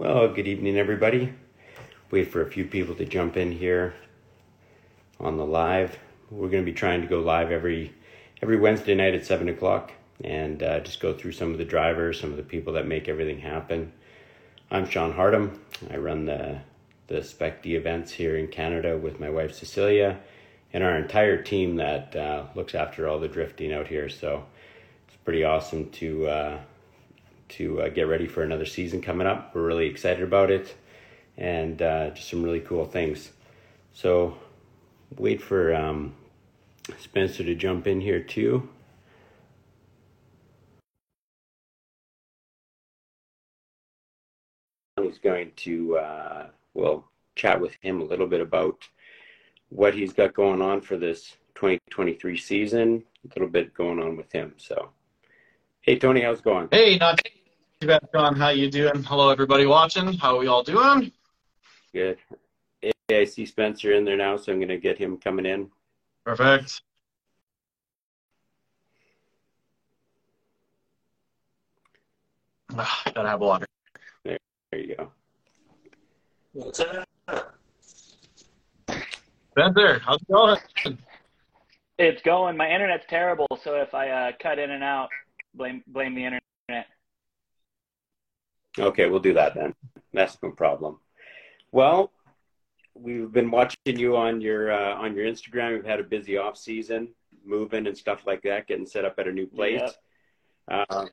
Well, 0.00 0.28
good 0.28 0.48
evening, 0.48 0.78
everybody. 0.78 1.34
Wait 2.10 2.32
for 2.32 2.40
a 2.40 2.50
few 2.50 2.64
people 2.64 2.94
to 2.94 3.04
jump 3.04 3.36
in 3.36 3.52
here 3.52 3.92
on 5.18 5.36
the 5.36 5.44
live. 5.44 5.98
We're 6.30 6.48
going 6.48 6.64
to 6.64 6.72
be 6.72 6.74
trying 6.74 7.02
to 7.02 7.06
go 7.06 7.20
live 7.20 7.50
every 7.50 7.92
every 8.40 8.58
Wednesday 8.58 8.94
night 8.94 9.14
at 9.14 9.26
seven 9.26 9.50
o'clock 9.50 9.92
and 10.24 10.62
uh, 10.62 10.80
just 10.80 11.00
go 11.00 11.12
through 11.12 11.32
some 11.32 11.52
of 11.52 11.58
the 11.58 11.66
drivers, 11.66 12.18
some 12.18 12.30
of 12.30 12.38
the 12.38 12.42
people 12.42 12.72
that 12.72 12.86
make 12.86 13.10
everything 13.10 13.40
happen. 13.40 13.92
I'm 14.70 14.88
Sean 14.88 15.12
Hardham. 15.12 15.58
I 15.90 15.98
run 15.98 16.24
the 16.24 16.60
the 17.08 17.22
Spec 17.22 17.62
D 17.62 17.74
events 17.76 18.10
here 18.10 18.38
in 18.38 18.48
Canada 18.48 18.96
with 18.96 19.20
my 19.20 19.28
wife 19.28 19.52
Cecilia 19.52 20.18
and 20.72 20.82
our 20.82 20.96
entire 20.96 21.42
team 21.42 21.76
that 21.76 22.16
uh, 22.16 22.46
looks 22.54 22.74
after 22.74 23.06
all 23.06 23.20
the 23.20 23.28
drifting 23.28 23.70
out 23.70 23.88
here. 23.88 24.08
So 24.08 24.46
it's 25.08 25.16
pretty 25.26 25.44
awesome 25.44 25.90
to 25.90 26.26
uh, 26.26 26.58
to 27.50 27.82
uh, 27.82 27.88
get 27.88 28.08
ready 28.08 28.26
for 28.26 28.42
another 28.42 28.66
season 28.66 29.00
coming 29.00 29.26
up. 29.26 29.54
We're 29.54 29.66
really 29.66 29.86
excited 29.86 30.22
about 30.22 30.50
it, 30.50 30.74
and 31.36 31.80
uh, 31.80 32.10
just 32.10 32.28
some 32.28 32.42
really 32.42 32.60
cool 32.60 32.84
things. 32.84 33.30
So 33.92 34.36
wait 35.16 35.42
for 35.42 35.74
um, 35.74 36.14
Spencer 36.98 37.44
to 37.44 37.54
jump 37.54 37.86
in 37.86 38.00
here 38.00 38.22
too. 38.22 38.68
He's 45.02 45.18
going 45.18 45.52
to 45.56 45.96
uh, 45.98 46.46
well 46.74 47.04
chat 47.34 47.60
with 47.60 47.74
him 47.80 48.00
a 48.00 48.04
little 48.04 48.26
bit 48.26 48.40
about 48.40 48.86
what 49.70 49.94
he's 49.94 50.12
got 50.12 50.34
going 50.34 50.60
on 50.60 50.80
for 50.80 50.96
this 50.96 51.36
2023 51.54 52.36
season. 52.36 53.02
A 53.24 53.28
little 53.34 53.48
bit 53.48 53.74
going 53.74 54.00
on 54.00 54.16
with 54.16 54.30
him. 54.32 54.54
So, 54.58 54.90
hey 55.80 55.98
Tony, 55.98 56.20
how's 56.20 56.38
it 56.38 56.44
going? 56.44 56.68
Hey, 56.70 56.98
not 56.98 57.20
too 57.80 57.86
bad, 57.86 58.06
John. 58.12 58.36
How 58.36 58.50
you 58.50 58.70
doing? 58.70 59.02
Hello, 59.04 59.30
everybody 59.30 59.64
watching. 59.64 60.12
How 60.12 60.36
are 60.36 60.38
we 60.38 60.46
all 60.48 60.62
doing? 60.62 61.10
Good. 61.94 62.18
Hey, 62.82 62.92
I 63.10 63.24
see 63.24 63.46
Spencer 63.46 63.94
in 63.94 64.04
there 64.04 64.18
now, 64.18 64.36
so 64.36 64.52
I'm 64.52 64.58
going 64.58 64.68
to 64.68 64.76
get 64.76 64.98
him 64.98 65.16
coming 65.16 65.46
in. 65.46 65.70
Perfect. 66.26 66.82
Ah, 72.76 73.02
gotta 73.14 73.28
have 73.30 73.40
water. 73.40 73.66
There, 74.24 74.38
there 74.70 74.80
you 74.80 74.96
go. 74.96 75.10
What's 76.52 76.80
up? 76.80 77.08
Spencer, 79.52 79.98
how's 80.00 80.20
it 80.20 80.28
going? 80.30 80.58
It's 81.98 82.22
going. 82.22 82.56
My 82.56 82.70
internet's 82.70 83.06
terrible, 83.08 83.48
so 83.64 83.74
if 83.76 83.94
I 83.94 84.10
uh, 84.10 84.32
cut 84.40 84.58
in 84.58 84.70
and 84.70 84.84
out, 84.84 85.08
blame 85.54 85.82
blame 85.88 86.14
the 86.14 86.24
internet. 86.24 86.42
Okay, 88.78 89.06
we'll 89.06 89.20
do 89.20 89.34
that 89.34 89.54
then. 89.54 89.74
That's 90.12 90.38
no 90.42 90.50
problem. 90.50 90.98
Well, 91.72 92.12
we've 92.94 93.30
been 93.32 93.50
watching 93.50 93.98
you 93.98 94.16
on 94.16 94.40
your 94.40 94.72
uh, 94.72 94.94
on 94.94 95.14
your 95.14 95.24
Instagram. 95.26 95.74
We've 95.74 95.84
had 95.84 96.00
a 96.00 96.04
busy 96.04 96.36
off 96.36 96.56
season, 96.56 97.08
moving 97.44 97.86
and 97.86 97.96
stuff 97.96 98.26
like 98.26 98.42
that, 98.42 98.66
getting 98.66 98.86
set 98.86 99.04
up 99.04 99.14
at 99.18 99.28
a 99.28 99.32
new 99.32 99.46
place. 99.46 99.80
Yep. 100.68 100.86
Uh, 100.88 101.06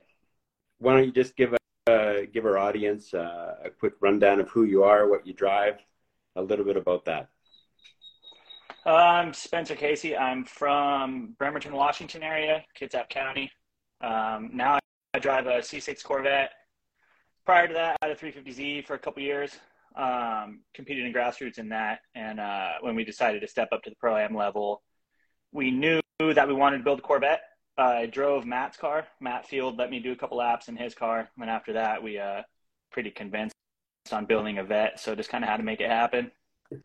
why 0.78 0.94
don't 0.94 1.04
you 1.04 1.12
just 1.12 1.36
give 1.36 1.54
a, 1.54 1.92
uh, 1.92 2.26
give 2.32 2.46
our 2.46 2.58
audience 2.58 3.12
uh, 3.14 3.56
a 3.64 3.70
quick 3.70 3.94
rundown 4.00 4.40
of 4.40 4.48
who 4.50 4.64
you 4.64 4.84
are, 4.84 5.08
what 5.08 5.26
you 5.26 5.32
drive, 5.32 5.78
a 6.36 6.42
little 6.42 6.64
bit 6.64 6.76
about 6.76 7.04
that. 7.06 7.28
I'm 8.86 9.34
Spencer 9.34 9.74
Casey. 9.74 10.16
I'm 10.16 10.44
from 10.44 11.34
Bremerton, 11.38 11.72
Washington 11.72 12.22
area, 12.22 12.64
Kitsap 12.80 13.08
County. 13.08 13.50
Um, 14.00 14.50
now 14.54 14.78
I 15.12 15.18
drive 15.18 15.46
a 15.46 15.58
C6 15.58 16.02
Corvette. 16.04 16.52
Prior 17.48 17.66
to 17.66 17.72
that, 17.72 17.96
I 18.02 18.08
had 18.08 18.14
a 18.14 18.20
350Z 18.20 18.86
for 18.86 18.92
a 18.92 18.98
couple 18.98 19.22
years. 19.22 19.56
Um, 19.96 20.60
competed 20.74 21.06
in 21.06 21.14
grassroots 21.14 21.56
in 21.56 21.70
that, 21.70 22.00
and 22.14 22.38
uh, 22.38 22.72
when 22.82 22.94
we 22.94 23.04
decided 23.04 23.40
to 23.40 23.48
step 23.48 23.68
up 23.72 23.82
to 23.84 23.90
the 23.90 23.96
pro 23.96 24.18
am 24.18 24.36
level, 24.36 24.82
we 25.50 25.70
knew 25.70 25.98
that 26.20 26.46
we 26.46 26.52
wanted 26.52 26.76
to 26.76 26.84
build 26.84 26.98
a 26.98 27.02
Corvette. 27.02 27.40
I 27.78 28.04
drove 28.04 28.44
Matt's 28.44 28.76
car. 28.76 29.06
Matt 29.18 29.46
Field 29.46 29.78
let 29.78 29.88
me 29.88 29.98
do 29.98 30.12
a 30.12 30.16
couple 30.16 30.36
laps 30.36 30.68
in 30.68 30.76
his 30.76 30.94
car, 30.94 31.30
and 31.40 31.48
after 31.48 31.72
that, 31.72 32.02
we 32.02 32.18
uh, 32.18 32.42
pretty 32.92 33.10
convinced 33.10 33.54
on 34.12 34.26
building 34.26 34.58
a 34.58 34.62
vet. 34.62 35.00
So 35.00 35.14
just 35.14 35.30
kind 35.30 35.42
of 35.42 35.48
had 35.48 35.56
to 35.56 35.62
make 35.62 35.80
it 35.80 35.88
happen. 35.88 36.30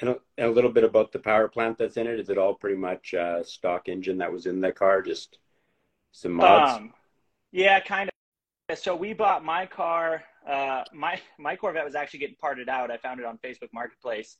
And 0.00 0.10
a, 0.10 0.16
and 0.36 0.48
a 0.48 0.50
little 0.50 0.72
bit 0.72 0.82
about 0.82 1.12
the 1.12 1.20
power 1.20 1.46
plant 1.46 1.78
that's 1.78 1.96
in 1.96 2.08
it. 2.08 2.18
Is 2.18 2.28
it 2.28 2.36
all 2.36 2.54
pretty 2.54 2.76
much 2.76 3.14
uh, 3.14 3.44
stock 3.44 3.88
engine 3.88 4.18
that 4.18 4.32
was 4.32 4.46
in 4.46 4.60
the 4.60 4.72
car? 4.72 5.00
Just 5.00 5.38
some 6.14 6.32
mods. 6.32 6.78
Um, 6.78 6.92
yeah, 7.50 7.80
kind 7.80 8.08
of. 8.68 8.78
So 8.78 8.94
we 8.94 9.12
bought 9.12 9.44
my 9.44 9.66
car. 9.66 10.22
Uh, 10.48 10.84
my 10.92 11.20
my 11.38 11.56
Corvette 11.56 11.84
was 11.84 11.96
actually 11.96 12.20
getting 12.20 12.36
parted 12.40 12.68
out. 12.68 12.90
I 12.90 12.96
found 12.96 13.20
it 13.20 13.26
on 13.26 13.38
Facebook 13.38 13.72
Marketplace. 13.74 14.36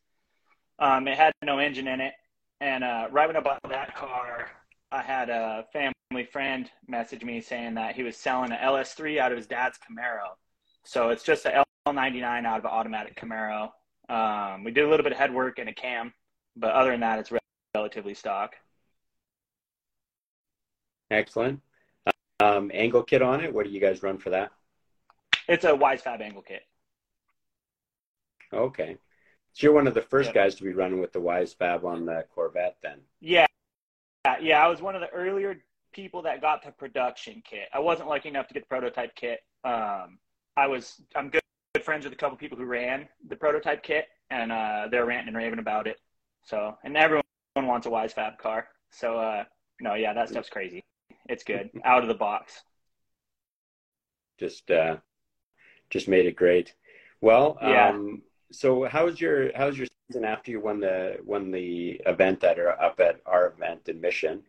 Um, 0.79 1.09
it 1.09 1.17
had 1.17 1.33
no 1.43 1.59
engine 1.59 1.89
in 1.89 2.01
it, 2.01 2.15
and 2.61 2.85
uh, 2.85 3.09
right 3.11 3.27
when 3.27 3.37
I 3.37 3.41
bought 3.41 3.61
that 3.69 3.95
car, 3.97 4.49
I 4.93 5.03
had 5.03 5.29
a 5.29 5.67
family 5.73 6.25
friend 6.31 6.71
message 6.87 7.25
me 7.25 7.41
saying 7.41 7.75
that 7.75 7.97
he 7.97 8.05
was 8.05 8.17
selling 8.17 8.53
an 8.53 8.59
LS3 8.59 9.19
out 9.19 9.33
of 9.33 9.39
his 9.39 9.47
dad's 9.47 9.79
Camaro. 9.79 10.37
So 10.85 11.09
it's 11.09 11.25
just 11.25 11.45
a 11.45 11.65
L99 11.87 12.47
out 12.47 12.59
of 12.59 12.65
an 12.65 12.71
automatic 12.71 13.21
Camaro. 13.21 13.71
Um, 14.09 14.65
we 14.65 14.71
did 14.71 14.85
a 14.85 14.89
little 14.89 15.03
bit 15.03 15.13
of 15.13 15.19
head 15.19 15.35
work 15.35 15.59
and 15.59 15.69
a 15.69 15.75
cam, 15.75 16.13
but 16.57 16.71
other 16.71 16.93
than 16.93 17.01
that, 17.01 17.19
it's 17.19 17.33
relatively 17.75 18.15
stock. 18.15 18.55
Excellent. 21.15 21.61
Um, 22.41 22.71
angle 22.75 23.03
kit 23.03 23.23
on 23.23 23.41
it. 23.41 23.55
What 23.55 23.65
do 23.65 23.71
you 23.71 23.81
guys 23.81 24.03
run 24.03 24.19
for 24.19 24.31
that? 24.31 24.51
It's 25.49 25.65
a 25.65 25.75
Wise 25.75 26.03
Fab 26.03 26.21
angle 26.21 26.43
kit. 26.43 26.63
Okay. 28.53 28.97
So 29.53 29.67
you're 29.67 29.75
one 29.75 29.87
of 29.87 29.95
the 29.95 30.03
first 30.03 30.35
guys 30.35 30.57
to 30.57 30.65
be 30.65 30.73
running 30.73 31.01
with 31.01 31.13
the 31.13 31.21
Wise 31.21 31.53
Fab 31.53 31.85
on 31.85 32.05
the 32.05 32.25
Corvette 32.35 32.77
then. 32.83 32.99
Yeah, 33.21 33.47
yeah. 34.41 34.65
I 34.65 34.69
was 34.69 34.83
one 34.83 34.97
of 34.97 35.01
the 35.01 35.11
earlier 35.11 35.63
people 35.93 36.23
that 36.23 36.41
got 36.41 36.65
the 36.65 36.73
production 36.73 37.41
kit. 37.49 37.69
I 37.73 37.79
wasn't 37.79 38.09
lucky 38.09 38.29
enough 38.29 38.49
to 38.49 38.55
get 38.55 38.65
the 38.65 38.67
prototype 38.67 39.15
kit. 39.15 39.41
Um, 39.63 40.19
I 40.57 40.67
was. 40.67 41.01
I'm 41.15 41.31
good, 41.31 41.43
good 41.75 41.85
friends 41.85 42.05
with 42.05 42.13
a 42.13 42.17
couple 42.17 42.37
people 42.37 42.59
who 42.59 42.65
ran 42.65 43.09
the 43.29 43.37
prototype 43.37 43.85
kit, 43.85 44.09
and 44.31 44.51
uh, 44.51 44.89
they're 44.91 45.07
ranting 45.07 45.29
and 45.29 45.37
raving 45.37 45.61
about 45.61 45.87
it. 45.87 45.99
So, 46.43 46.77
and 46.83 46.97
everyone 46.97 47.23
wants 47.57 47.87
a 47.87 47.91
Wise 47.91 48.13
Fab 48.13 48.39
car. 48.39 48.67
So, 48.91 49.19
uh, 49.19 49.45
no, 49.81 49.95
yeah, 49.95 50.13
that 50.15 50.29
stuff's 50.29 50.51
crazy. 50.51 50.83
It's 51.29 51.45
good, 51.45 51.71
out 51.85 52.03
of 52.03 52.09
the 52.09 52.15
box. 52.15 52.63
Just 54.39 54.71
uh, 54.71 54.97
just 55.91 56.09
made 56.09 56.27
it 56.27 56.37
great. 56.37 56.75
Well, 57.21 57.57
Yeah. 57.63 57.89
um, 57.91 58.23
so 58.53 58.85
how's 58.85 59.21
your 59.21 59.57
how's 59.57 59.79
your 59.79 59.87
season 60.09 60.25
after 60.25 60.51
you 60.51 60.61
won 60.61 60.81
the 60.81 61.19
won 61.25 61.51
the 61.51 62.01
event 62.07 62.41
that 62.41 62.59
are 62.59 62.71
up 62.81 63.01
at 63.01 63.21
our 63.27 63.47
event 63.49 63.89
in 63.89 64.01
Mission? 64.01 64.45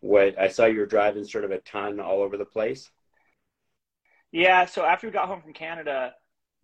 What 0.00 0.38
I 0.38 0.48
saw 0.48 0.66
you 0.66 0.80
were 0.80 0.86
driving 0.86 1.24
sort 1.24 1.44
of 1.44 1.50
a 1.50 1.58
ton 1.58 2.00
all 2.00 2.22
over 2.22 2.36
the 2.36 2.44
place. 2.44 2.90
Yeah, 4.32 4.66
so 4.66 4.84
after 4.84 5.06
we 5.06 5.12
got 5.12 5.26
home 5.28 5.40
from 5.40 5.52
Canada, 5.54 6.14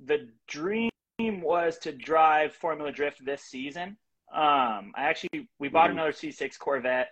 the 0.04 0.28
dream 0.46 0.90
was 1.18 1.78
to 1.78 1.92
drive 1.92 2.54
Formula 2.54 2.92
Drift 2.92 3.24
this 3.24 3.42
season. 3.42 3.96
Um, 4.32 4.92
I 4.96 5.04
actually 5.04 5.48
we 5.58 5.68
bought 5.68 5.88
Mhm. 5.90 5.92
another 5.92 6.12
C6 6.12 6.58
Corvette. 6.58 7.10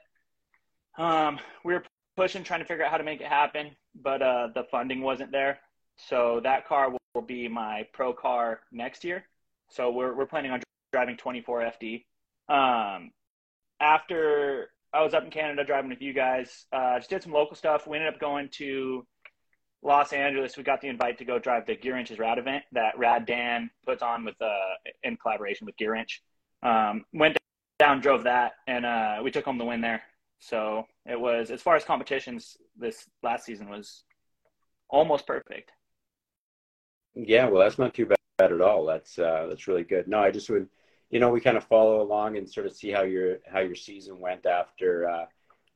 Um, 0.98 1.38
we 1.64 1.72
were 1.74 1.84
pushing, 2.16 2.44
trying 2.44 2.60
to 2.60 2.66
figure 2.66 2.84
out 2.84 2.90
how 2.90 2.98
to 2.98 3.04
make 3.04 3.20
it 3.20 3.26
happen, 3.26 3.70
but 3.94 4.22
uh, 4.22 4.48
the 4.54 4.64
funding 4.70 5.00
wasn't 5.02 5.32
there. 5.32 5.58
So 5.96 6.40
that 6.42 6.66
car 6.66 6.90
will, 6.90 6.98
will 7.14 7.22
be 7.22 7.48
my 7.48 7.86
pro 7.92 8.12
car 8.12 8.60
next 8.70 9.04
year. 9.04 9.24
So 9.68 9.90
we're 9.90 10.14
we're 10.14 10.26
planning 10.26 10.50
on 10.50 10.60
driving 10.92 11.16
24 11.16 11.72
FD. 11.80 12.04
Um, 12.48 13.12
after 13.80 14.68
I 14.92 15.02
was 15.02 15.14
up 15.14 15.24
in 15.24 15.30
Canada 15.30 15.64
driving 15.64 15.90
with 15.90 16.02
you 16.02 16.12
guys, 16.12 16.66
uh, 16.72 16.98
just 16.98 17.10
did 17.10 17.22
some 17.22 17.32
local 17.32 17.56
stuff. 17.56 17.86
We 17.86 17.96
ended 17.96 18.12
up 18.12 18.20
going 18.20 18.48
to 18.58 19.06
Los 19.82 20.12
Angeles, 20.12 20.56
we 20.56 20.62
got 20.62 20.80
the 20.80 20.88
invite 20.88 21.18
to 21.18 21.24
go 21.24 21.38
drive 21.38 21.66
the 21.66 21.74
Gear 21.74 21.96
Inches 21.96 22.18
Rad 22.18 22.38
event 22.38 22.62
that 22.72 22.96
Rad 22.96 23.26
Dan 23.26 23.68
puts 23.84 24.00
on 24.00 24.24
with 24.24 24.40
uh, 24.40 24.48
in 25.02 25.16
collaboration 25.16 25.66
with 25.66 25.76
Gear 25.76 25.96
Inch. 25.96 26.22
Um, 26.62 27.04
went 27.12 27.36
down, 27.80 28.00
drove 28.00 28.24
that, 28.24 28.52
and 28.68 28.86
uh, 28.86 29.20
we 29.24 29.32
took 29.32 29.44
home 29.44 29.58
the 29.58 29.64
win 29.64 29.80
there. 29.80 30.02
So 30.42 30.88
it 31.06 31.18
was 31.18 31.52
as 31.52 31.62
far 31.62 31.76
as 31.76 31.84
competitions 31.84 32.56
this 32.76 33.06
last 33.22 33.44
season 33.44 33.68
was 33.68 34.02
almost 34.88 35.24
perfect. 35.24 35.70
Yeah, 37.14 37.46
well, 37.46 37.62
that's 37.62 37.78
not 37.78 37.94
too 37.94 38.06
bad 38.06 38.52
at 38.52 38.60
all. 38.60 38.84
That's 38.84 39.20
uh, 39.20 39.46
that's 39.48 39.68
really 39.68 39.84
good. 39.84 40.08
No, 40.08 40.18
I 40.18 40.32
just 40.32 40.50
would, 40.50 40.68
you 41.10 41.20
know, 41.20 41.30
we 41.30 41.40
kind 41.40 41.56
of 41.56 41.62
follow 41.64 42.02
along 42.02 42.36
and 42.36 42.50
sort 42.50 42.66
of 42.66 42.74
see 42.74 42.90
how 42.90 43.02
your 43.02 43.38
how 43.46 43.60
your 43.60 43.76
season 43.76 44.18
went 44.18 44.44
after 44.44 45.08
uh, 45.08 45.26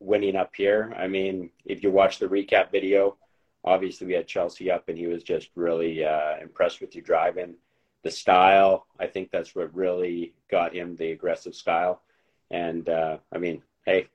winning 0.01 0.35
up 0.35 0.51
here. 0.57 0.93
I 0.99 1.07
mean, 1.07 1.51
if 1.65 1.85
you 1.85 1.93
watch 1.93 2.19
the 2.19 2.27
recap 2.27 2.73
video, 2.73 3.19
obviously 3.65 4.09
we 4.09 4.15
had 4.15 4.27
Chelsea 4.27 4.69
up, 4.69 4.89
and 4.89 4.99
he 4.99 5.07
was 5.07 5.23
just 5.23 5.51
really 5.55 6.05
uh, 6.05 6.39
impressed 6.43 6.81
with 6.81 6.97
you 6.97 7.03
driving. 7.03 7.55
The 8.03 8.11
style, 8.11 8.89
I 8.99 9.07
think 9.07 9.31
that's 9.31 9.55
what 9.55 9.73
really 9.77 10.35
got 10.51 10.75
him 10.75 10.97
the 10.97 11.13
aggressive 11.13 11.55
style. 11.55 12.03
And 12.51 12.89
uh, 12.89 13.19
I 13.33 13.39
mean, 13.39 13.63
hey, 13.85 14.09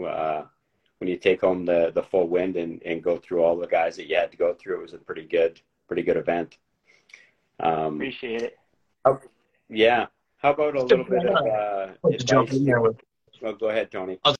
uh, 0.00 0.44
when 0.98 1.08
you 1.08 1.16
take 1.16 1.40
home 1.40 1.64
the 1.64 1.90
the 1.94 2.02
full 2.02 2.28
wind 2.28 2.56
and 2.56 2.82
and 2.84 3.02
go 3.02 3.16
through 3.16 3.42
all 3.42 3.56
the 3.56 3.66
guys 3.66 3.96
that 3.96 4.08
you 4.08 4.16
had 4.16 4.30
to 4.30 4.36
go 4.36 4.54
through, 4.54 4.78
it 4.78 4.82
was 4.82 4.94
a 4.94 4.98
pretty 4.98 5.24
good 5.24 5.60
pretty 5.86 6.02
good 6.02 6.16
event. 6.16 6.58
Um, 7.60 7.96
Appreciate 7.96 8.42
it. 8.42 8.58
How, 9.04 9.20
yeah. 9.68 10.06
How 10.38 10.52
about 10.52 10.74
a 10.74 10.82
little 10.82 11.04
bit 11.04 11.24
of 11.24 11.46
uh, 11.46 11.88
advice? 12.04 12.24
Jump 12.24 12.52
in 12.52 12.64
there 12.64 12.80
with. 12.80 13.00
Well, 13.40 13.54
go 13.54 13.68
ahead, 13.68 13.90
Tony. 13.90 14.18
I 14.24 14.30
was 14.30 14.36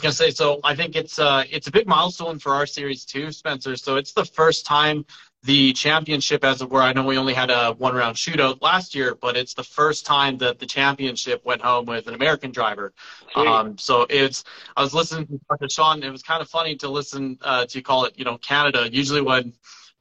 gonna 0.00 0.12
say, 0.12 0.30
so 0.30 0.60
I 0.64 0.74
think 0.74 0.96
it's 0.96 1.18
uh 1.18 1.44
it's 1.50 1.66
a 1.66 1.70
big 1.70 1.86
milestone 1.86 2.38
for 2.38 2.54
our 2.54 2.66
series 2.66 3.04
too, 3.04 3.32
Spencer. 3.32 3.76
So 3.76 3.96
it's 3.96 4.12
the 4.12 4.24
first 4.24 4.66
time 4.66 5.04
the 5.44 5.74
championship, 5.74 6.42
as 6.42 6.62
it 6.62 6.70
were. 6.70 6.80
I 6.80 6.94
know 6.94 7.04
we 7.04 7.18
only 7.18 7.34
had 7.34 7.50
a 7.50 7.72
one 7.74 7.94
round 7.94 8.16
shootout 8.16 8.62
last 8.62 8.94
year, 8.94 9.14
but 9.14 9.36
it's 9.36 9.52
the 9.52 9.62
first 9.62 10.06
time 10.06 10.38
that 10.38 10.58
the 10.58 10.64
championship 10.64 11.44
went 11.44 11.60
home 11.60 11.84
with 11.84 12.06
an 12.06 12.14
American 12.14 12.50
driver. 12.50 12.94
Um, 13.36 13.76
so 13.76 14.06
it's, 14.08 14.44
I 14.74 14.82
was 14.82 14.94
listening 14.94 15.26
to 15.26 15.68
Sean. 15.68 16.02
It 16.02 16.10
was 16.10 16.22
kind 16.22 16.40
of 16.40 16.48
funny 16.48 16.76
to 16.76 16.88
listen 16.88 17.38
uh, 17.42 17.66
to 17.66 17.82
call 17.82 18.06
it, 18.06 18.14
you 18.16 18.24
know, 18.24 18.38
Canada. 18.38 18.88
Usually 18.90 19.20
when 19.20 19.52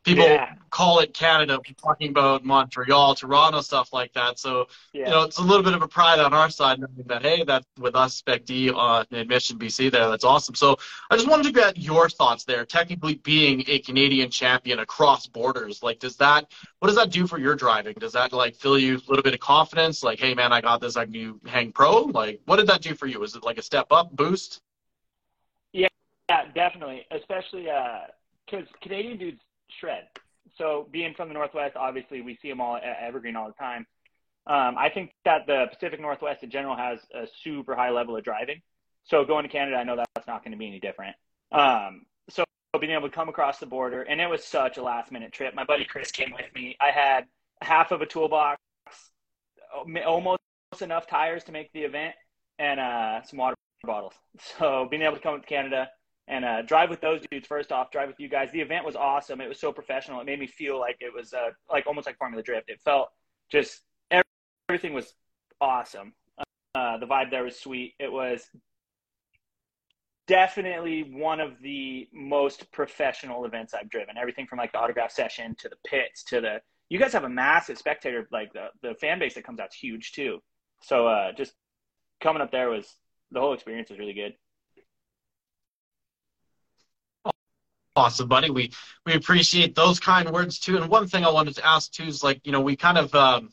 people 0.03 0.25
yeah. 0.25 0.53
call 0.69 0.99
it 0.99 1.13
Canada, 1.13 1.59
talking 1.81 2.09
about 2.09 2.43
Montreal, 2.43 3.15
Toronto, 3.15 3.61
stuff 3.61 3.93
like 3.93 4.13
that. 4.13 4.37
So, 4.37 4.67
yeah. 4.91 5.05
you 5.05 5.11
know, 5.11 5.23
it's 5.23 5.37
a 5.37 5.41
little 5.41 5.63
bit 5.63 5.73
of 5.73 5.81
a 5.81 5.87
pride 5.87 6.19
on 6.19 6.33
our 6.33 6.49
side 6.49 6.79
knowing 6.79 7.07
that, 7.07 7.21
hey, 7.21 7.43
that's 7.43 7.65
with 7.79 7.95
us, 7.95 8.15
Spec 8.15 8.45
D 8.45 8.69
on 8.69 9.05
Mission 9.11 9.57
BC 9.57 9.91
there. 9.91 10.09
That's 10.09 10.23
awesome. 10.23 10.55
So 10.55 10.77
I 11.09 11.15
just 11.15 11.27
wanted 11.27 11.43
to 11.43 11.51
get 11.51 11.77
your 11.77 12.09
thoughts 12.09 12.43
there. 12.43 12.65
Technically 12.65 13.15
being 13.15 13.63
a 13.67 13.79
Canadian 13.79 14.29
champion 14.29 14.79
across 14.79 15.25
borders, 15.25 15.81
like, 15.81 15.99
does 15.99 16.17
that, 16.17 16.51
what 16.79 16.89
does 16.89 16.97
that 16.97 17.09
do 17.09 17.25
for 17.25 17.37
your 17.39 17.55
driving? 17.55 17.95
Does 17.99 18.13
that, 18.13 18.33
like, 18.33 18.55
fill 18.55 18.77
you 18.77 18.97
a 18.97 19.07
little 19.07 19.23
bit 19.23 19.33
of 19.33 19.39
confidence? 19.39 20.03
Like, 20.03 20.19
hey, 20.19 20.33
man, 20.33 20.51
I 20.51 20.61
got 20.61 20.81
this. 20.81 20.97
I 20.97 21.05
can 21.05 21.39
hang 21.45 21.71
pro. 21.71 22.03
Like, 22.03 22.41
what 22.45 22.57
did 22.57 22.67
that 22.67 22.81
do 22.81 22.93
for 22.93 23.07
you? 23.07 23.23
Is 23.23 23.35
it 23.35 23.43
like 23.43 23.57
a 23.57 23.63
step 23.63 23.87
up, 23.91 24.15
boost? 24.15 24.61
Yeah, 25.71 25.87
yeah 26.29 26.51
definitely. 26.53 27.05
Especially, 27.11 27.69
uh, 27.69 27.99
because 28.45 28.67
Canadian 28.81 29.17
dudes 29.17 29.41
shred. 29.79 30.07
So 30.57 30.87
being 30.91 31.13
from 31.13 31.29
the 31.29 31.33
Northwest, 31.33 31.75
obviously 31.75 32.21
we 32.21 32.37
see 32.41 32.49
them 32.49 32.61
all 32.61 32.75
at 32.75 32.97
Evergreen 33.01 33.35
all 33.35 33.47
the 33.47 33.53
time. 33.53 33.85
Um, 34.45 34.75
I 34.77 34.89
think 34.89 35.11
that 35.23 35.47
the 35.47 35.67
Pacific 35.71 36.01
Northwest 36.01 36.43
in 36.43 36.49
general 36.49 36.75
has 36.75 36.99
a 37.13 37.27
super 37.43 37.75
high 37.75 37.91
level 37.91 38.17
of 38.17 38.23
driving. 38.23 38.61
So 39.05 39.23
going 39.25 39.43
to 39.43 39.49
Canada, 39.49 39.77
I 39.77 39.83
know 39.83 39.95
that's 39.95 40.27
not 40.27 40.43
going 40.43 40.51
to 40.51 40.57
be 40.57 40.67
any 40.67 40.79
different. 40.79 41.15
Um, 41.51 42.05
so 42.29 42.43
being 42.79 42.93
able 42.93 43.09
to 43.09 43.15
come 43.15 43.29
across 43.29 43.59
the 43.59 43.65
border, 43.65 44.01
and 44.03 44.19
it 44.19 44.29
was 44.29 44.43
such 44.43 44.77
a 44.77 44.83
last 44.83 45.11
minute 45.11 45.31
trip. 45.31 45.53
My 45.53 45.63
buddy 45.63 45.85
Chris 45.85 46.11
came 46.11 46.31
with 46.33 46.53
me. 46.55 46.75
I 46.81 46.91
had 46.91 47.25
half 47.61 47.91
of 47.91 48.01
a 48.01 48.05
toolbox, 48.05 48.59
almost 50.05 50.39
enough 50.81 51.07
tires 51.07 51.43
to 51.45 51.51
make 51.51 51.71
the 51.73 51.81
event, 51.81 52.15
and 52.59 52.79
uh, 52.79 53.23
some 53.23 53.37
water 53.39 53.55
bottles. 53.83 54.13
So 54.57 54.87
being 54.89 55.03
able 55.03 55.15
to 55.15 55.21
come 55.21 55.39
to 55.39 55.45
Canada, 55.45 55.89
and 56.27 56.45
uh, 56.45 56.61
drive 56.61 56.89
with 56.89 57.01
those 57.01 57.21
dudes 57.29 57.47
first 57.47 57.71
off 57.71 57.91
drive 57.91 58.07
with 58.07 58.19
you 58.19 58.29
guys 58.29 58.49
the 58.51 58.61
event 58.61 58.85
was 58.85 58.95
awesome. 58.95 59.41
It 59.41 59.49
was 59.49 59.59
so 59.59 59.71
professional. 59.71 60.21
It 60.21 60.25
made 60.25 60.39
me 60.39 60.47
feel 60.47 60.79
like 60.79 60.97
it 60.99 61.13
was 61.13 61.33
uh, 61.33 61.49
like 61.69 61.87
almost 61.87 62.07
like 62.07 62.17
formula 62.17 62.43
drift. 62.43 62.69
It 62.69 62.79
felt 62.83 63.09
just 63.51 63.81
everything 64.69 64.93
was 64.93 65.13
awesome. 65.59 66.13
Uh, 66.75 66.97
the 66.97 67.05
vibe 67.05 67.29
there 67.29 67.43
was 67.43 67.59
sweet. 67.59 67.93
It 67.99 68.11
was 68.11 68.41
definitely 70.27 71.03
one 71.03 71.39
of 71.39 71.61
the 71.61 72.07
most 72.13 72.71
professional 72.71 73.45
events 73.45 73.73
i've 73.73 73.89
driven. 73.89 74.17
Everything 74.17 74.47
from 74.47 74.57
like 74.57 74.71
the 74.71 74.79
autograph 74.79 75.11
session 75.11 75.55
to 75.59 75.69
the 75.69 75.75
pits 75.85 76.23
to 76.23 76.39
the 76.39 76.61
you 76.89 76.99
guys 76.99 77.13
have 77.13 77.23
a 77.23 77.29
massive 77.29 77.77
spectator 77.77 78.27
like 78.31 78.53
the, 78.53 78.67
the 78.81 78.93
fan 78.95 79.19
base 79.19 79.33
that 79.33 79.43
comes 79.43 79.59
out's 79.59 79.75
huge 79.75 80.13
too. 80.13 80.39
So 80.81 81.07
uh, 81.07 81.31
just 81.33 81.53
coming 82.21 82.41
up 82.41 82.51
there 82.51 82.69
was 82.69 82.87
the 83.31 83.39
whole 83.39 83.53
experience 83.53 83.89
was 83.89 83.99
really 83.99 84.13
good 84.13 84.33
Awesome, 87.95 88.27
buddy. 88.27 88.49
We 88.49 88.71
we 89.05 89.13
appreciate 89.13 89.75
those 89.75 89.99
kind 89.99 90.29
words 90.31 90.57
too. 90.59 90.77
And 90.77 90.89
one 90.89 91.07
thing 91.07 91.25
I 91.25 91.31
wanted 91.31 91.55
to 91.55 91.65
ask 91.65 91.91
too 91.91 92.03
is 92.05 92.23
like, 92.23 92.41
you 92.43 92.51
know, 92.51 92.61
we 92.61 92.75
kind 92.75 92.97
of 92.97 93.13
um, 93.13 93.51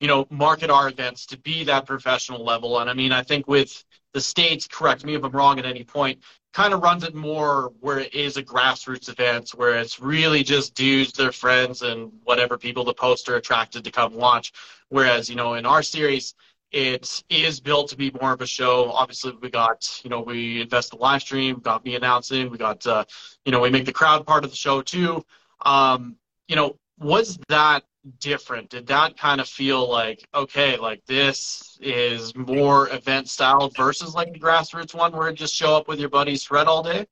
you 0.00 0.08
know, 0.08 0.26
market 0.30 0.70
our 0.70 0.88
events 0.88 1.26
to 1.26 1.38
be 1.38 1.64
that 1.64 1.86
professional 1.86 2.44
level. 2.44 2.80
And 2.80 2.90
I 2.90 2.94
mean, 2.94 3.12
I 3.12 3.22
think 3.22 3.46
with 3.48 3.84
the 4.12 4.20
states, 4.20 4.66
correct 4.66 5.04
me 5.04 5.14
if 5.14 5.24
I'm 5.24 5.32
wrong 5.32 5.58
at 5.58 5.66
any 5.66 5.84
point, 5.84 6.20
kind 6.52 6.74
of 6.74 6.82
runs 6.82 7.04
it 7.04 7.14
more 7.14 7.72
where 7.80 8.00
it 8.00 8.14
is 8.14 8.36
a 8.36 8.42
grassroots 8.42 9.08
event, 9.08 9.50
where 9.50 9.78
it's 9.78 10.00
really 10.00 10.42
just 10.42 10.74
dudes, 10.74 11.12
their 11.12 11.32
friends, 11.32 11.82
and 11.82 12.12
whatever 12.24 12.58
people 12.58 12.84
the 12.84 12.94
post 12.94 13.28
are 13.28 13.36
attracted 13.36 13.84
to 13.84 13.90
come 13.90 14.14
watch. 14.14 14.52
Whereas, 14.88 15.30
you 15.30 15.36
know, 15.36 15.54
in 15.54 15.66
our 15.66 15.82
series, 15.82 16.34
it 16.72 17.22
is 17.30 17.60
built 17.60 17.88
to 17.90 17.96
be 17.96 18.10
more 18.20 18.32
of 18.32 18.40
a 18.40 18.46
show. 18.46 18.90
Obviously, 18.90 19.32
we 19.40 19.50
got, 19.50 20.00
you 20.02 20.10
know, 20.10 20.20
we 20.20 20.60
invest 20.60 20.90
the 20.90 20.96
live 20.96 21.22
stream, 21.22 21.60
got 21.60 21.84
me 21.84 21.94
announcing, 21.94 22.50
we 22.50 22.58
got, 22.58 22.86
uh, 22.86 23.04
you 23.44 23.52
know, 23.52 23.60
we 23.60 23.70
make 23.70 23.84
the 23.84 23.92
crowd 23.92 24.26
part 24.26 24.44
of 24.44 24.50
the 24.50 24.56
show 24.56 24.82
too. 24.82 25.24
Um, 25.64 26.16
you 26.48 26.56
know, 26.56 26.76
was 26.98 27.38
that 27.48 27.84
different? 28.20 28.70
Did 28.70 28.86
that 28.88 29.16
kind 29.16 29.40
of 29.40 29.48
feel 29.48 29.88
like, 29.88 30.26
okay, 30.34 30.76
like 30.76 31.04
this 31.06 31.78
is 31.80 32.34
more 32.34 32.88
event 32.90 33.28
style 33.28 33.70
versus 33.76 34.14
like 34.14 34.32
the 34.32 34.38
grassroots 34.38 34.94
one 34.94 35.12
where 35.12 35.28
it 35.28 35.34
just 35.34 35.54
show 35.54 35.76
up 35.76 35.88
with 35.88 35.98
your 35.98 36.08
buddies 36.08 36.42
shred 36.44 36.66
all 36.66 36.82
day? 36.82 37.06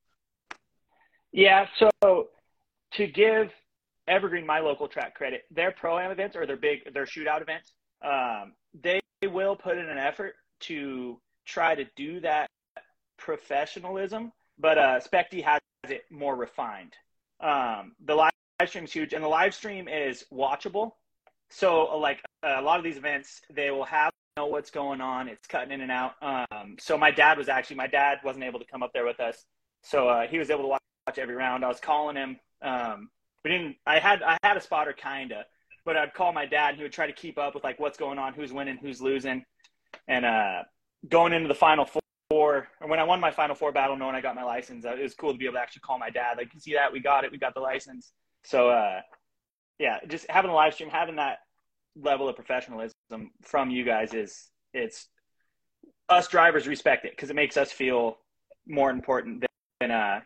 Yeah. 1.33 1.67
So 1.79 2.29
to 2.95 3.07
give 3.07 3.51
Evergreen, 4.07 4.47
my 4.47 4.61
local 4.61 4.87
track 4.87 5.15
credit, 5.15 5.45
their 5.51 5.73
pro 5.73 5.99
am 5.99 6.11
events 6.11 6.37
or 6.37 6.47
their 6.47 6.57
big, 6.57 6.93
their 6.93 7.07
shootout 7.07 7.41
events, 7.41 7.73
um, 8.05 8.53
they 8.83 9.01
put 9.65 9.79
in 9.79 9.89
an 9.89 9.99
effort 9.99 10.35
to 10.61 11.19
try 11.47 11.75
to 11.75 11.85
do 11.97 12.21
that 12.21 12.49
professionalism, 13.17 14.31
but 14.59 14.79
uh, 14.79 15.01
Spec 15.01 15.31
D 15.31 15.41
has 15.41 15.61
it 15.89 16.05
more 16.11 16.37
refined. 16.37 16.93
Um, 17.41 17.93
the 18.05 18.15
live 18.15 18.31
stream 18.67 18.85
is 18.85 18.93
huge, 18.93 19.13
and 19.15 19.25
the 19.25 19.29
live 19.29 19.55
stream 19.55 19.89
is 19.89 20.25
watchable. 20.33 20.93
So, 21.51 21.89
uh, 21.91 21.97
like 21.97 22.21
a 22.43 22.63
lot 22.63 22.79
of 22.79 22.85
these 22.85 22.97
events, 22.97 23.41
they 23.51 23.71
will 23.71 23.85
have 23.85 24.11
know 24.37 24.47
what's 24.47 24.71
going 24.71 25.01
on. 25.01 25.29
It's 25.29 25.47
cutting 25.47 25.71
in 25.71 25.81
and 25.81 25.93
out. 25.93 26.15
Um, 26.21 26.77
so 26.81 26.99
my 26.99 27.13
dad 27.13 27.39
was 27.39 27.49
actually 27.49 27.77
my 27.77 27.87
dad 27.87 28.19
wasn't 28.25 28.45
able 28.45 28.59
to 28.59 28.67
come 28.67 28.83
up 28.83 28.93
there 28.93 29.05
with 29.05 29.21
us, 29.21 29.45
so 29.83 30.09
uh, 30.09 30.27
he 30.27 30.39
was 30.39 30.51
able 30.51 30.63
to 30.63 30.69
watch, 30.69 30.83
watch 31.07 31.19
every 31.19 31.37
round. 31.37 31.65
I 31.65 31.69
was 31.69 31.81
calling 31.81 32.17
him. 32.17 32.39
Um, 32.63 33.11
we 33.45 33.51
didn't. 33.51 33.77
I 33.87 33.99
had 33.99 34.23
I 34.23 34.37
had 34.43 34.57
a 34.57 34.61
spotter 34.61 34.93
kinda, 34.93 35.45
but 35.85 35.97
I'd 35.97 36.15
call 36.15 36.33
my 36.33 36.47
dad 36.47 36.71
and 36.71 36.77
he 36.79 36.83
would 36.83 36.93
try 36.93 37.07
to 37.07 37.13
keep 37.13 37.39
up 37.39 37.55
with 37.55 37.65
like 37.65 37.79
what's 37.79 37.99
going 37.99 38.19
on, 38.19 38.35
who's 38.35 38.53
winning, 38.53 38.79
who's 38.81 39.01
losing. 39.01 39.45
And 40.09 40.25
uh, 40.25 40.63
going 41.09 41.33
into 41.33 41.49
the 41.49 41.55
final 41.55 41.87
four, 42.31 42.69
or 42.81 42.89
when 42.89 42.99
I 42.99 43.05
won 43.05 43.21
my 43.21 43.31
final 43.31 43.55
four 43.55 43.73
battle, 43.73 43.97
knowing 43.97 44.15
I 44.15 44.21
got 44.21 44.35
my 44.35 44.45
license, 44.45 44.85
it 44.85 45.01
was 45.01 45.15
cool 45.15 45.33
to 45.33 45.39
be 45.39 45.45
able 45.45 45.55
to 45.55 45.61
actually 45.61 45.81
call 45.81 45.99
my 45.99 46.11
dad. 46.11 46.37
Like, 46.37 46.53
you 46.55 46.61
see 46.61 46.75
that? 46.75 46.93
We 46.93 47.01
got 47.01 47.25
it. 47.25 47.33
We 47.33 47.39
got 47.39 47.55
the 47.55 47.61
license. 47.61 48.13
So, 48.45 48.71
uh, 48.71 49.01
yeah, 49.79 49.99
just 50.09 50.27
having 50.31 50.51
a 50.51 50.55
live 50.55 50.75
stream, 50.75 50.91
having 50.91 51.17
that 51.17 51.39
level 51.97 52.29
of 52.29 52.37
professionalism 52.37 52.93
from 53.43 53.71
you 53.71 53.85
guys 53.85 54.15
is 54.15 54.51
it's 54.73 55.09
us 56.09 56.29
drivers 56.29 56.67
respect 56.67 57.05
it 57.05 57.13
because 57.13 57.31
it 57.31 57.37
makes 57.37 57.57
us 57.57 57.71
feel 57.71 58.19
more 58.67 58.91
important 58.91 59.45
than 59.81 59.91
uh 59.91 60.21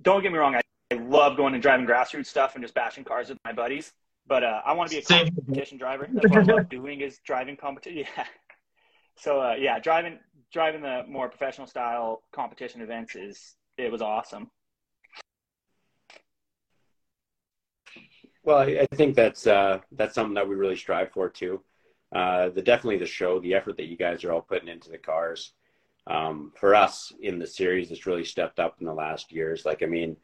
don't 0.00 0.22
get 0.22 0.32
me 0.32 0.38
wrong 0.38 0.54
I, 0.54 0.60
I 0.92 0.94
love 0.96 1.36
going 1.36 1.54
and 1.54 1.62
driving 1.62 1.86
grassroots 1.86 2.26
stuff 2.26 2.54
and 2.54 2.62
just 2.62 2.74
bashing 2.74 3.04
cars 3.04 3.28
with 3.28 3.38
my 3.44 3.52
buddies 3.52 3.92
but 4.30 4.44
uh, 4.44 4.60
I 4.64 4.74
want 4.74 4.88
to 4.90 4.96
be 4.96 5.02
a 5.02 5.24
competition 5.24 5.76
driver. 5.76 6.08
That's 6.10 6.30
what 6.30 6.48
I 6.48 6.52
love 6.54 6.68
doing 6.68 7.00
is 7.00 7.18
driving 7.26 7.56
competition. 7.56 8.06
Yeah. 8.16 8.24
So 9.16 9.40
uh, 9.40 9.56
yeah, 9.58 9.78
driving 9.80 10.18
driving 10.50 10.80
the 10.80 11.02
more 11.06 11.28
professional 11.28 11.66
style 11.66 12.22
competition 12.32 12.80
events 12.80 13.16
is 13.16 13.56
it 13.76 13.92
was 13.92 14.00
awesome. 14.00 14.50
Well, 18.44 18.60
I 18.60 18.86
think 18.94 19.16
that's 19.16 19.46
uh, 19.46 19.80
that's 19.92 20.14
something 20.14 20.34
that 20.34 20.48
we 20.48 20.54
really 20.54 20.76
strive 20.76 21.10
for 21.10 21.28
too. 21.28 21.60
Uh, 22.14 22.48
the 22.50 22.62
definitely 22.62 22.98
the 22.98 23.06
show, 23.06 23.40
the 23.40 23.54
effort 23.54 23.76
that 23.76 23.88
you 23.88 23.96
guys 23.96 24.24
are 24.24 24.32
all 24.32 24.40
putting 24.40 24.68
into 24.68 24.90
the 24.90 24.98
cars. 24.98 25.52
Um, 26.06 26.52
for 26.56 26.74
us 26.74 27.12
in 27.20 27.38
the 27.38 27.46
series, 27.46 27.90
it's 27.90 28.06
really 28.06 28.24
stepped 28.24 28.58
up 28.58 28.76
in 28.80 28.86
the 28.86 28.94
last 28.94 29.32
years. 29.32 29.66
Like, 29.66 29.82
I 29.82 29.86
mean, 29.86 30.16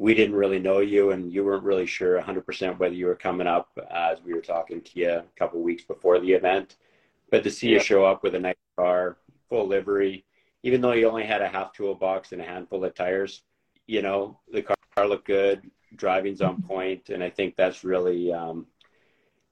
we 0.00 0.14
didn't 0.14 0.34
really 0.34 0.58
know 0.58 0.78
you 0.78 1.10
and 1.10 1.30
you 1.30 1.44
weren't 1.44 1.62
really 1.62 1.84
sure 1.84 2.18
100% 2.18 2.78
whether 2.78 2.94
you 2.94 3.04
were 3.04 3.14
coming 3.14 3.46
up 3.46 3.68
as 3.90 4.22
we 4.22 4.32
were 4.32 4.40
talking 4.40 4.80
to 4.80 4.98
you 4.98 5.10
a 5.10 5.24
couple 5.36 5.60
weeks 5.60 5.84
before 5.84 6.18
the 6.18 6.32
event. 6.32 6.76
But 7.30 7.44
to 7.44 7.50
see 7.50 7.68
yeah. 7.68 7.74
you 7.74 7.80
show 7.80 8.06
up 8.06 8.22
with 8.22 8.34
a 8.34 8.40
nice 8.40 8.54
car, 8.78 9.18
full 9.50 9.66
livery, 9.68 10.24
even 10.62 10.80
though 10.80 10.92
you 10.92 11.06
only 11.06 11.26
had 11.26 11.42
a 11.42 11.48
half 11.48 11.74
toolbox 11.74 12.32
and 12.32 12.40
a 12.40 12.46
handful 12.46 12.82
of 12.82 12.94
tires, 12.94 13.42
you 13.86 14.00
know, 14.00 14.40
the 14.50 14.62
car 14.62 15.06
looked 15.06 15.26
good, 15.26 15.70
driving's 15.96 16.40
on 16.40 16.62
point, 16.62 17.10
and 17.10 17.22
I 17.22 17.28
think 17.28 17.54
that's 17.54 17.84
really, 17.84 18.32
um, 18.32 18.66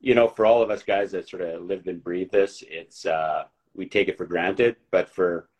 you 0.00 0.14
know, 0.14 0.28
for 0.28 0.46
all 0.46 0.62
of 0.62 0.70
us 0.70 0.82
guys 0.82 1.12
that 1.12 1.28
sort 1.28 1.42
of 1.42 1.60
lived 1.60 1.88
and 1.88 2.02
breathed 2.02 2.32
this, 2.32 2.64
it's 2.66 3.04
uh, 3.04 3.44
we 3.74 3.84
take 3.84 4.08
it 4.08 4.16
for 4.16 4.24
granted, 4.24 4.76
but 4.92 5.10
for 5.10 5.50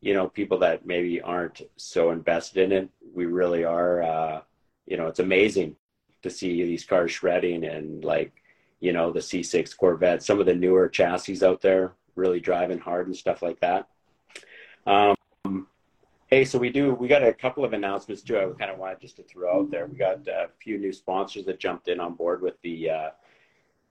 you 0.00 0.14
know 0.14 0.28
people 0.28 0.58
that 0.58 0.86
maybe 0.86 1.20
aren't 1.20 1.62
so 1.76 2.10
invested 2.10 2.70
in 2.70 2.72
it 2.72 2.88
we 3.14 3.26
really 3.26 3.64
are 3.64 4.02
uh 4.02 4.40
you 4.86 4.96
know 4.96 5.06
it's 5.06 5.20
amazing 5.20 5.76
to 6.22 6.30
see 6.30 6.64
these 6.64 6.84
cars 6.84 7.10
shredding 7.10 7.64
and 7.64 8.04
like 8.04 8.32
you 8.80 8.92
know 8.92 9.12
the 9.12 9.20
c6 9.20 9.76
corvette 9.76 10.22
some 10.22 10.40
of 10.40 10.46
the 10.46 10.54
newer 10.54 10.88
chassis 10.88 11.44
out 11.44 11.60
there 11.60 11.92
really 12.14 12.40
driving 12.40 12.78
hard 12.78 13.06
and 13.06 13.16
stuff 13.16 13.42
like 13.42 13.60
that 13.60 13.88
um 14.86 15.16
Hey, 16.30 16.44
so 16.44 16.58
we 16.58 16.68
do. 16.68 16.92
We 16.92 17.08
got 17.08 17.22
a 17.22 17.32
couple 17.32 17.64
of 17.64 17.72
announcements 17.72 18.20
too. 18.20 18.38
I 18.38 18.44
kind 18.58 18.70
of 18.70 18.76
wanted 18.76 19.00
just 19.00 19.16
to 19.16 19.22
throw 19.22 19.60
out 19.60 19.70
there. 19.70 19.86
We 19.86 19.96
got 19.96 20.28
a 20.28 20.50
few 20.62 20.76
new 20.76 20.92
sponsors 20.92 21.46
that 21.46 21.58
jumped 21.58 21.88
in 21.88 22.00
on 22.00 22.16
board 22.16 22.42
with 22.42 22.60
the 22.60 22.90
uh, 22.90 23.10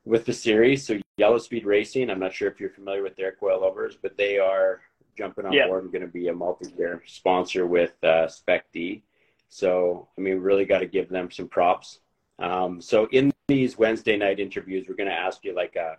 with 0.05 0.23
the 0.23 0.33
series. 0.33 0.85
So 0.85 0.99
Yellow 1.17 1.39
Speed 1.39 1.65
Racing. 1.65 2.11
I'm 2.11 2.19
not 2.19 2.33
sure 2.33 2.47
if 2.47 2.59
you're 2.59 2.69
familiar 2.69 3.01
with 3.01 3.15
their 3.15 3.35
coilovers, 3.41 3.97
but 3.99 4.17
they 4.17 4.37
are 4.37 4.81
jumping 5.17 5.45
on 5.45 5.53
Yeah. 5.53 5.67
board 5.67 5.83
and 5.83 5.91
going 5.91 6.03
to 6.03 6.07
be 6.07 6.27
a 6.27 6.33
multi-year 6.33 7.01
sponsor 7.05 7.65
with 7.65 8.01
uh, 8.03 8.27
Spec 8.27 8.71
D. 8.71 9.03
So 9.50 10.07
I 10.17 10.21
mean, 10.21 10.36
we 10.36 10.39
really 10.39 10.65
got 10.65 10.79
to 10.79 10.86
give 10.86 11.09
them 11.09 11.31
some 11.31 11.47
props. 11.47 12.00
Um, 12.39 12.79
so 12.81 13.07
in 13.12 13.31
these 13.47 13.77
Wednesday 13.77 14.15
night 14.17 14.39
interviews, 14.39 14.88
we're 14.88 14.95
going 14.95 15.09
to 15.09 15.15
ask 15.15 15.43
you 15.43 15.55
like 15.55 15.75
a, 15.75 15.97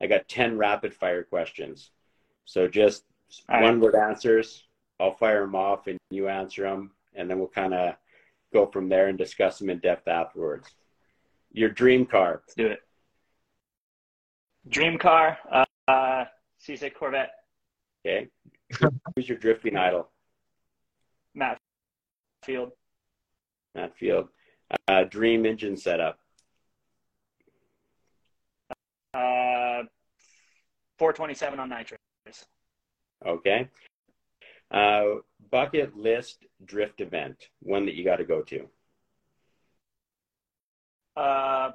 I 0.00 0.06
got 0.06 0.28
ten 0.28 0.58
rapid 0.58 0.92
fire 0.94 1.22
questions. 1.22 1.90
So 2.44 2.66
just 2.68 3.04
All 3.48 3.56
right. 3.56 3.64
one 3.64 3.80
word 3.80 3.94
answers. 3.94 4.64
I'll 4.98 5.14
fire 5.14 5.42
them 5.42 5.54
off 5.54 5.86
and 5.88 5.98
you 6.10 6.28
answer 6.28 6.62
them, 6.62 6.92
and 7.14 7.30
then 7.30 7.38
we'll 7.38 7.48
kind 7.48 7.74
of 7.74 7.94
go 8.52 8.66
from 8.66 8.88
there 8.88 9.08
and 9.08 9.18
discuss 9.18 9.58
them 9.58 9.68
in 9.70 9.78
depth 9.78 10.08
afterwards. 10.08 10.68
Your 11.52 11.68
dream 11.68 12.06
car. 12.06 12.40
Let's 12.46 12.54
do 12.54 12.66
it. 12.66 12.80
Dream 14.68 14.98
car, 14.98 15.38
uh, 15.52 15.64
uh, 15.86 16.24
C6 16.66 16.94
Corvette, 16.94 17.30
Okay. 18.04 18.28
Who's 19.14 19.28
your 19.28 19.38
drifting 19.38 19.76
idol? 19.76 20.08
Matt 21.34 21.58
Field, 22.44 22.72
Matt 23.74 23.96
Field. 23.96 24.28
Uh, 24.88 25.04
dream 25.04 25.46
engine 25.46 25.76
setup. 25.76 26.18
uh, 29.14 29.84
427 30.98 31.60
on 31.60 31.68
nitrous. 31.68 31.98
Okay. 33.24 33.68
Uh, 34.70 35.04
bucket 35.50 35.96
list 35.96 36.44
drift 36.64 37.00
event. 37.00 37.48
One 37.60 37.86
that 37.86 37.94
you 37.94 38.04
got 38.04 38.16
to 38.16 38.24
go 38.24 38.42
to. 38.42 38.68
Uh, 41.16 41.70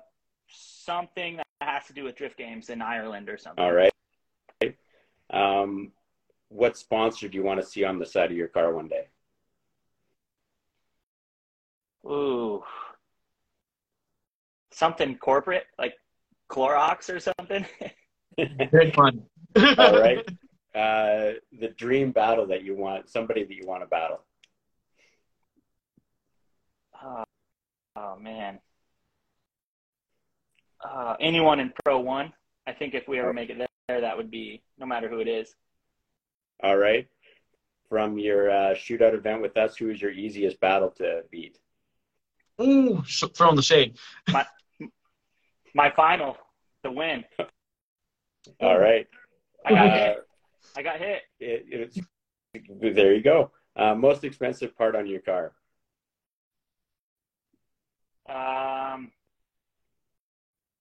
something 0.48 1.38
that 1.38 1.46
has 1.62 1.86
to 1.88 1.94
do 1.94 2.04
with 2.04 2.16
drift 2.16 2.38
games 2.38 2.70
in 2.70 2.82
Ireland 2.82 3.30
or 3.30 3.38
something. 3.38 3.64
All 3.64 3.72
right. 3.72 3.92
Um, 5.30 5.94
what 6.52 6.78
sponsor 6.78 7.30
do 7.30 7.38
you 7.38 7.44
want 7.44 7.62
to 7.62 7.66
see 7.66 7.84
on 7.86 7.98
the 7.98 8.06
side 8.06 8.30
of 8.30 8.38
your 8.38 8.50
car 8.50 8.74
one 8.74 8.90
day? 8.90 9.08
Ooh. 12.06 12.64
Something 14.72 15.18
corporate, 15.18 15.66
like 15.80 15.94
Clorox 16.50 17.10
or 17.10 17.20
something. 17.20 17.66
Great 18.70 18.94
fun. 18.94 19.24
All 19.78 20.00
right. 20.00 20.28
Uh, 20.74 21.34
the 21.60 21.68
dream 21.78 22.14
battle 22.14 22.48
that 22.48 22.64
you 22.64 22.74
want, 22.74 23.10
somebody 23.10 23.44
that 23.44 23.54
you 23.54 23.68
want 23.68 23.84
to 23.84 23.88
battle. 23.88 24.22
oh, 27.04 27.26
oh, 27.98 28.16
man. 28.16 28.58
Uh, 30.82 31.18
anyone 31.20 31.60
in 31.60 31.74
Pro 31.84 32.00
One. 32.00 32.32
I 32.66 32.72
think 32.72 32.94
if 32.94 33.06
we 33.06 33.20
ever 33.20 33.34
make 33.34 33.50
it 33.50 33.58
there, 33.90 34.00
that 34.00 34.16
would 34.16 34.32
be 34.32 34.64
no 34.80 34.86
matter 34.86 35.10
who 35.10 35.20
it 35.20 35.28
is. 35.28 35.56
All 36.64 36.78
right. 36.78 37.08
From 37.90 38.18
your 38.18 38.50
uh, 38.50 38.74
shootout 38.74 39.14
event 39.14 39.42
with 39.42 39.58
us, 39.58 39.76
who 39.76 39.90
is 39.90 40.02
your 40.02 40.12
easiest 40.12 40.60
battle 40.60 40.92
to 40.98 41.24
beat? 41.30 41.58
Ooh, 42.62 43.04
sh- 43.06 43.24
throwing 43.36 43.56
the 43.56 43.62
shade. 43.62 43.98
My 45.74 45.90
final, 45.96 46.38
the 46.84 46.92
win. 46.92 47.24
All 48.62 48.78
right. 48.80 49.08
I 49.66 49.70
got 49.72 49.88
Uh, 49.88 49.94
hit. 50.06 50.18
I 50.78 50.82
got 50.84 51.00
hit. 51.00 51.22
it, 51.40 51.66
it's, 51.70 52.00
there 52.96 53.14
you 53.14 53.22
go. 53.22 53.52
Uh, 53.76 53.96
most 53.96 54.24
expensive 54.24 54.76
part 54.78 54.96
on 54.96 55.06
your 55.08 55.22
car. 55.22 55.54
Um, 58.30 59.12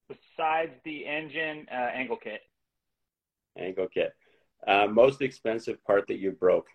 besides 0.08 0.72
the 0.84 1.06
engine, 1.06 1.66
uh, 1.70 1.74
angle 1.74 2.16
kit. 2.16 2.40
Angle 3.58 3.88
kit. 3.92 4.12
Uh, 4.66 4.86
most 4.86 5.22
expensive 5.22 5.82
part 5.84 6.06
that 6.08 6.18
you 6.18 6.30
broke. 6.32 6.66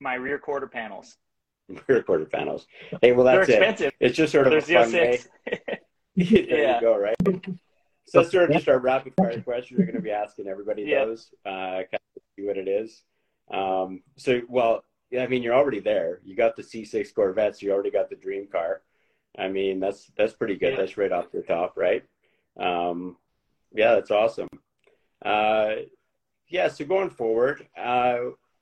My 0.00 0.14
rear 0.14 0.38
quarter 0.38 0.68
panels. 0.68 1.16
Rear 1.88 2.02
quarter 2.02 2.24
panels. 2.24 2.66
Hey, 3.02 3.12
well, 3.12 3.26
that's 3.26 3.46
They're 3.48 3.58
that's 3.58 3.80
it. 3.80 3.86
expensive. 3.86 3.92
It's 4.00 4.16
just 4.16 4.32
sort 4.32 4.46
of 4.46 4.52
They're 4.52 4.80
a 4.80 4.84
fun 4.84 4.92
way. 4.92 5.18
There 6.16 6.62
Yeah. 6.62 6.76
you 6.76 6.80
go, 6.80 6.96
right? 6.96 7.16
So 8.06 8.22
sort 8.22 8.48
of 8.50 8.56
just 8.56 8.68
our 8.68 8.78
rapid 8.78 9.12
fire 9.16 9.40
questions. 9.42 9.78
We're 9.78 9.84
going 9.84 9.96
to 9.96 10.00
be 10.02 10.10
asking 10.10 10.46
everybody 10.48 10.82
Yeah. 10.84 11.04
those, 11.04 11.30
uh, 11.44 11.82
kind 11.82 11.88
of 12.16 12.22
see 12.36 12.46
what 12.46 12.56
it 12.56 12.68
is. 12.68 13.02
Um, 13.50 14.02
so, 14.16 14.40
well, 14.48 14.84
yeah, 15.10 15.22
I 15.24 15.26
mean, 15.26 15.42
you're 15.42 15.54
already 15.54 15.80
there. 15.80 16.20
You 16.24 16.36
got 16.36 16.56
the 16.56 16.62
C6 16.62 17.12
Corvette, 17.14 17.56
so 17.58 17.66
you 17.66 17.72
already 17.72 17.90
got 17.90 18.08
the 18.08 18.16
dream 18.16 18.46
car. 18.46 18.82
I 19.36 19.48
mean, 19.48 19.80
that's 19.80 20.10
that's 20.16 20.32
pretty 20.32 20.56
good. 20.56 20.72
Yeah. 20.72 20.78
That's 20.78 20.96
right 20.96 21.12
off 21.12 21.32
the 21.32 21.42
top, 21.42 21.76
right? 21.76 22.04
Um, 22.58 23.16
yeah, 23.74 23.94
that's 23.94 24.10
awesome. 24.10 24.48
Uh, 25.24 25.70
yeah, 26.48 26.68
so 26.68 26.84
going 26.84 27.10
forward, 27.10 27.66
uh, 27.76 28.18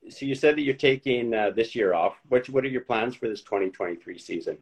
so 0.09 0.27
you 0.27 0.35
said 0.35 0.57
that 0.57 0.63
you're 0.63 0.75
taking 0.75 1.33
uh, 1.35 1.51
this 1.51 1.75
year 1.75 1.95
off. 1.95 2.15
What 2.29 2.49
what 2.49 2.65
are 2.65 2.69
your 2.69 2.83
plans 2.83 3.15
for 3.15 3.29
this 3.29 3.43
2023 3.43 4.19
season? 4.19 4.59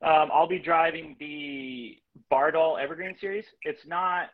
Um, 0.00 0.30
I'll 0.32 0.48
be 0.48 0.60
driving 0.60 1.16
the 1.18 1.98
Bardahl 2.30 2.80
Evergreen 2.80 3.16
Series. 3.20 3.44
It's 3.62 3.84
not 3.86 4.28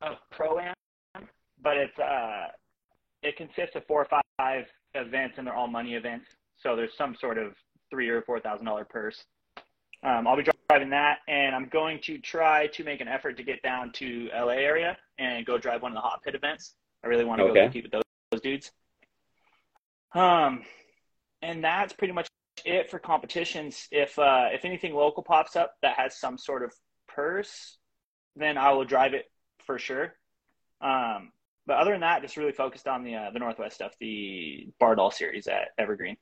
a 0.00 0.12
pro 0.30 0.58
am, 0.58 0.74
but 1.62 1.76
it's 1.76 1.98
uh, 1.98 2.46
it 3.22 3.36
consists 3.36 3.76
of 3.76 3.84
four 3.86 4.06
or 4.06 4.22
five 4.38 4.64
events, 4.94 5.34
and 5.36 5.46
they're 5.46 5.54
all 5.54 5.66
money 5.66 5.94
events. 5.94 6.26
So 6.56 6.74
there's 6.76 6.96
some 6.96 7.16
sort 7.20 7.38
of 7.38 7.52
three 7.90 8.08
or 8.08 8.22
four 8.22 8.40
thousand 8.40 8.66
dollar 8.66 8.84
purse. 8.84 9.24
Um, 10.02 10.26
I'll 10.26 10.36
be 10.36 10.44
driving 10.68 10.90
that, 10.90 11.18
and 11.28 11.54
I'm 11.54 11.68
going 11.68 12.00
to 12.04 12.18
try 12.18 12.68
to 12.68 12.84
make 12.84 13.00
an 13.00 13.08
effort 13.08 13.36
to 13.36 13.42
get 13.42 13.62
down 13.62 13.92
to 13.94 14.30
LA 14.34 14.52
area 14.52 14.96
and 15.18 15.44
go 15.44 15.58
drive 15.58 15.82
one 15.82 15.92
of 15.92 15.96
the 15.96 16.00
hot 16.00 16.22
pit 16.22 16.34
events. 16.34 16.74
I 17.04 17.08
really 17.08 17.24
want 17.24 17.40
to 17.40 17.44
Okay. 17.44 17.54
go 17.54 17.60
compete 17.64 17.82
with 17.84 17.92
those, 17.92 18.02
those 18.30 18.40
dudes. 18.40 18.70
Um, 20.14 20.62
and 21.42 21.62
that's 21.62 21.92
pretty 21.92 22.12
much 22.14 22.28
it 22.64 22.90
for 22.90 22.98
competitions. 22.98 23.88
If 23.90 24.18
uh, 24.18 24.48
if 24.52 24.64
anything 24.64 24.94
local 24.94 25.22
pops 25.22 25.56
up 25.56 25.74
that 25.82 25.96
has 25.98 26.18
some 26.18 26.38
sort 26.38 26.62
of 26.62 26.72
purse, 27.08 27.78
then 28.36 28.58
I 28.58 28.72
will 28.72 28.84
drive 28.84 29.14
it 29.14 29.26
for 29.66 29.78
sure. 29.78 30.14
Um, 30.80 31.32
but 31.66 31.76
other 31.78 31.92
than 31.92 32.00
that, 32.00 32.22
just 32.22 32.36
really 32.36 32.52
focused 32.52 32.88
on 32.88 33.04
the 33.04 33.14
uh, 33.16 33.30
the 33.32 33.38
Northwest 33.38 33.76
stuff, 33.76 33.92
the 34.00 34.68
Bardahl 34.80 35.12
series 35.12 35.46
at 35.46 35.68
Evergreen. 35.78 36.16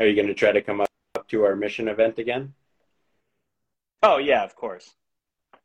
Are 0.00 0.06
you 0.06 0.14
going 0.14 0.28
to 0.28 0.34
try 0.34 0.50
to 0.50 0.62
come 0.62 0.80
up 0.80 0.88
to 1.28 1.44
our 1.44 1.54
mission 1.54 1.86
event 1.86 2.18
again? 2.18 2.54
Oh 4.02 4.16
yeah, 4.16 4.42
of 4.42 4.56
course. 4.56 4.94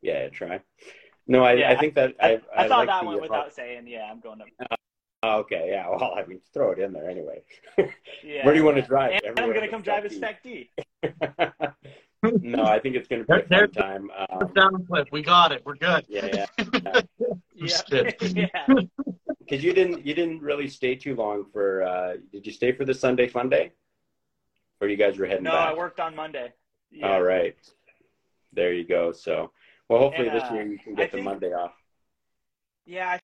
Yeah, 0.02 0.28
try. 0.28 0.60
No, 1.26 1.44
I, 1.44 1.54
Yeah, 1.54 1.72
I 1.72 1.78
think 1.78 1.96
that 1.96 2.16
I, 2.20 2.42
I, 2.56 2.66
I, 2.66 2.68
thought 2.68 2.80
like 2.80 2.88
that 2.90 3.06
one 3.06 3.22
without 3.22 3.54
saying. 3.54 3.88
Yeah, 3.88 4.10
I'm 4.12 4.20
going 4.20 4.40
to. 4.40 4.68
Oh, 5.24 5.38
okay, 5.40 5.70
yeah. 5.72 5.88
Well, 5.90 6.14
I 6.18 6.26
mean, 6.26 6.42
throw 6.54 6.72
it 6.72 6.80
in 6.80 6.92
there 6.92 7.10
anyway. 7.10 7.42
Yeah. 7.78 7.86
Where 8.46 8.54
do 8.54 8.60
you 8.60 8.66
want 8.66 8.76
to 8.76 8.84
drive? 8.84 9.22
And 9.26 9.40
I'm 9.40 9.46
going 9.48 9.54
to 9.56 9.62
but 9.62 9.72
come 9.72 9.82
drive 9.82 10.04
a 10.04 10.10
Spec 10.10 10.42
Spec 10.42 10.44
D. 10.44 10.70
D. 11.02 12.40
no, 12.42 12.66
I 12.66 12.78
think 12.80 12.98
it's 12.98 13.08
going 13.08 13.26
to 13.26 13.28
be 13.28 13.40
a 13.40 13.48
There- 13.48 13.68
fun 13.70 13.72
time. 13.72 14.12
Um, 14.30 14.54
Down 14.54 14.86
flip. 14.86 15.08
We 15.14 15.22
got 15.24 15.54
it. 15.54 15.62
We're 15.66 15.76
good. 15.76 16.06
yeah, 16.10 16.28
yeah. 16.34 17.02
Just 17.58 17.92
Yeah. 17.92 18.12
kidding. 18.12 18.50
yeah. 18.54 18.76
Because 19.40 19.64
you 19.64 19.74
didn't, 19.74 20.06
you 20.06 20.14
didn't 20.14 20.42
really 20.42 20.68
stay 20.68 20.96
too 20.96 21.16
long 21.16 21.46
for. 21.54 21.84
Uh, 21.84 22.16
did 22.34 22.46
you 22.46 22.52
stay 22.52 22.74
for 22.74 22.84
the 22.84 22.94
Sunday 22.94 23.28
Fun 23.30 23.48
Day? 23.48 23.72
Or 24.86 24.88
you 24.88 24.98
guys 24.98 25.18
were 25.18 25.26
heading 25.26 25.46
No, 25.46 25.52
back? 25.52 25.70
I 25.70 25.74
worked 25.74 26.00
on 26.00 26.16
Monday. 26.16 26.54
Yeah. 26.92 27.08
All 27.12 27.24
right. 27.24 27.56
There 28.54 28.72
you 28.72 28.86
go. 28.88 29.12
So, 29.12 29.52
well, 29.90 29.98
hopefully 30.00 30.28
And, 30.28 30.38
this 30.40 30.44
uh, 30.50 30.54
year 30.54 30.64
you 30.68 30.78
can 30.78 30.94
I 30.94 30.96
get 30.96 31.12
the 31.12 31.18
think- 31.18 31.26
Monday 31.26 31.54
off. 31.54 31.74
Yeah, 32.86 33.10
I 33.10 33.20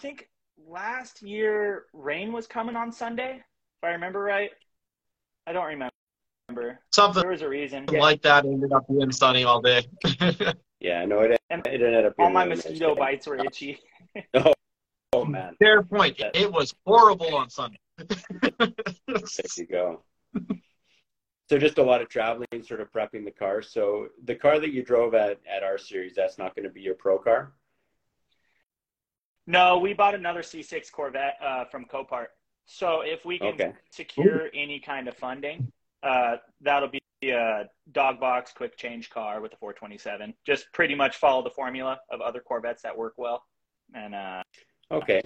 think 0.00 0.28
last 0.66 1.22
year 1.22 1.84
rain 1.92 2.32
was 2.32 2.48
coming 2.48 2.74
on 2.74 2.90
Sunday, 2.90 3.36
if 3.36 3.84
I 3.84 3.90
remember 3.90 4.18
right. 4.20 4.50
I 5.46 5.52
don't 5.52 5.64
remember. 5.66 6.80
Something 6.92 7.22
There 7.22 7.30
was 7.30 7.42
a 7.42 7.48
reason. 7.48 7.86
like 7.86 8.20
that 8.22 8.44
ended 8.44 8.72
up 8.72 8.88
being 8.88 9.12
sunny 9.12 9.44
all 9.44 9.60
day. 9.62 9.86
Yeah, 10.82 11.04
no, 11.04 11.20
it, 11.20 11.38
And 11.50 11.64
it 11.66 11.82
ended 11.82 12.06
up. 12.06 12.14
All 12.18 12.30
my 12.30 12.46
mosquito 12.46 12.94
bites 12.94 13.26
were 13.26 13.36
itchy. 13.36 13.78
Oh 15.12 15.24
man, 15.24 15.56
Fair 15.58 15.82
point. 15.82 16.20
It 16.34 16.50
was 16.50 16.72
horrible 16.86 17.34
on 17.34 17.50
Sunday. 17.50 17.76
there 17.98 18.68
you 19.56 19.66
go. 19.66 20.02
So 21.50 21.58
just 21.58 21.78
a 21.78 21.82
lot 21.82 22.00
of 22.00 22.08
traveling, 22.08 22.62
sort 22.62 22.80
of 22.80 22.92
prepping 22.92 23.24
the 23.24 23.32
car. 23.32 23.60
So 23.60 24.06
the 24.22 24.36
car 24.36 24.60
that 24.60 24.70
you 24.72 24.84
drove 24.84 25.14
at 25.14 25.40
at 25.52 25.64
our 25.64 25.78
series, 25.78 26.14
that's 26.14 26.38
not 26.38 26.54
going 26.54 26.62
to 26.62 26.70
be 26.70 26.80
your 26.80 26.94
pro 26.94 27.18
car. 27.18 27.54
No, 29.48 29.76
we 29.76 29.92
bought 29.92 30.14
another 30.14 30.42
C6 30.42 30.92
Corvette 30.92 31.34
uh, 31.42 31.64
from 31.64 31.86
Copart. 31.86 32.26
So 32.66 33.00
if 33.00 33.24
we 33.24 33.40
can 33.40 33.54
Okay. 33.54 33.72
secure 33.90 34.48
any 34.54 34.78
kind 34.78 35.08
of 35.08 35.16
funding, 35.16 35.72
uh, 36.04 36.36
that'll 36.60 36.88
be 36.88 37.00
a 37.24 37.64
dog 37.90 38.20
box 38.20 38.52
quick 38.52 38.76
change 38.76 39.10
car 39.10 39.40
with 39.40 39.52
a 39.52 39.56
427. 39.56 40.32
Just 40.46 40.72
pretty 40.72 40.94
much 40.94 41.16
follow 41.16 41.42
the 41.42 41.50
formula 41.50 41.98
of 42.12 42.20
other 42.20 42.38
Corvettes 42.38 42.82
that 42.82 42.96
work 42.96 43.14
well. 43.16 43.42
And 43.92 44.14
uh, 44.14 44.42
Okay. 44.92 45.20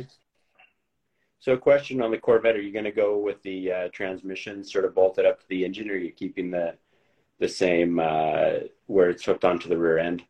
So, 1.44 1.52
a 1.52 1.58
question 1.58 2.00
on 2.00 2.10
the 2.10 2.16
Corvette: 2.16 2.56
Are 2.56 2.60
you 2.62 2.72
going 2.72 2.86
to 2.86 2.90
go 2.90 3.18
with 3.18 3.42
the 3.42 3.70
uh, 3.70 3.88
transmission 3.92 4.64
sort 4.64 4.86
of 4.86 4.94
bolted 4.94 5.26
up 5.26 5.40
to 5.40 5.48
the 5.50 5.62
engine, 5.62 5.90
or 5.90 5.92
are 5.92 5.98
you 5.98 6.10
keeping 6.10 6.50
the 6.50 6.78
the 7.38 7.48
same 7.48 7.98
uh, 7.98 8.60
where 8.86 9.10
it's 9.10 9.26
hooked 9.26 9.44
onto 9.44 9.68
the 9.68 9.76
rear 9.76 9.98
end? 9.98 10.22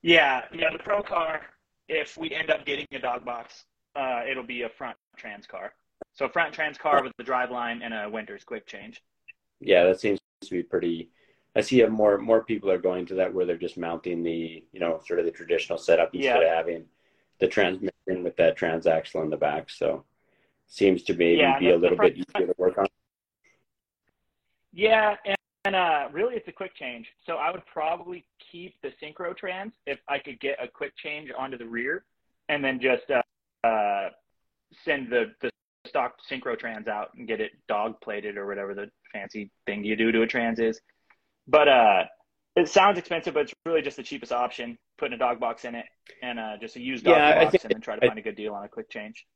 yeah, 0.00 0.44
yeah, 0.50 0.70
the 0.72 0.78
pro 0.78 1.02
car. 1.02 1.42
If 1.88 2.16
we 2.16 2.30
end 2.30 2.48
up 2.50 2.64
getting 2.64 2.86
a 2.92 2.98
dog 2.98 3.22
box, 3.26 3.66
uh, 3.96 4.22
it'll 4.26 4.46
be 4.46 4.62
a 4.62 4.68
front 4.70 4.96
trans 5.18 5.46
car. 5.46 5.74
So 6.14 6.26
front 6.26 6.54
trans 6.54 6.78
car 6.78 7.02
with 7.02 7.12
the 7.18 7.24
drive 7.24 7.50
line 7.50 7.82
and 7.82 7.92
a 7.92 8.08
Winters 8.08 8.44
quick 8.44 8.66
change. 8.66 9.02
Yeah, 9.60 9.84
that 9.84 10.00
seems 10.00 10.20
to 10.42 10.50
be 10.50 10.62
pretty. 10.62 11.10
I 11.54 11.60
see 11.60 11.84
more 11.84 12.16
more 12.16 12.44
people 12.44 12.70
are 12.70 12.78
going 12.78 13.04
to 13.06 13.14
that 13.16 13.34
where 13.34 13.44
they're 13.44 13.58
just 13.58 13.76
mounting 13.76 14.22
the 14.22 14.64
you 14.72 14.80
know 14.80 15.02
sort 15.06 15.18
of 15.18 15.26
the 15.26 15.32
traditional 15.32 15.76
setup 15.76 16.14
instead 16.14 16.40
Yeah. 16.40 16.48
of 16.48 16.48
having 16.48 16.84
the 17.40 17.48
transmission 17.48 18.22
with 18.22 18.36
that 18.36 18.56
transaxle 18.58 19.22
in 19.24 19.30
the 19.30 19.36
back. 19.36 19.70
So 19.70 20.04
seems 20.66 21.02
to 21.04 21.14
maybe 21.14 21.36
Yeah, 21.36 21.58
be 21.58 21.70
a 21.70 21.76
little 21.76 21.98
bit 21.98 22.12
easier 22.16 22.46
to 22.46 22.54
work 22.58 22.78
on. 22.78 22.86
Yeah, 24.72 25.16
and, 25.26 25.36
and 25.64 25.74
uh, 25.74 26.08
really, 26.12 26.36
it's 26.36 26.48
a 26.48 26.52
quick 26.52 26.74
change. 26.76 27.08
So 27.26 27.34
I 27.34 27.50
would 27.50 27.66
probably 27.66 28.24
keep 28.52 28.74
the 28.82 28.90
synchro 29.02 29.36
trans 29.36 29.72
if 29.86 29.98
I 30.08 30.18
could 30.18 30.40
get 30.40 30.62
a 30.62 30.68
quick 30.68 30.96
change 30.96 31.30
onto 31.36 31.58
the 31.58 31.66
rear, 31.66 32.04
and 32.48 32.64
then 32.64 32.80
just 32.80 33.10
uh, 33.10 33.66
uh, 33.66 34.10
send 34.84 35.10
the 35.10 35.32
the 35.40 35.50
stock 35.86 36.16
synchro 36.30 36.56
trans 36.58 36.86
out 36.86 37.08
and 37.16 37.26
get 37.26 37.40
it 37.40 37.52
dog 37.66 38.00
plated 38.00 38.36
or 38.36 38.46
whatever 38.46 38.74
the 38.74 38.90
fancy 39.12 39.50
thing 39.66 39.82
you 39.82 39.96
do 39.96 40.12
to 40.12 40.22
a 40.22 40.26
trans 40.26 40.60
is. 40.60 40.80
But 41.48 41.68
uh, 41.68 42.04
it 42.54 42.68
sounds 42.68 42.98
expensive, 42.98 43.34
but 43.34 43.44
it's 43.44 43.54
really 43.66 43.82
just 43.82 43.96
the 43.96 44.02
cheapest 44.02 44.30
option. 44.30 44.78
Putting 45.00 45.14
a 45.14 45.18
dog 45.18 45.40
box 45.40 45.64
in 45.64 45.74
it 45.74 45.86
and 46.22 46.38
uh, 46.38 46.56
just 46.60 46.76
a 46.76 46.80
used 46.80 47.04
dog 47.04 47.16
Yeah, 47.16 47.42
box, 47.44 47.64
and 47.64 47.72
then 47.72 47.80
try 47.80 47.98
to 47.98 48.06
find 48.06 48.18
a 48.18 48.22
good 48.22 48.36
deal 48.36 48.54
on 48.54 48.64
a 48.64 48.68
quick 48.68 48.90
change. 48.90 49.26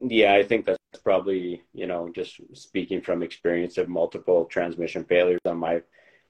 Yeah, 0.00 0.34
I 0.34 0.42
think 0.42 0.66
that's 0.66 0.78
probably 1.04 1.62
you 1.72 1.86
know 1.86 2.10
just 2.12 2.40
speaking 2.54 3.00
from 3.00 3.22
experience 3.22 3.78
of 3.78 3.88
multiple 3.88 4.44
transmission 4.46 5.04
failures 5.04 5.40
on 5.46 5.56
my 5.58 5.82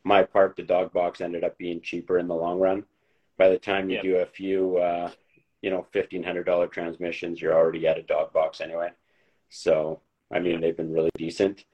my 0.04 0.22
part. 0.22 0.56
The 0.56 0.62
dog 0.62 0.92
box 0.92 1.20
ended 1.20 1.44
up 1.44 1.56
being 1.56 1.80
cheaper 1.80 2.18
in 2.18 2.28
the 2.28 2.34
long 2.34 2.60
run. 2.60 2.84
By 3.38 3.48
the 3.48 3.58
time 3.58 3.88
you 3.88 3.94
Yep. 3.96 4.04
do 4.04 4.16
a 4.16 4.26
few, 4.26 4.76
uh, 4.76 5.10
you 5.62 5.70
know, 5.70 5.86
fifteen 5.92 6.22
hundred 6.22 6.44
dollar 6.44 6.66
transmissions, 6.66 7.40
you're 7.40 7.54
already 7.54 7.86
at 7.86 7.98
a 7.98 8.02
dog 8.02 8.32
box 8.32 8.60
anyway. 8.60 8.90
So 9.48 10.00
I 10.30 10.40
mean, 10.40 10.60
they've 10.60 10.76
been 10.76 10.92
really 10.92 11.10
decent. 11.16 11.64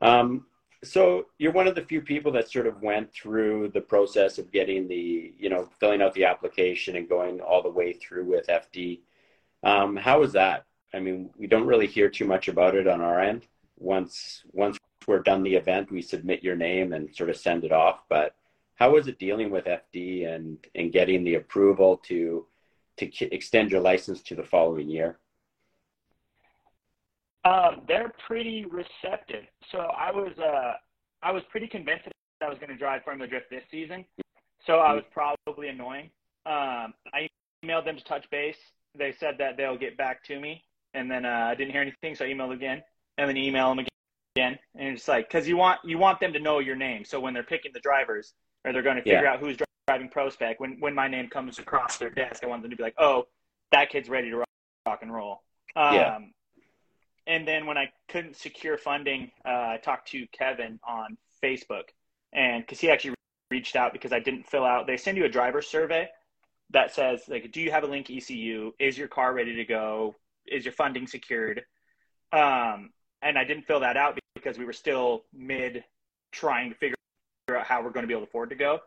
Um, 0.00 0.46
so 0.84 1.26
you're 1.38 1.52
one 1.52 1.68
of 1.68 1.74
the 1.74 1.84
few 1.84 2.00
people 2.00 2.32
that 2.32 2.50
sort 2.50 2.66
of 2.66 2.82
went 2.82 3.12
through 3.12 3.68
the 3.68 3.80
process 3.80 4.38
of 4.38 4.50
getting 4.50 4.88
the, 4.88 5.32
you 5.38 5.48
know, 5.48 5.68
filling 5.78 6.02
out 6.02 6.12
the 6.14 6.24
application 6.24 6.96
and 6.96 7.08
going 7.08 7.40
all 7.40 7.62
the 7.62 7.70
way 7.70 7.92
through 7.92 8.24
with 8.24 8.46
FD. 8.48 9.00
Um, 9.62 9.96
how 9.96 10.20
was 10.20 10.32
that? 10.32 10.66
I 10.92 10.98
mean, 10.98 11.30
we 11.36 11.46
don't 11.46 11.66
really 11.66 11.86
hear 11.86 12.08
too 12.08 12.24
much 12.24 12.48
about 12.48 12.74
it 12.74 12.88
on 12.88 13.00
our 13.00 13.20
end. 13.20 13.46
Once 13.78 14.42
once 14.52 14.78
we're 15.06 15.20
done 15.20 15.42
the 15.42 15.54
event, 15.54 15.90
we 15.90 16.02
submit 16.02 16.42
your 16.42 16.56
name 16.56 16.92
and 16.92 17.14
sort 17.14 17.30
of 17.30 17.36
send 17.36 17.64
it 17.64 17.72
off. 17.72 18.02
But 18.08 18.34
how 18.74 18.92
was 18.92 19.08
it 19.08 19.18
dealing 19.18 19.50
with 19.50 19.64
FD 19.66 20.26
and 20.28 20.58
and 20.74 20.92
getting 20.92 21.24
the 21.24 21.36
approval 21.36 21.98
to 22.08 22.46
to 22.98 23.34
extend 23.34 23.70
your 23.70 23.80
license 23.80 24.20
to 24.22 24.34
the 24.34 24.44
following 24.44 24.88
year? 24.90 25.18
Um, 27.44 27.82
they're 27.88 28.12
pretty 28.26 28.64
receptive. 28.66 29.44
So 29.70 29.78
I 29.78 30.10
was 30.10 30.38
uh, 30.38 30.74
I 31.22 31.32
was 31.32 31.42
pretty 31.50 31.66
convinced 31.66 32.04
that 32.04 32.46
I 32.46 32.48
was 32.48 32.58
going 32.58 32.70
to 32.70 32.76
drive 32.76 33.02
Formula 33.04 33.28
Drift 33.28 33.50
this 33.50 33.64
season. 33.70 34.04
So 34.64 34.78
I 34.78 34.94
was 34.94 35.04
probably 35.12 35.68
annoying. 35.68 36.10
Um, 36.46 36.94
I 37.12 37.28
emailed 37.64 37.84
them 37.84 37.96
to 37.96 38.04
touch 38.04 38.28
base. 38.30 38.56
They 38.96 39.12
said 39.18 39.36
that 39.38 39.56
they'll 39.56 39.78
get 39.78 39.96
back 39.96 40.22
to 40.24 40.38
me, 40.38 40.62
and 40.94 41.10
then 41.10 41.24
uh, 41.24 41.48
I 41.50 41.54
didn't 41.54 41.72
hear 41.72 41.80
anything, 41.80 42.14
so 42.14 42.24
I 42.24 42.28
emailed 42.28 42.52
again, 42.52 42.82
and 43.18 43.28
then 43.28 43.36
email 43.36 43.74
them 43.74 43.84
again, 44.36 44.58
and 44.76 44.88
it's 44.96 45.08
like 45.08 45.28
because 45.28 45.48
you 45.48 45.56
want 45.56 45.80
you 45.84 45.98
want 45.98 46.20
them 46.20 46.32
to 46.32 46.38
know 46.38 46.58
your 46.60 46.76
name, 46.76 47.04
so 47.04 47.18
when 47.18 47.32
they're 47.34 47.42
picking 47.42 47.72
the 47.72 47.80
drivers 47.80 48.34
or 48.64 48.72
they're 48.72 48.82
going 48.82 48.96
to 48.96 49.02
figure 49.02 49.22
Yeah. 49.22 49.32
out 49.32 49.40
who's 49.40 49.56
driving 49.88 50.08
pro 50.10 50.28
spec, 50.28 50.60
when 50.60 50.76
when 50.78 50.94
my 50.94 51.08
name 51.08 51.28
comes 51.28 51.58
across 51.58 51.96
their 51.96 52.10
desk, 52.10 52.44
I 52.44 52.46
want 52.46 52.62
them 52.62 52.70
to 52.70 52.76
be 52.76 52.82
like, 52.82 52.94
oh, 52.98 53.26
that 53.72 53.88
kid's 53.90 54.08
ready 54.08 54.30
to 54.30 54.36
rock, 54.36 54.48
rock 54.86 54.98
and 55.02 55.12
roll. 55.12 55.42
Um, 55.74 55.94
Yeah. 55.94 56.18
And 57.26 57.46
then 57.46 57.66
when 57.66 57.78
I 57.78 57.90
couldn't 58.08 58.36
secure 58.36 58.76
funding, 58.76 59.30
uh, 59.44 59.48
I 59.48 59.80
talked 59.82 60.08
to 60.12 60.26
Kevin 60.28 60.78
on 60.86 61.16
Facebook, 61.42 61.84
and 62.32 62.62
because 62.62 62.80
he 62.80 62.90
actually 62.90 63.14
reached 63.52 63.76
out 63.76 63.92
because 63.92 64.12
I 64.12 64.18
didn't 64.18 64.48
fill 64.48 64.64
out. 64.64 64.86
They 64.86 64.96
send 64.96 65.16
you 65.18 65.24
a 65.24 65.28
driver 65.28 65.62
survey 65.62 66.08
that 66.70 66.94
says 66.94 67.24
like, 67.28 67.52
do 67.52 67.60
you 67.60 67.70
have 67.70 67.84
a 67.84 67.86
link 67.86 68.10
ECU? 68.10 68.72
Is 68.78 68.96
your 68.96 69.08
car 69.08 69.34
ready 69.34 69.54
to 69.54 69.64
go? 69.64 70.16
Is 70.46 70.64
your 70.64 70.72
funding 70.72 71.06
secured? 71.06 71.62
Um, 72.32 72.90
and 73.20 73.38
I 73.38 73.44
didn't 73.44 73.64
fill 73.64 73.80
that 73.80 73.96
out 73.96 74.18
because 74.34 74.58
we 74.58 74.64
were 74.64 74.72
still 74.72 75.24
mid 75.32 75.84
trying 76.32 76.70
to 76.70 76.76
figure 76.76 76.96
out 77.50 77.66
how 77.66 77.82
we're 77.82 77.90
going 77.90 78.04
to 78.04 78.08
be 78.08 78.14
able 78.14 78.22
to 78.22 78.28
afford 78.28 78.48
to 78.50 78.56
go. 78.56 78.80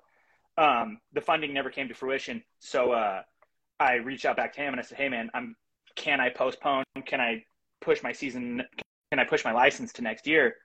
Um, 0.57 0.99
the 1.13 1.21
funding 1.21 1.53
never 1.53 1.69
came 1.69 1.87
to 1.87 1.93
fruition, 1.93 2.43
so 2.59 2.91
uh, 2.91 3.21
I 3.79 3.95
reached 3.95 4.25
out 4.25 4.37
back 4.37 4.53
to 4.53 4.61
him 4.61 4.73
and 4.73 4.79
I 4.79 4.83
said, 4.83 4.97
"Hey 4.97 5.09
man, 5.09 5.29
I'm 5.33 5.55
can 5.95 6.21
I 6.21 6.29
postpone? 6.29 6.85
Can 7.05 7.19
I 7.19 7.43
push 7.81 8.03
my 8.03 8.11
season? 8.11 8.63
Can 9.11 9.19
I 9.19 9.25
push 9.25 9.45
my 9.45 9.51
license 9.51 9.93
to 9.93 10.01
next 10.01 10.27
year?" 10.27 10.55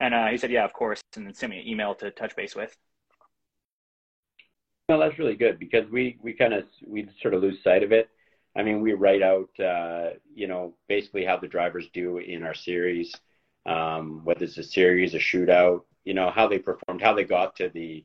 And 0.00 0.14
uh, 0.14 0.28
he 0.28 0.38
said, 0.38 0.50
"Yeah, 0.50 0.64
of 0.64 0.72
course," 0.72 1.00
and 1.16 1.26
then 1.26 1.34
sent 1.34 1.50
me 1.50 1.60
an 1.60 1.68
email 1.68 1.94
to 1.96 2.10
touch 2.10 2.36
base 2.36 2.54
with. 2.54 2.76
No, 4.88 4.98
that's 4.98 5.18
really 5.18 5.36
good 5.36 5.58
because 5.58 5.88
we 5.90 6.18
we 6.22 6.34
kind 6.34 6.52
of 6.52 6.64
we 6.86 7.08
sort 7.20 7.34
of 7.34 7.42
lose 7.42 7.62
sight 7.62 7.82
of 7.82 7.92
it. 7.92 8.10
I 8.56 8.62
mean, 8.62 8.80
we 8.80 8.92
write 8.92 9.22
out 9.22 9.48
uh, 9.58 10.10
you 10.34 10.46
know 10.46 10.74
basically 10.88 11.24
how 11.24 11.38
the 11.38 11.48
drivers 11.48 11.88
do 11.92 12.18
in 12.18 12.42
our 12.42 12.54
series, 12.54 13.12
um, 13.66 14.20
whether 14.24 14.44
it's 14.44 14.58
a 14.58 14.62
series, 14.62 15.14
a 15.14 15.18
shootout, 15.18 15.82
you 16.04 16.12
know 16.14 16.30
how 16.30 16.48
they 16.48 16.58
performed, 16.58 17.00
how 17.02 17.14
they 17.14 17.24
got 17.24 17.56
to 17.56 17.70
the 17.70 18.04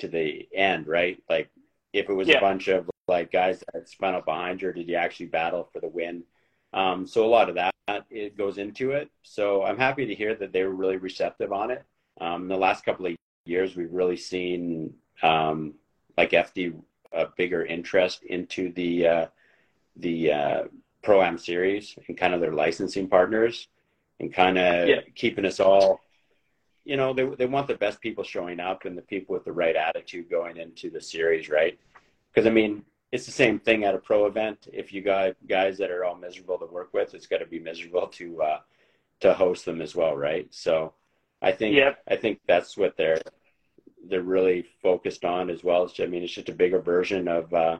to 0.00 0.08
the 0.08 0.48
end, 0.54 0.88
right? 0.88 1.22
Like 1.30 1.50
if 1.92 2.08
it 2.08 2.14
was 2.14 2.28
Yeah. 2.28 2.38
a 2.38 2.40
bunch 2.40 2.68
of 2.68 2.90
like 3.06 3.30
guys 3.32 3.62
that 3.72 3.88
spun 3.88 4.14
up 4.14 4.24
behind 4.26 4.60
you, 4.62 4.68
or 4.68 4.72
did 4.72 4.88
you 4.88 4.96
actually 4.96 5.26
battle 5.26 5.68
for 5.72 5.80
the 5.80 5.88
win? 5.88 6.24
Um, 6.72 7.06
so 7.06 7.24
a 7.24 7.28
lot 7.28 7.48
of 7.48 7.54
that 7.56 7.72
it 8.10 8.36
goes 8.36 8.58
into 8.58 8.92
it. 8.92 9.10
So 9.22 9.64
I'm 9.64 9.78
happy 9.78 10.06
to 10.06 10.14
hear 10.14 10.34
that 10.36 10.52
they 10.52 10.62
were 10.64 10.74
really 10.74 10.96
receptive 10.96 11.52
on 11.52 11.70
it. 11.70 11.84
Um, 12.20 12.42
in 12.42 12.48
the 12.48 12.56
last 12.56 12.84
couple 12.84 13.06
of 13.06 13.16
years, 13.44 13.76
we've 13.76 13.92
really 13.92 14.16
seen 14.16 14.94
um, 15.22 15.74
like 16.16 16.30
FD 16.30 16.74
a 17.12 17.26
bigger 17.36 17.64
interest 17.64 18.22
into 18.24 18.72
the 18.72 19.06
uh, 19.06 19.26
the 19.96 20.32
uh, 20.32 20.62
pro 21.02 21.22
am 21.22 21.38
series 21.38 21.96
and 22.06 22.16
kind 22.16 22.34
of 22.34 22.40
their 22.40 22.52
licensing 22.52 23.08
partners 23.08 23.68
and 24.20 24.32
kind 24.32 24.58
of 24.58 24.88
Yeah. 24.88 25.00
keeping 25.14 25.44
us 25.44 25.60
all. 25.60 26.00
You 26.84 26.96
know, 26.96 27.12
they 27.12 27.24
they 27.24 27.46
want 27.46 27.66
the 27.68 27.74
best 27.76 28.00
people 28.00 28.24
showing 28.24 28.60
up 28.60 28.84
and 28.84 28.96
the 28.96 29.02
people 29.02 29.34
with 29.34 29.44
the 29.44 29.52
right 29.52 29.76
attitude 29.76 30.30
going 30.30 30.56
into 30.56 30.90
the 30.90 31.00
series, 31.00 31.48
right? 31.48 31.78
Because 32.32 32.46
I 32.46 32.50
mean, 32.50 32.84
it's 33.12 33.26
the 33.26 33.32
same 33.32 33.58
thing 33.58 33.84
at 33.84 33.94
a 33.94 33.98
pro 33.98 34.26
event. 34.26 34.68
If 34.72 34.92
you 34.92 35.02
got 35.02 35.34
guys 35.48 35.78
that 35.78 35.90
are 35.90 36.04
all 36.04 36.14
miserable 36.16 36.58
to 36.58 36.66
work 36.66 36.92
with, 36.92 37.14
it's 37.14 37.26
got 37.26 37.38
to 37.38 37.46
be 37.46 37.58
miserable 37.58 38.08
to 38.08 38.42
uh, 38.42 38.60
to 39.20 39.34
host 39.34 39.64
them 39.64 39.80
as 39.80 39.94
well, 39.94 40.16
right? 40.16 40.46
So, 40.52 40.94
I 41.42 41.52
think 41.52 41.76
Yep. 41.76 41.98
I 42.08 42.16
think 42.16 42.40
that's 42.46 42.76
what 42.76 42.96
they're 42.96 43.20
they're 44.08 44.22
really 44.22 44.64
focused 44.82 45.24
on 45.24 45.50
as 45.50 45.64
well. 45.64 45.90
I 46.00 46.06
mean, 46.06 46.22
it's 46.22 46.32
just 46.34 46.48
a 46.48 46.54
bigger 46.54 46.80
version 46.80 47.28
of 47.28 47.52
uh, 47.54 47.78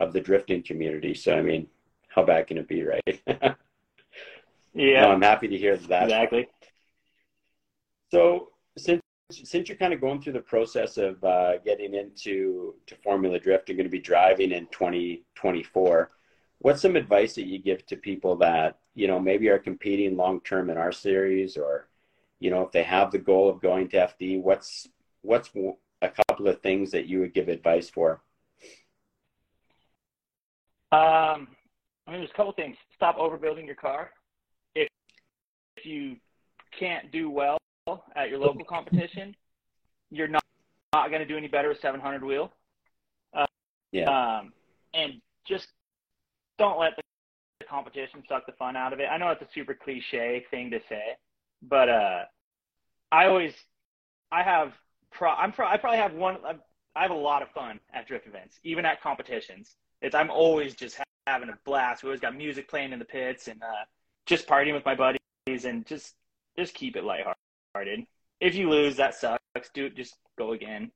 of 0.00 0.12
the 0.12 0.20
drifting 0.20 0.62
community. 0.62 1.14
So, 1.14 1.36
I 1.36 1.42
mean, 1.42 1.68
how 2.08 2.24
bad 2.24 2.46
can 2.48 2.58
it 2.58 2.68
be, 2.68 2.82
right? 2.84 3.22
Yeah, 4.74 5.00
No, 5.00 5.10
I'm 5.12 5.22
happy 5.22 5.48
to 5.48 5.56
hear 5.56 5.76
that. 5.76 6.04
exactly. 6.04 6.48
So 8.12 8.50
since 8.76 9.00
since 9.30 9.68
you're 9.68 9.78
kind 9.78 9.92
of 9.92 10.00
going 10.00 10.20
through 10.20 10.34
the 10.34 10.40
process 10.40 10.98
of 10.98 11.22
uh, 11.24 11.58
getting 11.58 11.94
into 11.94 12.74
to 12.86 12.94
Formula 12.96 13.38
Drift, 13.38 13.68
you're 13.68 13.76
going 13.76 13.86
to 13.86 13.90
be 13.90 13.98
driving 13.98 14.52
in 14.52 14.66
2024. 14.68 16.10
What's 16.58 16.82
some 16.82 16.96
advice 16.96 17.34
that 17.34 17.46
you 17.46 17.58
give 17.58 17.84
to 17.86 17.96
people 17.96 18.36
that 18.36 18.78
you 18.94 19.08
know 19.08 19.18
maybe 19.18 19.48
are 19.48 19.58
competing 19.58 20.16
long 20.16 20.40
term 20.40 20.70
in 20.70 20.78
our 20.78 20.92
series, 20.92 21.56
or 21.56 21.88
you 22.38 22.50
know 22.50 22.62
if 22.62 22.72
they 22.72 22.84
have 22.84 23.10
the 23.10 23.18
goal 23.18 23.48
of 23.48 23.60
going 23.60 23.88
to 23.90 23.96
FD? 23.96 24.40
What's 24.40 24.88
what's 25.22 25.50
a 26.02 26.08
couple 26.08 26.46
of 26.48 26.60
things 26.60 26.92
that 26.92 27.06
you 27.06 27.20
would 27.20 27.34
give 27.34 27.48
advice 27.48 27.90
for? 27.90 28.22
Um, 30.92 31.48
I 32.06 32.12
mean, 32.12 32.20
there's 32.20 32.30
a 32.30 32.36
couple 32.36 32.52
things. 32.52 32.76
Stop 32.94 33.18
overbuilding 33.18 33.66
your 33.66 33.74
car. 33.74 34.12
If 34.76 34.88
if 35.76 35.84
you 35.84 36.16
can't 36.78 37.10
do 37.10 37.28
well 37.28 37.58
at 38.14 38.30
your 38.30 38.38
local 38.38 38.64
competition, 38.64 39.34
you're 40.10 40.28
not 40.28 40.42
not 40.92 41.10
going 41.10 41.20
to 41.20 41.26
do 41.26 41.36
any 41.36 41.48
better 41.48 41.68
with 41.68 41.80
700 41.80 42.24
wheel. 42.24 42.52
Yeah, 43.92 44.38
Um, 44.38 44.52
and 44.94 45.20
just 45.46 45.68
don't 46.58 46.78
let 46.78 46.96
the 46.96 47.66
competition 47.66 48.22
suck 48.28 48.46
the 48.46 48.52
fun 48.52 48.76
out 48.76 48.92
of 48.92 49.00
it. 49.00 49.06
I 49.10 49.16
know 49.18 49.30
it's 49.30 49.42
a 49.42 49.52
super 49.52 49.74
cliche 49.74 50.44
thing 50.50 50.70
to 50.70 50.80
say, 50.88 51.16
but 51.62 51.88
uh, 51.88 52.24
I 53.12 53.26
always, 53.26 53.54
I 54.32 54.42
have, 54.42 54.72
pro, 55.12 55.30
I'm 55.30 55.52
pro, 55.52 55.66
I 55.66 55.76
probably 55.76 55.98
have 55.98 56.14
one, 56.14 56.38
I 56.94 57.02
have 57.02 57.10
a 57.10 57.14
lot 57.14 57.42
of 57.42 57.50
fun 57.50 57.78
at 57.92 58.08
drift 58.08 58.26
events, 58.26 58.58
even 58.64 58.84
at 58.84 59.02
competitions. 59.02 59.76
it's 60.02 60.14
I'm 60.14 60.30
always 60.30 60.74
just 60.74 60.98
having 61.26 61.48
a 61.48 61.58
blast. 61.64 62.02
We 62.02 62.08
always 62.08 62.20
got 62.20 62.36
music 62.36 62.68
playing 62.68 62.92
in 62.92 62.98
the 62.98 63.04
pits 63.04 63.48
and 63.48 63.62
uh, 63.62 63.84
just 64.26 64.46
partying 64.48 64.74
with 64.74 64.84
my 64.84 64.94
buddies 64.94 65.64
and 65.64 65.86
just 65.86 66.14
just 66.58 66.74
keep 66.74 66.96
it 66.96 67.04
lighthearted. 67.04 67.36
If 68.40 68.54
you 68.54 68.68
lose, 68.68 68.96
that 68.96 69.14
sucks. 69.14 69.40
Do 69.74 69.88
just 69.90 70.16
go 70.38 70.52
again. 70.52 70.90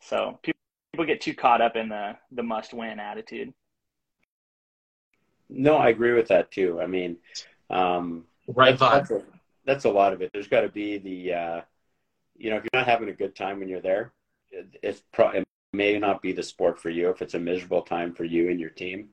So 0.00 0.38
people 0.42 0.60
people 0.92 1.06
get 1.06 1.20
too 1.20 1.34
caught 1.34 1.60
up 1.60 1.76
in 1.76 1.88
the 1.88 2.16
the 2.32 2.42
must 2.42 2.74
win 2.74 2.98
attitude. 2.98 3.52
No, 5.48 5.76
I 5.76 5.88
agree 5.88 6.12
with 6.12 6.28
that 6.28 6.50
too. 6.50 6.80
I 6.80 6.86
mean, 6.86 7.16
um, 7.70 8.24
right 8.46 8.78
that's, 8.78 9.08
that's, 9.08 9.10
a, 9.10 9.24
that's, 9.64 9.84
a, 9.84 9.90
lot 9.90 10.12
of 10.12 10.22
it. 10.22 10.30
There's 10.32 10.46
got 10.46 10.60
to 10.60 10.68
be 10.68 10.98
the, 10.98 11.34
uh, 11.34 11.60
you 12.36 12.50
know, 12.50 12.56
if 12.56 12.62
you're 12.62 12.80
not 12.80 12.86
having 12.86 13.08
a 13.08 13.12
good 13.12 13.34
time 13.34 13.58
when 13.58 13.68
you're 13.68 13.80
there, 13.80 14.12
it, 14.52 14.78
it's 14.82 15.02
pro- 15.12 15.30
it 15.30 15.44
may 15.72 15.98
not 15.98 16.22
be 16.22 16.32
the 16.32 16.42
sport 16.42 16.80
for 16.80 16.88
you 16.88 17.10
if 17.10 17.20
it's 17.20 17.34
a 17.34 17.38
miserable 17.38 17.82
time 17.82 18.14
for 18.14 18.24
you 18.24 18.48
and 18.48 18.60
your 18.60 18.70
team. 18.70 19.08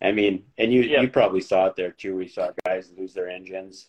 I 0.00 0.12
mean, 0.12 0.44
and 0.58 0.72
you 0.72 0.82
you 0.82 1.08
probably 1.08 1.40
saw 1.40 1.66
it 1.66 1.76
there 1.76 1.92
too. 1.92 2.16
We 2.16 2.28
saw 2.28 2.50
guys 2.64 2.92
lose 2.96 3.14
their 3.14 3.28
engines. 3.28 3.88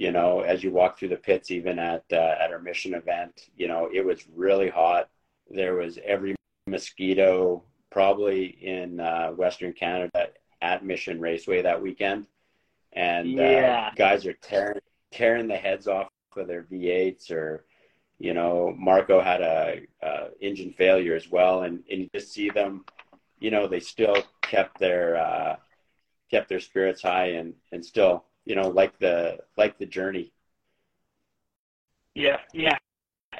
You 0.00 0.12
know, 0.12 0.40
as 0.40 0.64
you 0.64 0.70
walk 0.70 0.98
through 0.98 1.10
the 1.10 1.16
pits, 1.16 1.50
even 1.50 1.78
at 1.78 2.04
uh, 2.10 2.34
at 2.40 2.50
our 2.50 2.58
mission 2.58 2.94
event, 2.94 3.50
you 3.54 3.68
know, 3.68 3.90
it 3.92 4.02
was 4.02 4.26
really 4.34 4.70
hot. 4.70 5.10
There 5.50 5.74
was 5.74 5.98
every 6.02 6.34
mosquito 6.66 7.64
probably 7.90 8.46
in 8.46 8.98
uh, 8.98 9.32
Western 9.32 9.74
Canada 9.74 10.28
at 10.62 10.86
Mission 10.86 11.20
Raceway 11.20 11.60
that 11.60 11.82
weekend, 11.82 12.24
and 12.94 13.38
uh, 13.38 13.42
yeah. 13.42 13.88
uh, 13.92 13.94
guys 13.94 14.24
are 14.24 14.32
tearing 14.32 14.80
tearing 15.12 15.48
the 15.48 15.56
heads 15.58 15.86
off 15.86 16.08
of 16.34 16.46
their 16.46 16.62
V8s 16.62 17.30
or 17.30 17.66
you 18.18 18.32
know 18.32 18.74
Marco 18.78 19.20
had 19.20 19.42
a, 19.42 19.82
a 20.00 20.28
engine 20.40 20.72
failure 20.72 21.14
as 21.14 21.30
well, 21.30 21.64
and, 21.64 21.84
and 21.90 22.00
you 22.00 22.08
just 22.14 22.32
see 22.32 22.48
them, 22.48 22.86
you 23.38 23.50
know, 23.50 23.66
they 23.66 23.80
still 23.80 24.16
kept 24.40 24.78
their 24.78 25.18
uh, 25.18 25.56
kept 26.30 26.48
their 26.48 26.60
spirits 26.60 27.02
high 27.02 27.32
and 27.32 27.52
and 27.70 27.84
still 27.84 28.24
you 28.44 28.54
know 28.54 28.68
like 28.68 28.98
the 28.98 29.38
like 29.56 29.78
the 29.78 29.86
journey. 29.86 30.32
Yeah, 32.14 32.38
yeah, 32.52 32.76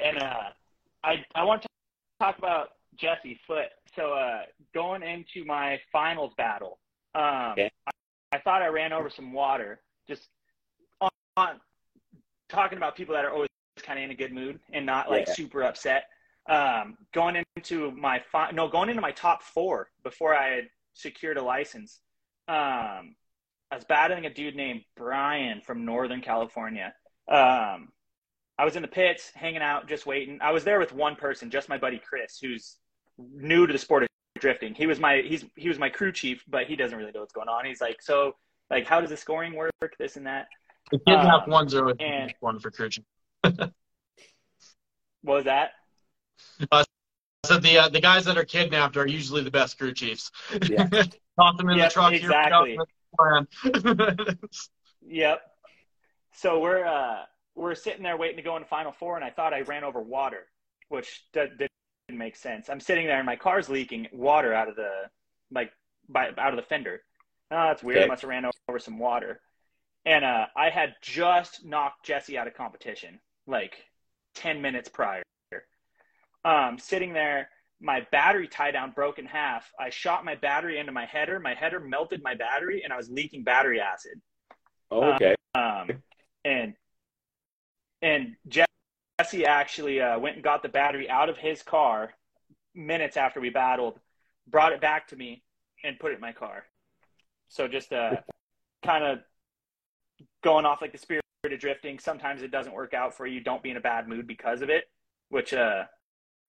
and 0.02 0.18
uh, 0.22 0.50
I 1.02 1.24
I 1.34 1.44
want 1.44 1.62
to 1.62 1.68
talk 2.20 2.38
about 2.38 2.70
Jesse 2.96 3.40
Foot. 3.46 3.66
So 3.96 4.12
uh, 4.12 4.42
going 4.74 5.02
into 5.02 5.44
my 5.44 5.80
finals 5.90 6.32
battle, 6.36 6.78
um, 7.14 7.52
okay. 7.52 7.70
I, 7.86 7.90
I, 8.32 8.38
thought 8.38 8.62
I 8.62 8.68
ran 8.68 8.92
over 8.92 9.10
some 9.10 9.32
water. 9.32 9.80
Just 10.08 10.28
on, 11.00 11.10
on, 11.36 11.60
talking 12.48 12.78
about 12.78 12.96
people 12.96 13.14
that 13.14 13.24
are 13.24 13.32
always 13.32 13.48
kind 13.82 13.98
of 13.98 14.04
in 14.04 14.10
a 14.10 14.14
good 14.14 14.32
mood 14.32 14.60
and 14.72 14.86
not 14.86 15.10
like 15.10 15.26
yeah. 15.26 15.34
super 15.34 15.64
upset. 15.64 16.04
Um, 16.48 16.96
going 17.12 17.42
into 17.56 17.90
my 17.92 18.22
fi- 18.32 18.50
no, 18.52 18.68
going 18.68 18.88
into 18.88 19.02
my 19.02 19.12
top 19.12 19.42
four 19.42 19.90
before 20.02 20.34
I 20.34 20.48
had 20.48 20.68
secured 20.94 21.36
a 21.36 21.42
license. 21.42 22.00
Um, 22.48 23.14
I 23.70 23.76
was 23.76 23.84
battling 23.84 24.26
a 24.26 24.30
dude 24.30 24.56
named 24.56 24.82
Brian 24.96 25.60
from 25.60 25.84
Northern 25.84 26.20
California. 26.20 26.92
Um, 27.28 27.90
I 28.58 28.64
was 28.64 28.76
in 28.76 28.82
the 28.82 28.88
pits, 28.88 29.30
hanging 29.34 29.62
out, 29.62 29.88
just 29.88 30.06
waiting. 30.06 30.38
I 30.42 30.52
was 30.52 30.64
there 30.64 30.80
with 30.80 30.92
one 30.92 31.16
person, 31.16 31.50
just 31.50 31.68
my 31.68 31.78
buddy 31.78 31.98
Chris, 31.98 32.38
who's 32.42 32.76
new 33.18 33.66
to 33.66 33.72
the 33.72 33.78
sport 33.78 34.02
of 34.02 34.08
drifting. 34.38 34.74
He 34.74 34.86
was 34.86 34.98
my 34.98 35.22
he's 35.26 35.44
he 35.56 35.68
was 35.68 35.78
my 35.78 35.88
crew 35.88 36.12
chief, 36.12 36.44
but 36.48 36.66
he 36.66 36.76
doesn't 36.76 36.96
really 36.96 37.12
know 37.12 37.20
what's 37.20 37.32
going 37.32 37.48
on. 37.48 37.64
He's 37.64 37.80
like, 37.80 38.02
so 38.02 38.34
like, 38.70 38.86
how 38.86 39.00
does 39.00 39.10
the 39.10 39.16
scoring 39.16 39.54
work? 39.54 39.70
This 39.98 40.16
and 40.16 40.26
that. 40.26 40.48
The 40.90 40.98
kidnap 40.98 41.44
um, 41.44 41.50
one 41.50 41.68
zero 41.68 41.94
and 42.00 42.34
one 42.40 42.58
for 42.58 42.70
crew 42.70 42.88
chief. 42.88 43.04
what 43.42 43.72
was 45.22 45.44
that? 45.44 45.72
Uh, 46.72 46.84
so 47.44 47.58
the 47.58 47.78
uh, 47.78 47.88
the 47.88 48.00
guys 48.00 48.24
that 48.26 48.36
are 48.36 48.44
kidnapped 48.44 48.96
are 48.96 49.06
usually 49.06 49.42
the 49.42 49.50
best 49.50 49.78
crew 49.78 49.92
chiefs. 49.92 50.30
Yeah. 50.68 50.88
Toss 51.38 51.56
them 51.56 51.70
in 51.70 51.78
yep, 51.78 51.88
the 51.88 51.92
truck. 51.92 52.12
Exactly. 52.12 52.78
yep. 55.06 55.42
So 56.34 56.60
we're 56.60 56.84
uh, 56.84 57.22
we're 57.54 57.74
sitting 57.74 58.02
there 58.02 58.16
waiting 58.16 58.36
to 58.36 58.42
go 58.42 58.56
in 58.56 58.64
final 58.64 58.92
four, 58.92 59.16
and 59.16 59.24
I 59.24 59.30
thought 59.30 59.52
I 59.52 59.62
ran 59.62 59.84
over 59.84 60.00
water, 60.00 60.46
which 60.88 61.24
didn't 61.32 61.70
make 62.12 62.36
sense. 62.36 62.68
I'm 62.68 62.80
sitting 62.80 63.06
there 63.06 63.18
and 63.18 63.26
my 63.26 63.36
car's 63.36 63.68
leaking 63.68 64.08
water 64.12 64.54
out 64.54 64.68
of 64.68 64.76
the 64.76 64.90
like 65.50 65.72
by 66.08 66.30
out 66.38 66.50
of 66.52 66.56
the 66.56 66.62
fender. 66.62 67.02
Oh, 67.50 67.66
that's 67.68 67.82
weird. 67.82 67.98
Okay. 67.98 68.04
I 68.04 68.08
must 68.08 68.22
have 68.22 68.30
ran 68.30 68.44
over 68.68 68.78
some 68.78 68.98
water. 68.98 69.40
And 70.04 70.24
uh, 70.24 70.46
I 70.56 70.70
had 70.70 70.94
just 71.02 71.64
knocked 71.64 72.06
Jesse 72.06 72.38
out 72.38 72.46
of 72.46 72.54
competition 72.54 73.20
like 73.46 73.84
10 74.36 74.62
minutes 74.62 74.88
prior. 74.88 75.22
Um, 76.44 76.78
sitting 76.78 77.12
there, 77.12 77.48
my 77.80 78.06
battery 78.12 78.46
tie 78.46 78.70
down 78.70 78.92
broke 78.92 79.18
in 79.18 79.26
half. 79.26 79.70
I 79.78 79.90
shot 79.90 80.24
my 80.24 80.34
battery 80.34 80.78
into 80.78 80.92
my 80.92 81.06
header. 81.06 81.40
My 81.40 81.54
header 81.54 81.80
melted 81.80 82.22
my 82.22 82.34
battery, 82.34 82.82
and 82.84 82.92
I 82.92 82.96
was 82.96 83.08
leaking 83.08 83.44
battery 83.44 83.80
acid. 83.80 84.20
Oh, 84.90 85.12
okay. 85.14 85.34
Um, 85.54 86.02
and 86.44 86.74
and 88.02 88.36
Jesse 88.48 89.46
actually 89.46 90.00
uh, 90.00 90.18
went 90.18 90.36
and 90.36 90.44
got 90.44 90.62
the 90.62 90.68
battery 90.68 91.08
out 91.08 91.28
of 91.28 91.36
his 91.36 91.62
car 91.62 92.12
minutes 92.74 93.16
after 93.16 93.40
we 93.40 93.50
battled, 93.50 93.98
brought 94.46 94.72
it 94.72 94.80
back 94.80 95.08
to 95.08 95.16
me, 95.16 95.42
and 95.84 95.98
put 95.98 96.12
it 96.12 96.16
in 96.16 96.20
my 96.20 96.32
car. 96.32 96.64
So 97.48 97.68
just 97.68 97.92
uh, 97.92 98.16
kind 98.84 99.04
of 99.04 99.18
going 100.42 100.64
off 100.64 100.80
like 100.80 100.92
the 100.92 100.98
spirit 100.98 101.22
of 101.44 101.58
drifting. 101.58 101.98
Sometimes 101.98 102.42
it 102.42 102.50
doesn't 102.50 102.74
work 102.74 102.94
out 102.94 103.16
for 103.16 103.26
you. 103.26 103.40
Don't 103.40 103.62
be 103.62 103.70
in 103.70 103.76
a 103.76 103.80
bad 103.80 104.08
mood 104.08 104.26
because 104.26 104.62
of 104.62 104.70
it. 104.70 104.84
Which, 105.30 105.54
uh, 105.54 105.84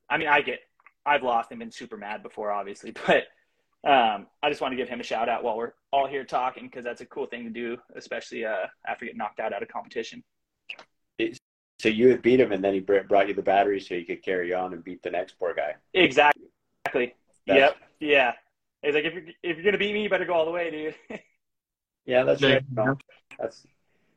I 0.10 0.18
mean, 0.18 0.28
I 0.28 0.42
get. 0.42 0.60
I've 1.06 1.24
lost 1.24 1.52
and 1.52 1.60
been 1.60 1.72
super 1.72 1.98
mad 1.98 2.24
before, 2.24 2.52
obviously, 2.52 2.94
but 3.08 3.24
um, 3.84 4.28
I 4.44 4.50
just 4.50 4.62
want 4.62 4.74
to 4.74 4.76
give 4.76 4.90
him 4.90 5.00
a 5.00 5.04
shout 5.04 5.30
out 5.30 5.44
while 5.44 5.58
we're 5.58 5.74
all 5.92 6.08
here 6.08 6.24
talking 6.24 6.66
because 6.66 6.84
that's 6.84 7.02
a 7.02 7.06
cool 7.06 7.26
thing 7.26 7.44
to 7.44 7.50
do, 7.50 7.78
especially 7.96 8.46
uh, 8.46 8.68
after 8.88 9.06
getting 9.06 9.18
knocked 9.18 9.40
out 9.40 9.54
out 9.54 9.64
of 9.64 9.70
competition. 9.70 10.24
So 11.80 11.90
you 11.90 12.10
had 12.10 12.22
beat 12.22 12.40
him, 12.40 12.52
and 12.52 12.64
then 12.64 12.76
he 12.76 12.80
brought 12.80 13.28
you 13.28 13.34
the 13.34 13.42
battery 13.42 13.80
so 13.80 13.96
you 13.96 14.06
could 14.06 14.22
carry 14.22 14.54
on 14.54 14.74
and 14.74 14.84
beat 14.84 15.02
the 15.02 15.10
next 15.10 15.40
poor 15.40 15.56
guy. 15.56 15.76
Exactly. 15.96 16.44
That's, 16.94 17.16
yep. 17.48 17.78
Yeah. 18.00 18.34
He's 18.84 18.94
like, 18.94 19.06
if 19.06 19.14
you're 19.14 19.24
if 19.42 19.58
you're 19.58 19.64
gonna 19.64 19.80
beat 19.80 19.94
me, 19.94 20.04
you 20.04 20.10
better 20.10 20.26
go 20.26 20.34
all 20.34 20.46
the 20.46 20.52
way, 20.52 20.70
dude. 20.70 20.96
yeah, 22.06 22.24
that's 22.24 22.44
right. 22.44 22.64
No, 22.72 22.98
that's 23.40 23.66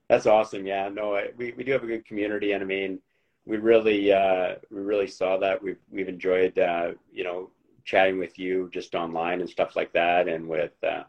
that's 0.09 0.27
awesome. 0.27 0.67
Yeah. 0.67 0.91
No, 0.91 1.19
we 1.37 1.53
we 1.53 1.65
do 1.65 1.73
have 1.73 1.85
a 1.85 1.87
good 1.87 2.05
community, 2.05 2.53
and 2.53 2.63
I 2.63 2.67
mean, 2.67 2.99
we 3.47 3.57
really 3.59 4.13
uh, 4.13 4.57
we 4.71 4.81
really 4.81 5.07
saw 5.07 5.37
that. 5.39 5.63
We've 5.63 5.79
we've 5.91 6.09
enjoyed 6.09 6.59
uh, 6.59 6.93
you 7.13 7.25
know 7.25 7.51
chatting 7.85 8.19
with 8.19 8.39
you 8.39 8.71
just 8.73 8.95
online 8.95 9.41
and 9.41 9.51
stuff 9.51 9.77
like 9.77 9.93
that, 9.93 10.29
and 10.29 10.49
with 10.49 10.73
uh, 10.83 11.05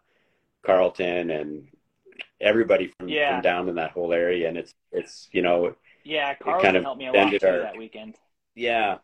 Carlton 0.65 1.31
and 1.31 1.67
everybody 2.41 2.91
from, 2.97 3.07
yeah. 3.07 3.35
from 3.35 3.41
down 3.41 3.69
in 3.69 3.75
that 3.75 3.91
whole 3.91 4.13
area. 4.13 4.47
And 4.47 4.57
it's 4.57 4.73
it's 4.91 5.29
you 5.31 5.41
know 5.41 5.75
yeah, 6.03 6.35
Carl 6.35 6.61
kind 6.61 6.77
of 6.77 6.83
helped 6.83 6.99
me 6.99 7.07
a 7.07 7.11
lot 7.11 7.31
too 7.31 7.39
our, 7.47 7.59
that 7.59 7.77
weekend. 7.77 8.15
Yeah, 8.53 8.99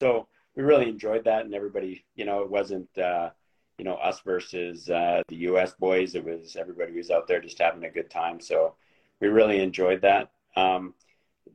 so 0.00 0.26
we 0.56 0.62
really 0.62 0.88
enjoyed 0.88 1.24
that, 1.24 1.44
and 1.44 1.54
everybody, 1.54 2.04
you 2.16 2.24
know, 2.24 2.42
it 2.42 2.50
wasn't, 2.50 2.88
uh, 2.98 3.30
you 3.78 3.84
know, 3.84 3.94
us 3.94 4.20
versus 4.20 4.90
uh, 4.90 5.22
the 5.28 5.36
U.S. 5.36 5.74
boys. 5.78 6.14
It 6.14 6.24
was 6.24 6.56
everybody 6.56 6.92
was 6.92 7.10
out 7.10 7.26
there 7.26 7.40
just 7.40 7.58
having 7.58 7.84
a 7.84 7.90
good 7.90 8.10
time. 8.10 8.40
So 8.40 8.74
we 9.20 9.28
really 9.28 9.60
enjoyed 9.60 10.02
that. 10.02 10.30
Um, 10.56 10.94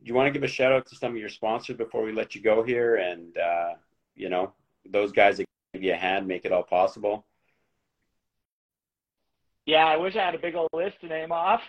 you 0.03 0.13
want 0.13 0.27
to 0.27 0.31
give 0.31 0.43
a 0.43 0.47
shout 0.47 0.71
out 0.71 0.85
to 0.87 0.95
some 0.95 1.11
of 1.11 1.17
your 1.17 1.29
sponsors 1.29 1.77
before 1.77 2.03
we 2.03 2.11
let 2.11 2.35
you 2.35 2.41
go 2.41 2.63
here? 2.63 2.95
And 2.95 3.37
uh, 3.37 3.73
you 4.15 4.29
know, 4.29 4.53
those 4.89 5.11
guys 5.11 5.37
that 5.37 5.45
give 5.73 5.83
you 5.83 5.93
a 5.93 5.97
hand, 5.97 6.27
make 6.27 6.45
it 6.45 6.51
all 6.51 6.63
possible. 6.63 7.25
Yeah, 9.65 9.85
I 9.85 9.97
wish 9.97 10.15
I 10.15 10.25
had 10.25 10.35
a 10.35 10.39
big 10.39 10.55
old 10.55 10.69
list 10.73 11.01
to 11.01 11.07
name 11.07 11.31
off, 11.31 11.61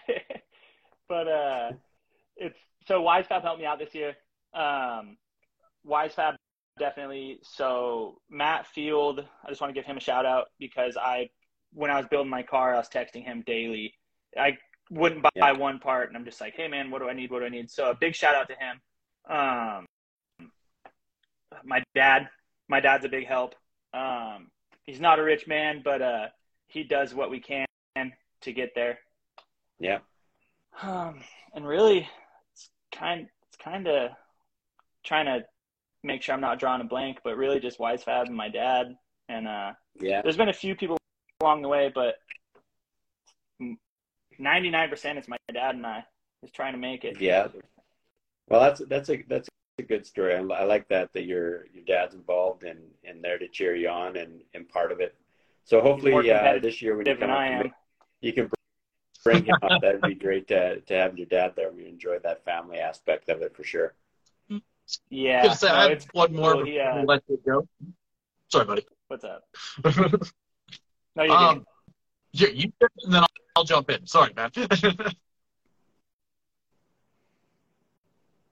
but 1.09 1.28
uh, 1.28 1.72
it's 2.37 2.59
so 2.87 3.02
WiseFab 3.02 3.42
helped 3.42 3.61
me 3.61 3.66
out 3.66 3.78
this 3.78 3.94
year. 3.94 4.14
Um, 4.54 5.18
WiseFab 5.87 6.37
definitely. 6.78 7.40
So 7.42 8.20
Matt 8.30 8.66
Field, 8.66 9.24
I 9.44 9.48
just 9.48 9.61
want 9.61 9.70
to 9.72 9.78
give 9.78 9.85
him 9.85 9.98
a 9.98 10.00
shout 10.00 10.24
out 10.24 10.46
because 10.59 10.96
I, 10.96 11.28
when 11.72 11.90
I 11.90 11.98
was 11.98 12.06
building 12.06 12.30
my 12.30 12.42
car, 12.42 12.74
I 12.74 12.78
was 12.78 12.88
texting 12.88 13.22
him 13.22 13.44
daily. 13.46 13.94
I 14.37 14.56
wouldn't 14.90 15.22
buy 15.22 15.31
yeah. 15.35 15.53
one 15.53 15.79
part, 15.79 16.09
and 16.09 16.16
I'm 16.16 16.24
just 16.24 16.40
like, 16.40 16.55
hey 16.55 16.68
man, 16.68 16.90
what 16.90 17.00
do 17.00 17.09
I 17.09 17.12
need? 17.12 17.31
What 17.31 17.40
do 17.40 17.46
I 17.46 17.50
need? 17.50 17.70
So 17.70 17.90
a 17.90 17.94
big 17.94 18.14
shout 18.14 18.35
out 18.35 18.48
to 18.48 18.55
him. 18.55 18.81
Um, 19.29 19.87
my 21.64 21.83
dad, 21.94 22.29
my 22.68 22.81
dad's 22.81 23.05
a 23.05 23.09
big 23.09 23.26
help. 23.26 23.55
Um, 23.94 24.48
he's 24.87 25.00
not 25.00 25.18
a 25.18 25.22
rich 25.22 25.46
man, 25.46 25.83
but 25.85 26.03
uh, 26.03 26.26
he 26.66 26.83
does 26.85 27.14
what 27.14 27.31
we 27.31 27.40
can 27.40 27.66
to 28.42 28.53
get 28.53 28.74
there. 28.74 28.98
Yeah. 29.79 29.98
Um, 30.83 31.20
and 31.55 31.66
really, 31.66 32.09
it's 32.53 32.70
kind 32.92 33.29
it's 33.48 33.57
kind 33.57 33.87
of 33.87 34.11
trying 35.05 35.26
to 35.26 35.44
make 36.03 36.22
sure 36.22 36.35
I'm 36.35 36.40
not 36.40 36.59
drawing 36.59 36.81
a 36.81 36.85
blank, 36.85 37.18
but 37.24 37.37
really 37.37 37.61
just 37.61 37.79
Wise 37.79 38.05
WiseFab 38.05 38.26
and 38.26 38.37
my 38.37 38.48
dad. 38.48 38.94
And 39.29 39.46
uh, 39.46 39.72
yeah, 40.00 40.22
there's 40.22 40.37
been 40.37 40.48
a 40.48 40.55
few 40.55 40.74
people 40.74 40.96
along 41.40 41.62
the 41.62 41.68
way, 41.68 41.90
but 41.94 42.16
99% 44.40 45.18
is 45.18 45.29
my 45.29 45.37
dad 45.53 45.74
and 45.74 45.87
I 45.87 46.05
is 46.42 46.50
trying 46.50 46.72
to 46.72 46.79
make 46.79 47.05
it. 47.05 47.20
Yeah. 47.20 47.48
Well, 48.48 48.61
that's 48.61 48.83
that's 48.88 49.11
a 49.11 49.22
that's 49.29 49.48
a 49.79 49.83
good 49.83 50.07
story. 50.07 50.35
I, 50.35 50.40
I 50.40 50.64
like 50.64 50.88
that 50.88 51.12
that 51.12 51.24
your 51.24 51.66
your 51.72 51.85
dad's 51.87 52.14
involved 52.14 52.64
and 52.64 52.81
and 53.05 53.22
there 53.22 53.38
to 53.38 53.48
cheer 53.48 53.74
you 53.76 53.88
on 53.88 54.16
and 54.16 54.40
and 54.55 54.68
part 54.68 54.90
of 54.92 55.00
it 55.00 55.14
So 55.64 55.81
hopefully 55.81 56.12
More 56.12 56.22
uh, 56.22 56.59
this 56.61 56.83
year 56.83 56.96
when 56.96 57.07
you 57.07 57.12
than 57.14 57.20
come 57.20 57.31
up, 57.31 57.38
I 57.38 57.48
to 57.48 57.55
am. 57.55 57.72
You 58.20 58.33
can 58.33 58.50
bring 59.24 59.44
him 59.44 59.57
up. 59.62 59.81
That'd 59.83 60.00
be 60.03 60.14
great 60.14 60.48
to 60.48 60.81
to 60.81 60.94
have 60.94 61.16
your 61.16 61.26
dad 61.26 61.53
there. 61.57 61.70
We 61.70 61.87
enjoy 61.87 62.18
that 62.20 62.44
family 62.44 62.79
aspect 62.79 63.29
of 63.29 63.42
it 63.42 63.55
for 63.55 63.64
sure. 63.64 63.94
Yeah, 65.09 65.44
Gonna 65.44 65.55
say, 65.55 65.68
no, 65.68 65.74
I 65.74 65.83
have 65.83 65.90
it's 65.92 66.07
one 66.12 66.35
more 66.35 66.55
cool. 66.55 66.64
before 66.64 66.72
He, 66.72 66.81
uh, 66.81 67.00
we 67.00 67.07
let 67.07 67.22
you 67.29 67.40
go. 67.46 67.68
Sorry, 68.48 68.64
buddy. 68.64 68.87
what's 69.09 69.24
up? 69.24 69.44
No, 71.16 71.24
you 71.24 71.33
um, 71.33 71.66
you, 72.33 72.46
you 72.48 72.72
and 73.03 73.12
then 73.12 73.22
I'll, 73.22 73.29
I'll 73.61 73.64
jump 73.64 73.90
in. 73.90 74.07
Sorry, 74.07 74.33
man. 74.35 74.51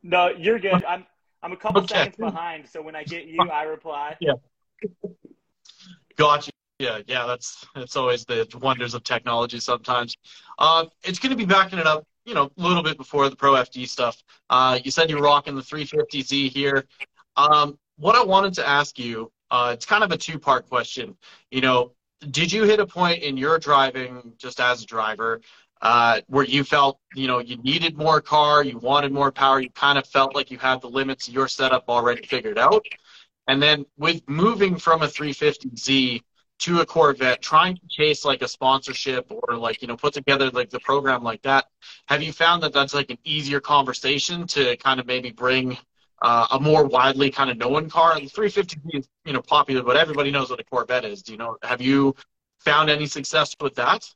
no, 0.03 0.29
you're 0.29 0.59
good. 0.59 0.85
I'm 0.85 1.07
I'm 1.43 1.53
a 1.53 1.57
couple 1.57 1.81
Okay. 1.81 1.95
seconds 1.95 2.17
behind, 2.17 2.69
so 2.69 2.83
when 2.83 2.95
I 2.95 3.05
get 3.05 3.25
you, 3.25 3.41
I 3.41 3.63
reply. 3.63 4.17
Yeah. 4.21 4.35
Gotcha. 6.17 6.51
Yeah, 6.79 6.99
yeah, 7.07 7.25
that's 7.27 7.67
that's 7.75 7.97
always 7.97 8.27
the 8.27 8.47
wonders 8.61 8.93
of 8.93 9.03
technology 9.03 9.59
sometimes. 9.61 10.15
Uh, 10.59 10.85
it's 11.03 11.19
going 11.19 11.31
to 11.31 11.37
be 11.37 11.47
backing 11.47 11.79
it 11.79 11.87
up, 11.87 12.07
you 12.27 12.35
know, 12.35 12.51
a 12.59 12.63
little 12.63 12.83
bit 12.83 12.99
before 12.99 13.31
the 13.31 13.37
Pro 13.37 13.53
FD 13.55 13.89
stuff. 13.89 14.23
Uh, 14.51 14.79
you 14.85 14.91
said 14.91 15.09
you're 15.09 15.23
rocking 15.23 15.57
the 15.57 15.63
350Z 15.63 16.51
here. 16.51 16.85
Um, 17.37 17.79
what 17.97 18.15
I 18.15 18.23
wanted 18.23 18.53
to 18.55 18.69
ask 18.69 18.99
you, 18.99 19.33
uh, 19.51 19.71
it's 19.73 19.87
kind 19.87 20.05
of 20.05 20.13
a 20.13 20.19
two-part 20.19 20.69
question. 20.69 21.17
You 21.51 21.63
know, 21.63 21.93
did 22.31 22.53
you 22.53 22.65
hit 22.65 22.81
a 22.81 22.87
point 22.87 23.23
in 23.23 23.37
your 23.37 23.59
driving, 23.59 24.33
just 24.39 24.61
as 24.61 24.83
a 24.83 24.87
driver, 24.87 25.41
uh, 25.81 26.21
where 26.27 26.45
you 26.45 26.65
felt, 26.65 26.99
you 27.15 27.27
know, 27.27 27.39
you 27.39 27.57
needed 27.59 27.97
more 27.97 28.21
car, 28.21 28.65
you 28.65 28.79
wanted 28.79 29.13
more 29.13 29.31
power, 29.31 29.61
you 29.61 29.71
kind 29.71 29.99
of 29.99 30.07
felt 30.07 30.35
like 30.35 30.51
you 30.51 30.59
had 30.59 30.81
the 30.81 30.89
limits 30.89 31.29
of 31.29 31.35
your 31.35 31.49
setup 31.49 31.85
already 31.89 32.27
figured 32.27 32.59
out? 32.59 32.85
And 33.47 33.63
then 33.63 33.87
with 33.97 34.29
moving 34.29 34.77
from 34.77 35.03
a 35.03 35.07
350Z 35.07 36.23
to 36.61 36.81
a 36.81 36.87
Corvette, 36.87 37.41
trying 37.41 37.77
to 37.77 37.83
chase 37.89 38.25
like 38.25 38.43
a 38.43 38.49
sponsorship 38.49 39.31
or 39.31 39.57
like, 39.57 39.81
you 39.81 39.89
know, 39.89 39.97
put 39.97 40.13
together 40.13 40.51
like 40.51 40.71
the 40.71 40.81
program 40.81 41.23
like 41.23 41.43
that, 41.43 41.67
have 42.09 42.23
you 42.23 42.33
found 42.33 42.63
that 42.65 42.73
that's 42.73 42.95
like 42.95 43.11
an 43.11 43.19
easier 43.25 43.61
conversation 43.61 44.47
to 44.49 44.77
kind 44.79 44.99
of 44.99 45.07
maybe 45.07 45.31
bring 45.31 45.79
uh, 46.23 46.47
a 46.53 46.61
more 46.61 46.85
widely 46.85 47.31
kind 47.31 47.51
of 47.51 47.59
known 47.59 47.89
car? 47.89 48.19
The 48.19 48.27
350Z 48.27 48.79
is, 48.95 49.09
you 49.25 49.33
know, 49.33 49.43
popular, 49.43 49.83
but 49.83 49.97
everybody 49.97 50.31
knows 50.31 50.51
what 50.51 50.61
a 50.61 50.65
Corvette 50.65 51.05
is. 51.05 51.23
Do 51.23 51.33
you 51.33 51.39
know, 51.39 51.57
have 51.63 51.81
you 51.81 52.15
found 52.59 52.91
any 52.91 53.07
success 53.07 53.55
with 53.61 53.75
that? 53.77 54.09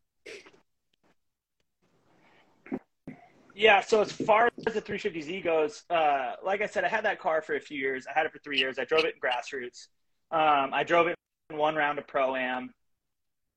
Yeah, 3.55 3.81
so 3.81 4.01
as 4.01 4.11
far 4.11 4.51
as 4.67 4.75
the 4.75 4.83
350Z 4.83 5.45
goes, 5.45 5.85
uh, 5.91 6.35
like 6.45 6.63
I 6.63 6.67
said, 6.67 6.85
I 6.85 6.89
had 6.89 7.05
that 7.05 7.21
car 7.21 7.43
for 7.43 7.55
a 7.55 7.61
few 7.61 7.79
years. 7.79 8.07
I 8.07 8.13
had 8.19 8.27
it 8.27 8.33
for 8.33 8.39
three 8.39 8.59
years. 8.59 8.79
I 8.79 8.85
drove 8.85 9.05
it 9.05 9.15
in 9.15 9.21
grassroots. 9.21 9.89
Um, 10.31 10.73
I 10.73 10.85
drove 10.85 11.07
it 11.07 11.17
in 11.51 11.57
one 11.57 11.77
round 11.77 11.99
of 11.99 12.07
pro 12.07 12.35
am. 12.35 12.73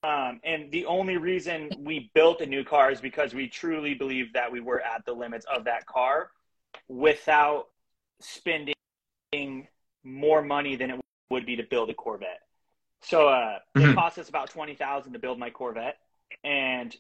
Um, 0.04 0.40
and 0.44 0.70
the 0.72 0.86
only 0.86 1.18
reason 1.18 1.72
we 1.80 2.12
built 2.14 2.42
a 2.42 2.46
new 2.46 2.64
car 2.64 2.92
is 2.92 3.02
because 3.02 3.34
we 3.34 3.48
truly 3.48 3.96
believed 3.96 4.34
that 4.34 4.52
we 4.52 4.60
were 4.60 4.82
at 4.82 5.04
the 5.06 5.14
limits 5.14 5.46
of 5.54 5.64
that 5.64 5.86
car 5.88 6.30
without 6.88 7.70
spending 8.22 9.68
more 10.04 10.42
money 10.42 10.76
than 10.76 10.92
it 10.92 11.00
would 11.30 11.46
be 11.46 11.56
to 11.56 11.64
build 11.64 11.90
a 11.90 11.94
Corvette. 11.94 12.42
So 13.02 13.28
uh, 13.28 13.60
it 13.76 13.80
Mhm. 13.82 13.96
cost 13.96 14.18
us 14.18 14.30
about 14.30 14.50
twenty 14.50 14.76
thousand 14.76 15.14
to 15.14 15.20
build 15.20 15.38
my 15.40 15.50
Corvette, 15.50 15.98
and 16.44 16.96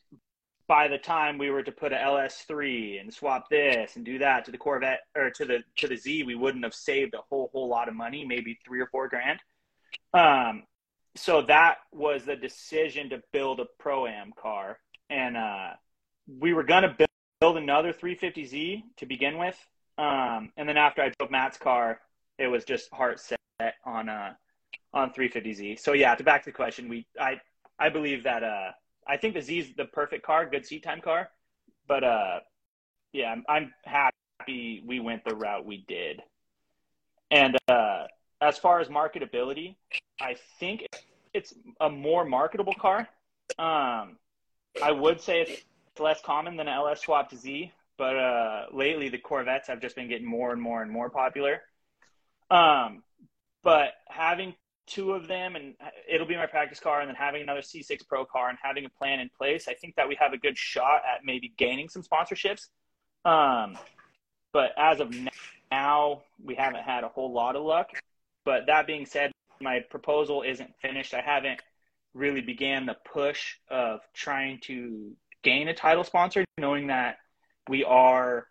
by 0.67 0.87
the 0.87 0.97
time 0.97 1.37
we 1.37 1.51
were 1.51 1.61
to 1.63 1.71
put 1.71 1.93
a 1.93 1.95
LS3 1.95 2.99
and 2.99 3.13
swap 3.13 3.49
this 3.49 3.95
and 3.95 4.03
do 4.05 4.17
that 4.19 4.45
to 4.45 4.51
the 4.51 4.57
Corvette 4.57 5.01
or 5.15 5.29
to 5.31 5.45
the 5.45 5.63
to 5.77 5.87
the 5.87 5.95
Z, 5.95 6.23
we 6.23 6.35
wouldn't 6.35 6.63
have 6.63 6.73
saved 6.73 7.13
a 7.13 7.21
whole 7.29 7.49
whole 7.51 7.67
lot 7.67 7.87
of 7.87 7.95
money, 7.95 8.25
maybe 8.25 8.59
three 8.65 8.79
or 8.81 8.87
four 8.87 9.07
grand. 9.07 9.39
Um, 10.13 10.63
so 11.15 11.43
that 11.43 11.77
was 11.91 12.25
the 12.25 12.35
decision 12.35 13.09
to 13.09 13.21
build 13.31 13.59
a 13.59 13.65
pro 13.79 14.05
am 14.07 14.31
car, 14.33 14.79
and 15.09 15.37
uh, 15.37 15.73
we 16.27 16.53
were 16.53 16.63
gonna 16.63 16.93
build, 16.97 17.09
build 17.39 17.57
another 17.57 17.93
350Z 17.93 18.83
to 18.97 19.05
begin 19.05 19.37
with, 19.37 19.57
um, 19.97 20.51
and 20.57 20.67
then 20.67 20.77
after 20.77 21.01
I 21.01 21.11
drove 21.17 21.31
Matt's 21.31 21.57
car, 21.57 21.99
it 22.37 22.47
was 22.47 22.65
just 22.65 22.91
heart 22.91 23.19
set 23.19 23.39
on 23.85 24.09
uh 24.09 24.33
on 24.93 25.11
350Z. 25.11 25.79
So 25.79 25.93
yeah, 25.93 26.15
to 26.15 26.23
back 26.23 26.43
to 26.43 26.49
the 26.49 26.55
question, 26.55 26.89
we 26.89 27.05
I 27.19 27.39
I 27.79 27.89
believe 27.89 28.23
that 28.23 28.43
uh 28.43 28.71
I 29.07 29.17
think 29.17 29.33
the 29.33 29.41
Z 29.41 29.59
is 29.59 29.73
the 29.75 29.85
perfect 29.85 30.25
car, 30.25 30.45
good 30.45 30.65
seat 30.65 30.83
time 30.83 31.01
car. 31.01 31.29
But 31.87 32.03
uh, 32.03 32.39
yeah, 33.13 33.31
I'm, 33.31 33.43
I'm 33.47 33.73
happy 33.83 34.83
we 34.85 34.99
went 34.99 35.23
the 35.23 35.35
route 35.35 35.65
we 35.65 35.85
did. 35.87 36.21
And 37.31 37.57
uh, 37.67 38.05
as 38.41 38.57
far 38.57 38.79
as 38.79 38.87
marketability, 38.87 39.75
I 40.19 40.35
think 40.59 40.85
it's 41.33 41.53
a 41.79 41.89
more 41.89 42.25
marketable 42.25 42.73
car. 42.73 43.07
Um, 43.59 44.17
I 44.83 44.91
would 44.91 45.21
say 45.21 45.41
it's 45.41 45.63
less 45.99 46.21
common 46.21 46.57
than 46.57 46.67
an 46.67 46.73
LS 46.73 47.01
swap 47.01 47.33
Z, 47.33 47.71
but 47.97 48.17
uh, 48.17 48.65
lately 48.71 49.09
the 49.09 49.17
Corvettes 49.17 49.67
have 49.67 49.81
just 49.81 49.95
been 49.95 50.07
getting 50.07 50.27
more 50.27 50.51
and 50.51 50.61
more 50.61 50.81
and 50.81 50.91
more 50.91 51.09
popular. 51.09 51.61
Um, 52.49 53.03
but 53.63 53.93
having 54.07 54.53
two 54.87 55.13
of 55.13 55.27
them 55.27 55.55
and 55.55 55.73
it'll 56.07 56.27
be 56.27 56.35
my 56.35 56.45
practice 56.45 56.79
car 56.79 57.01
and 57.01 57.09
then 57.09 57.15
having 57.15 57.41
another 57.41 57.61
C6 57.61 58.07
Pro 58.07 58.25
car 58.25 58.49
and 58.49 58.57
having 58.61 58.85
a 58.85 58.89
plan 58.89 59.19
in 59.19 59.29
place, 59.29 59.67
I 59.67 59.73
think 59.73 59.95
that 59.95 60.07
we 60.07 60.15
have 60.15 60.33
a 60.33 60.37
good 60.37 60.57
shot 60.57 61.01
at 61.11 61.23
maybe 61.23 61.53
gaining 61.57 61.89
some 61.89 62.03
sponsorships. 62.03 62.67
Um, 63.23 63.77
but 64.53 64.71
as 64.77 64.99
of 64.99 65.13
now, 65.71 66.21
we 66.43 66.55
haven't 66.55 66.83
had 66.83 67.03
a 67.03 67.07
whole 67.07 67.31
lot 67.31 67.55
of 67.55 67.63
luck. 67.63 67.89
But 68.43 68.67
that 68.67 68.85
being 68.85 69.05
said, 69.05 69.31
my 69.59 69.79
proposal 69.79 70.43
isn't 70.43 70.75
finished. 70.81 71.13
I 71.13 71.21
haven't 71.21 71.61
really 72.13 72.41
began 72.41 72.85
the 72.85 72.95
push 73.05 73.55
of 73.69 74.01
trying 74.13 74.59
to 74.61 75.11
gain 75.43 75.67
a 75.67 75.73
title 75.73 76.03
sponsor, 76.03 76.45
knowing 76.57 76.87
that 76.87 77.17
we 77.69 77.83
are 77.83 78.47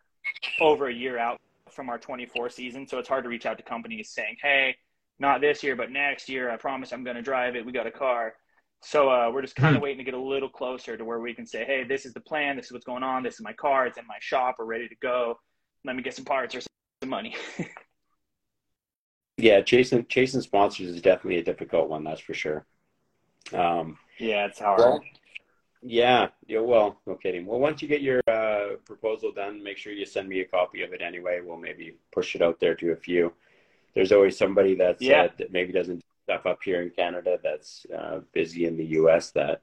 over 0.61 0.89
a 0.89 0.95
year 0.95 1.19
out 1.19 1.41
from 1.71 1.89
our 1.89 1.99
24 1.99 2.51
season. 2.51 2.87
So 2.87 2.99
it's 2.99 3.09
hard 3.09 3.25
to 3.25 3.31
reach 3.31 3.47
out 3.47 3.57
to 3.59 3.65
companies 3.65 4.11
saying, 4.11 4.37
hey, 4.43 4.77
not 5.19 5.41
this 5.41 5.63
year, 5.63 5.77
but 5.77 5.91
next 5.91 6.29
year, 6.29 6.51
I 6.51 6.57
promise 6.57 6.93
I'm 6.93 7.05
going 7.05 7.17
to 7.17 7.23
drive 7.23 7.57
it. 7.57 7.65
We 7.65 7.73
got 7.73 7.87
a 7.87 7.91
car. 7.91 8.35
So 8.83 9.09
uh, 9.09 9.31
we're 9.33 9.43
just 9.43 9.57
kind 9.57 9.77
of 9.77 9.83
waiting 9.83 9.99
to 9.99 10.05
get 10.05 10.15
a 10.15 10.21
little 10.21 10.49
closer 10.49 10.97
to 10.97 11.05
where 11.05 11.21
we 11.21 11.35
can 11.35 11.47
say, 11.47 11.65
hey, 11.65 11.85
this 11.85 12.05
is 12.05 12.13
the 12.13 12.21
plan. 12.21 12.57
This 12.57 12.67
is 12.67 12.73
what's 12.73 12.85
going 12.85 13.03
on. 13.03 13.23
This 13.23 13.35
is 13.35 13.41
my 13.41 13.53
car. 13.53 13.87
It's 13.87 13.99
in 13.99 14.07
my 14.07 14.19
shop. 14.21 14.57
We're 14.59 14.67
ready 14.67 14.89
to 14.89 14.97
go. 15.01 15.39
Let 15.85 15.97
me 15.97 16.03
get 16.03 16.15
some 16.15 16.25
parts 16.25 16.55
or 16.55 16.61
some 16.61 17.11
money. 17.11 17.35
Yeah, 19.37 19.63
chasing 19.63 20.07
chasing 20.07 20.43
sponsors 20.43 20.89
is 20.89 21.03
definitely 21.03 21.39
a 21.39 21.45
difficult 21.45 21.89
one. 21.89 22.05
That's 22.05 22.21
for 22.21 22.35
sure. 22.35 22.67
Um, 23.53 23.99
yeah, 24.19 24.47
it's 24.47 24.61
hard. 24.61 24.79
well, 24.79 25.03
yeah, 25.87 26.29
yeah. 26.47 26.61
Well, 26.61 26.99
no 27.07 27.15
kidding. 27.15 27.45
Well, 27.45 27.61
once 27.61 27.83
you 27.83 27.89
get 27.89 28.01
your 28.01 28.21
uh, 28.27 28.77
proposal 28.87 29.33
done, 29.33 29.63
make 29.63 29.77
sure 29.77 29.93
you 29.93 30.07
send 30.07 30.29
me 30.29 30.41
a 30.41 30.45
copy 30.47 30.83
of 30.83 30.93
it 30.95 31.03
anyway. 31.03 31.41
We'll 31.45 31.59
maybe 31.59 31.97
push 32.11 32.35
it 32.35 32.43
out 32.43 32.59
there 32.59 32.75
to 32.77 32.93
a 32.93 32.97
few. 32.97 33.33
There's 33.95 34.11
always 34.11 34.37
somebody 34.37 34.75
that's 34.75 35.03
Yeah. 35.03 35.25
uh, 35.25 35.29
that 35.39 35.53
maybe 35.53 35.73
doesn't 35.73 35.97
do 35.97 36.03
stuff 36.25 36.47
up 36.47 36.63
here 36.65 36.81
in 36.83 36.91
Canada 36.91 37.39
that's 37.43 37.87
uh, 37.97 38.21
busy 38.33 38.65
in 38.65 38.77
the 38.77 38.85
U.S. 39.01 39.31
that 39.33 39.61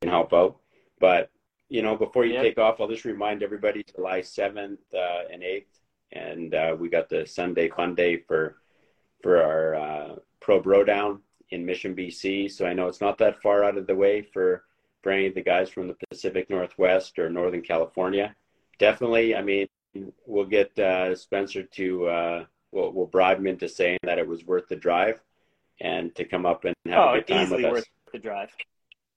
can 0.00 0.08
help 0.10 0.32
out. 0.32 0.56
But 0.98 1.30
you 1.68 1.82
know, 1.82 1.94
before 1.96 2.24
you 2.24 2.32
Yep. 2.34 2.42
take 2.42 2.58
off, 2.58 2.80
I'll 2.80 2.88
just 2.88 3.04
remind 3.04 3.42
everybody 3.42 3.84
July 3.94 4.22
seventh 4.22 4.80
uh, 4.94 5.22
and 5.30 5.42
eighth, 5.42 5.78
and 6.10 6.54
uh, 6.54 6.74
we 6.78 6.88
got 6.88 7.08
the 7.08 7.26
Sunday 7.26 7.68
Fun 7.68 7.94
Day 7.94 8.16
for 8.16 8.56
for 9.22 9.42
our 9.42 9.74
uh, 9.74 10.16
Pro 10.40 10.60
Bro 10.60 10.84
Down 10.84 11.20
in 11.50 11.66
Mission, 11.66 11.94
BC. 11.94 12.50
So 12.50 12.64
I 12.66 12.72
know 12.72 12.88
it's 12.88 13.00
not 13.02 13.18
that 13.18 13.42
far 13.42 13.62
out 13.62 13.76
of 13.76 13.86
the 13.86 13.94
way 13.94 14.22
for 14.22 14.64
for 15.02 15.12
any 15.12 15.26
of 15.26 15.34
the 15.34 15.42
guys 15.42 15.70
from 15.70 15.88
the 15.88 15.96
Pacific 16.10 16.50
Northwest 16.50 17.18
or 17.18 17.30
Northern 17.30 17.62
California. 17.62 18.34
Definitely, 18.78 19.34
I 19.34 19.42
mean, 19.42 19.68
we'll 20.26 20.46
get 20.46 20.78
uh, 20.78 21.14
Spencer 21.14 21.62
to 21.62 22.06
uh, 22.06 22.44
we'll, 22.72 22.92
we'll 22.92 23.06
bribe 23.06 23.38
him 23.38 23.46
into 23.46 23.68
saying 23.68 23.98
that 24.02 24.18
it 24.18 24.26
was 24.26 24.44
worth 24.44 24.68
the 24.68 24.76
drive 24.76 25.20
and 25.80 26.14
to 26.14 26.24
come 26.24 26.46
up 26.46 26.64
and 26.64 26.74
have 26.86 26.98
oh, 26.98 27.08
a 27.08 27.14
it's 27.16 27.28
good 27.28 27.34
time 27.34 27.44
easily 27.44 27.62
with 27.64 27.72
us. 27.72 27.72
worth 27.72 27.88
the 28.12 28.18
drive. 28.18 28.54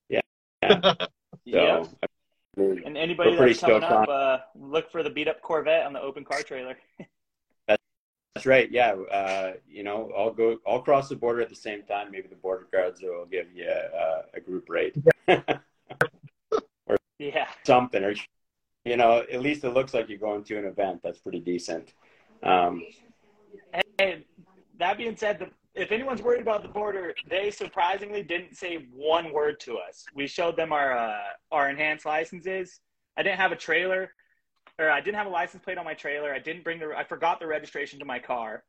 Yeah. 0.10 0.22
yeah. 1.46 1.84
So, 1.84 1.90
I 2.04 2.62
mean, 2.62 2.84
And 2.86 2.98
anybody 2.98 3.36
that's 3.36 3.60
coming 3.60 3.84
up, 3.84 4.08
uh, 4.08 4.38
look 4.56 4.92
for 4.92 5.04
the 5.04 5.10
beat 5.10 5.28
up 5.28 5.42
Corvette 5.42 5.86
on 5.86 5.94
the 5.94 6.02
open 6.02 6.24
car 6.24 6.42
trailer. 6.42 6.78
That's 7.68 8.48
right. 8.48 8.72
Yeah. 8.72 8.94
Uh, 8.94 9.54
you 9.68 9.84
know, 9.84 10.12
I'll 10.18 10.32
go, 10.32 10.58
I'll 10.66 10.82
cross 10.82 11.08
the 11.08 11.16
border 11.16 11.42
at 11.42 11.50
the 11.50 11.56
same 11.56 11.84
time. 11.84 12.10
Maybe 12.12 12.28
the 12.28 12.36
border 12.36 12.68
guards 12.72 13.02
will 13.02 13.26
give 13.26 13.48
you 13.54 13.70
a, 13.70 14.24
a 14.34 14.40
group 14.40 14.70
rate 14.70 14.96
Yeah. 17.32 17.48
something, 17.66 18.04
or, 18.04 18.14
you 18.84 18.98
know, 18.98 19.24
at 19.32 19.42
least 19.42 19.64
it 19.64 19.70
looks 19.70 19.94
like 19.94 20.10
you're 20.10 20.18
going 20.18 20.44
to 20.46 20.58
an 20.58 20.66
event. 20.66 21.02
That's 21.04 21.20
pretty 21.20 21.40
decent. 21.40 21.94
Um, 22.42 22.84
Hey, 23.98 24.26
that 24.80 24.98
being 24.98 25.16
said, 25.16 25.40
the, 25.40 25.50
if 25.76 25.92
anyone's 25.92 26.22
worried 26.22 26.42
about 26.42 26.62
the 26.62 26.68
border, 26.68 27.14
they 27.30 27.52
surprisingly 27.52 28.24
didn't 28.24 28.56
say 28.56 28.88
one 28.92 29.32
word 29.32 29.60
to 29.62 29.78
us. 29.78 30.06
We 30.14 30.28
showed 30.28 30.56
them 30.56 30.72
our 30.72 30.98
uh, 30.98 31.18
our 31.52 31.70
enhanced 31.70 32.06
licenses. 32.06 32.80
I 33.18 33.24
didn't 33.24 33.40
have 33.40 33.52
a 33.52 33.56
trailer, 33.56 34.14
or 34.80 34.90
I 34.90 35.02
didn't 35.02 35.18
have 35.18 35.28
a 35.28 35.32
license 35.32 35.64
plate 35.64 35.78
on 35.78 35.86
my 35.86 35.94
trailer. 35.94 36.34
I 36.34 36.40
didn't 36.40 36.64
bring 36.64 36.80
the. 36.80 36.94
I 36.96 37.04
forgot 37.04 37.40
the 37.40 37.48
registration 37.48 38.00
to 38.00 38.06
my 38.06 38.20
car. 38.20 38.64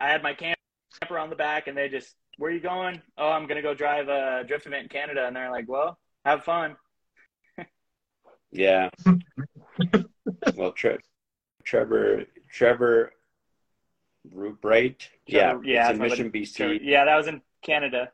I 0.00 0.08
had 0.08 0.22
my 0.22 0.34
camper 0.34 1.18
on 1.18 1.30
the 1.30 1.36
back, 1.36 1.66
and 1.66 1.76
they 1.76 1.88
just 1.88 2.14
where 2.38 2.50
are 2.50 2.54
you 2.54 2.60
going? 2.60 3.00
Oh, 3.18 3.30
I'm 3.30 3.46
gonna 3.46 3.62
go 3.62 3.74
drive 3.74 4.08
a 4.08 4.44
drift 4.46 4.66
event 4.66 4.84
in 4.84 4.88
Canada, 4.88 5.26
and 5.26 5.36
they're 5.36 5.50
like, 5.50 5.68
well, 5.68 5.98
have 6.24 6.44
fun. 6.44 6.76
Yeah. 8.52 8.90
well, 10.56 10.72
Tre- 10.72 10.98
Trevor, 11.64 12.24
Trevor 12.50 13.12
Bright. 14.60 15.08
Yeah, 15.26 15.52
Trevor- 15.52 15.64
yeah, 15.64 15.88
it's 15.88 15.96
in 15.96 16.02
Mission, 16.02 16.28
buddy. 16.28 16.42
BC. 16.44 16.80
Yeah, 16.82 17.04
that 17.04 17.16
was 17.16 17.26
in 17.26 17.40
Canada. 17.62 18.10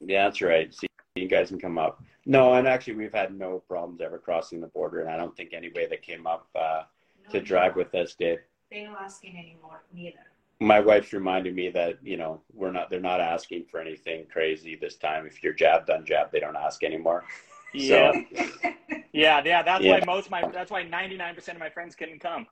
Yeah, 0.00 0.24
that's 0.24 0.40
right. 0.40 0.72
See, 0.74 0.86
you 1.14 1.28
guys 1.28 1.48
can 1.48 1.60
come 1.60 1.78
up. 1.78 2.02
No, 2.26 2.54
and 2.54 2.66
actually, 2.66 2.94
we've 2.94 3.14
had 3.14 3.36
no 3.36 3.62
problems 3.68 4.00
ever 4.00 4.18
crossing 4.18 4.60
the 4.60 4.66
border, 4.68 5.00
and 5.00 5.10
I 5.10 5.16
don't 5.16 5.36
think 5.36 5.52
anybody 5.52 5.86
that 5.86 6.02
came 6.02 6.26
up 6.26 6.48
uh, 6.54 6.82
No, 7.24 7.30
to 7.32 7.40
drive 7.40 7.76
with 7.76 7.94
us 7.94 8.14
did. 8.14 8.40
They're 8.70 8.88
not 8.88 9.02
asking 9.02 9.36
anymore, 9.36 9.82
neither. 9.92 10.18
My 10.60 10.78
wife's 10.78 11.14
reminded 11.14 11.54
me 11.54 11.70
that 11.70 11.98
you 12.02 12.16
know 12.18 12.42
we're 12.52 12.70
not. 12.70 12.90
They're 12.90 13.00
not 13.00 13.20
asking 13.20 13.64
for 13.70 13.80
anything 13.80 14.26
crazy 14.30 14.76
this 14.76 14.96
time. 14.96 15.26
If 15.26 15.42
you're 15.42 15.54
jabbed, 15.54 15.88
unjabbed, 15.88 16.30
they 16.32 16.40
don't 16.40 16.56
ask 16.56 16.82
anymore. 16.84 17.24
Yeah, 17.72 18.12
So, 18.12 18.70
yeah, 19.12 19.42
yeah. 19.44 19.62
That's 19.62 19.84
Yeah. 19.84 19.92
why 19.98 20.04
most 20.04 20.26
of 20.26 20.30
my 20.30 20.46
that's 20.48 20.70
why 20.70 20.82
99% 20.84 21.48
of 21.48 21.58
my 21.58 21.70
friends 21.70 21.94
couldn't 21.94 22.18
come. 22.20 22.46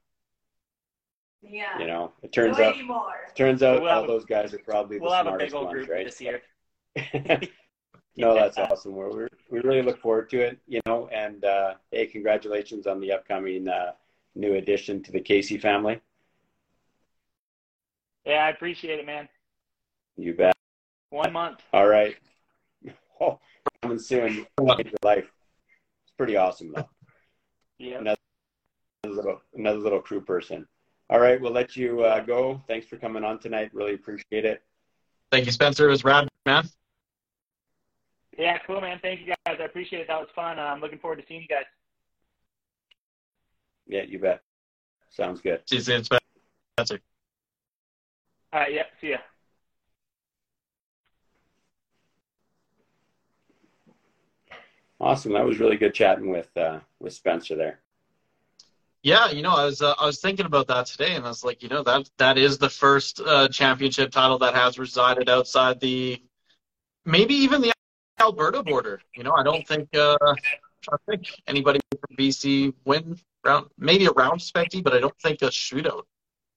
yeah. 1.43 1.79
you 1.79 1.87
know, 1.87 2.13
it 2.23 2.33
turns 2.33 2.59
no 2.59 2.65
out 2.65 2.75
anymore. 2.75 3.15
turns 3.35 3.63
out 3.63 3.83
We'll 3.83 3.91
all 3.91 4.05
a- 4.05 4.07
those 4.07 4.25
guys 4.25 4.53
are 4.55 4.59
probably 4.59 4.99
the 4.99 5.05
We'll 5.05 5.13
have 5.13 5.27
a 5.27 5.31
smartest 5.31 5.47
big 5.53 5.55
old 5.57 5.67
ones, 5.67 5.75
group 5.87 5.89
right? 5.89 6.05
this 6.07 6.21
year. 6.21 6.43
no, 8.17 8.35
that's 8.35 8.59
awesome. 8.59 8.93
We're, 8.93 9.11
we're, 9.11 9.29
we 9.51 9.61
really 9.61 9.83
look 9.83 10.01
forward 10.01 10.29
to 10.31 10.41
it, 10.41 10.59
you 10.67 10.81
know, 10.87 11.09
and 11.13 11.45
uh, 11.45 11.75
hey, 11.93 12.07
congratulations 12.07 12.87
on 12.87 13.01
the 13.01 13.13
upcoming 13.13 13.69
uh, 13.69 13.93
new 14.35 14.55
addition 14.55 15.03
to 15.05 15.13
the 15.13 15.21
Casey 15.21 15.59
family. 15.59 16.01
Yeah, 18.25 18.45
I 18.45 18.51
appreciate 18.51 18.99
it, 18.99 19.07
man. 19.07 19.29
You 20.17 20.35
bet. 20.35 20.55
One 21.11 21.33
month. 21.33 21.61
All 21.73 21.87
right. 21.89 22.17
Oh, 23.21 23.41
coming 23.83 23.99
soon. 23.99 24.29
Change 24.29 24.47
your 24.59 24.99
life. 25.03 25.31
It's 26.05 26.13
pretty 26.17 26.37
awesome, 26.37 26.73
though. 26.75 26.89
Yeah. 27.79 27.99
Another 27.99 28.19
little, 29.05 29.41
another 29.55 29.79
little 29.79 30.01
crew 30.01 30.21
person. 30.21 30.67
All 31.11 31.21
right, 31.21 31.41
we'll 31.41 31.53
let 31.53 31.77
you 31.77 32.03
uh, 32.03 32.21
go. 32.21 32.63
Thanks 32.69 32.87
for 32.87 32.97
coming 32.97 33.25
on 33.25 33.39
tonight. 33.39 33.71
Really 33.73 33.95
appreciate 33.95 34.45
it. 34.45 34.63
Thank 35.31 35.47
you, 35.47 35.53
Spencer. 35.53 35.87
It 35.87 35.91
was 35.91 36.05
rad, 36.05 36.29
man. 36.45 36.69
Yeah, 38.37 38.59
cool, 38.67 38.81
man. 38.81 38.99
Thank 39.01 39.21
you 39.21 39.27
guys. 39.27 39.57
I 39.59 39.65
appreciate 39.65 40.01
it. 40.01 40.09
That 40.09 40.21
was 40.21 40.29
fun. 40.35 40.59
Uh, 40.59 40.63
I'm 40.63 40.81
looking 40.81 40.99
forward 40.99 41.17
to 41.17 41.25
seeing 41.27 41.43
you 41.43 41.49
guys. 41.49 41.65
Yeah, 43.87 44.03
you 44.03 44.19
bet. 44.19 44.43
Sounds 45.09 45.41
good. 45.41 45.63
See 45.67 45.77
you 45.77 45.83
soon, 45.83 46.05
Spencer. 46.05 47.01
All 48.53 48.61
right. 48.61 48.73
Yeah. 48.73 48.83
See 49.01 49.11
ya. 49.11 49.17
Awesome. 55.01 55.33
That 55.33 55.45
was 55.45 55.59
really 55.61 55.77
good 55.77 55.95
chatting 55.95 56.31
with 56.31 56.55
uh, 56.57 56.81
with 57.01 57.13
Spencer 57.13 57.55
there. 57.57 57.81
Yeah, 59.03 59.31
you 59.31 59.43
know, 59.43 59.53
I 59.53 59.65
was 59.65 59.81
uh, 59.81 59.95
I 59.99 60.07
was 60.07 60.21
thinking 60.21 60.47
about 60.47 60.67
that 60.69 60.87
today, 60.87 61.15
and 61.15 61.25
I 61.25 61.29
was 61.29 61.45
like, 61.45 61.63
you 61.63 61.69
know, 61.69 61.83
that 61.85 62.11
that 62.19 62.37
is 62.37 62.59
the 62.59 62.69
first 62.69 63.21
uh, 63.21 63.49
championship 63.49 64.11
title 64.11 64.39
that 64.39 64.55
has 64.55 64.77
resided 64.79 65.29
outside 65.29 65.79
the, 65.79 66.21
maybe 67.05 67.35
even 67.35 67.61
the 67.63 67.73
Alberta 68.21 68.63
border. 68.65 69.01
You 69.15 69.23
know, 69.23 69.33
I 69.33 69.45
don't 69.45 69.67
think 69.67 69.89
uh, 69.97 70.17
I 70.91 70.97
think 71.09 71.29
anybody 71.47 71.79
from 71.91 72.17
BC 72.17 72.75
win 72.85 73.17
round 73.45 73.69
maybe 73.79 74.07
a 74.07 74.11
round 74.11 74.43
Spec 74.43 74.69
D, 74.71 74.83
but 74.83 74.95
I 74.95 74.99
don't 74.99 75.17
think 75.21 75.43
a 75.43 75.47
shootout. 75.47 76.03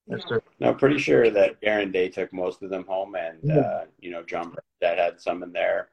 Yes, 0.07 0.21
sir. 0.27 0.41
No, 0.59 0.73
pretty 0.73 0.97
sure 0.97 1.29
that 1.29 1.57
Aaron 1.61 1.91
Day 1.91 2.09
took 2.09 2.33
most 2.33 2.63
of 2.63 2.71
them 2.71 2.85
home, 2.87 3.13
and 3.15 3.37
Yeah. 3.43 3.59
uh, 3.59 3.85
you 3.99 4.09
know 4.09 4.23
John 4.23 4.55
that 4.81 4.97
had 4.97 5.21
some 5.21 5.43
in 5.43 5.53
there. 5.53 5.89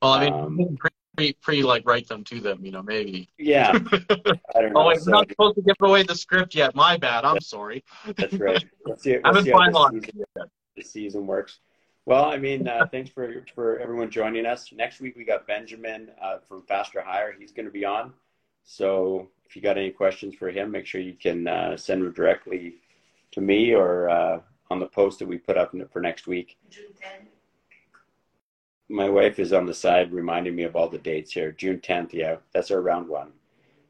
Well, 0.00 0.12
I 0.12 0.24
mean, 0.24 0.32
Um, 0.32 0.78
pre, 1.16 1.32
pre, 1.32 1.38
pre 1.42 1.62
like 1.62 1.86
write 1.86 2.08
them 2.08 2.24
to 2.24 2.40
them. 2.40 2.64
You 2.64 2.72
know, 2.72 2.82
maybe. 2.82 3.28
Yeah, 3.38 3.70
I 4.54 4.60
don't 4.60 4.72
know. 4.72 4.82
Oh, 4.82 4.88
wait, 4.88 4.98
So, 4.98 5.10
we're 5.10 5.18
not 5.18 5.28
supposed 5.28 5.56
to 5.56 5.62
give 5.62 5.76
away 5.80 6.02
the 6.02 6.14
script 6.14 6.54
yet. 6.54 6.74
My 6.74 6.96
bad. 6.96 7.24
I'm 7.24 7.40
sorry. 7.40 7.84
that's 8.16 8.34
right. 8.34 8.64
Let's 8.86 9.02
see, 9.02 9.12
let's 9.24 9.26
haven't 9.26 9.44
see 9.44 9.50
how 9.50 9.88
this 9.90 10.04
season, 10.04 10.24
it 10.36 10.50
the 10.76 10.82
season 10.82 11.26
works. 11.26 11.58
Well, 12.04 12.24
I 12.24 12.36
mean, 12.36 12.66
uh, 12.66 12.86
thanks 12.90 13.10
for 13.10 13.44
for 13.54 13.78
everyone 13.78 14.10
joining 14.10 14.46
us. 14.46 14.72
Next 14.72 15.00
week 15.00 15.16
we 15.16 15.24
got 15.24 15.46
Benjamin 15.46 16.10
uh, 16.20 16.38
from 16.48 16.62
Faster 16.62 17.00
Hire. 17.00 17.34
He's 17.38 17.52
going 17.52 17.66
to 17.66 17.72
be 17.72 17.84
on. 17.84 18.12
So 18.64 19.28
if 19.44 19.56
you 19.56 19.62
got 19.62 19.76
any 19.76 19.90
questions 19.90 20.34
for 20.34 20.50
him, 20.50 20.70
make 20.70 20.86
sure 20.86 21.00
you 21.00 21.14
can 21.14 21.46
uh, 21.46 21.76
send 21.76 22.02
them 22.02 22.12
directly 22.12 22.76
to 23.32 23.40
me 23.40 23.74
or 23.74 24.08
uh, 24.08 24.40
on 24.70 24.80
the 24.80 24.86
post 24.86 25.18
that 25.18 25.28
we 25.28 25.38
put 25.38 25.56
up 25.56 25.74
for 25.92 26.00
next 26.00 26.26
week. 26.26 26.56
June 26.70 26.92
10. 27.00 27.28
My 28.88 29.08
wife 29.08 29.38
is 29.38 29.52
on 29.52 29.66
the 29.66 29.74
side 29.74 30.12
reminding 30.12 30.54
me 30.54 30.64
of 30.64 30.76
all 30.76 30.88
the 30.88 30.98
dates 30.98 31.32
here. 31.32 31.52
June 31.52 31.78
10th, 31.78 32.12
yeah, 32.12 32.36
that's 32.52 32.70
our 32.70 32.82
round 32.82 33.08
one. 33.08 33.32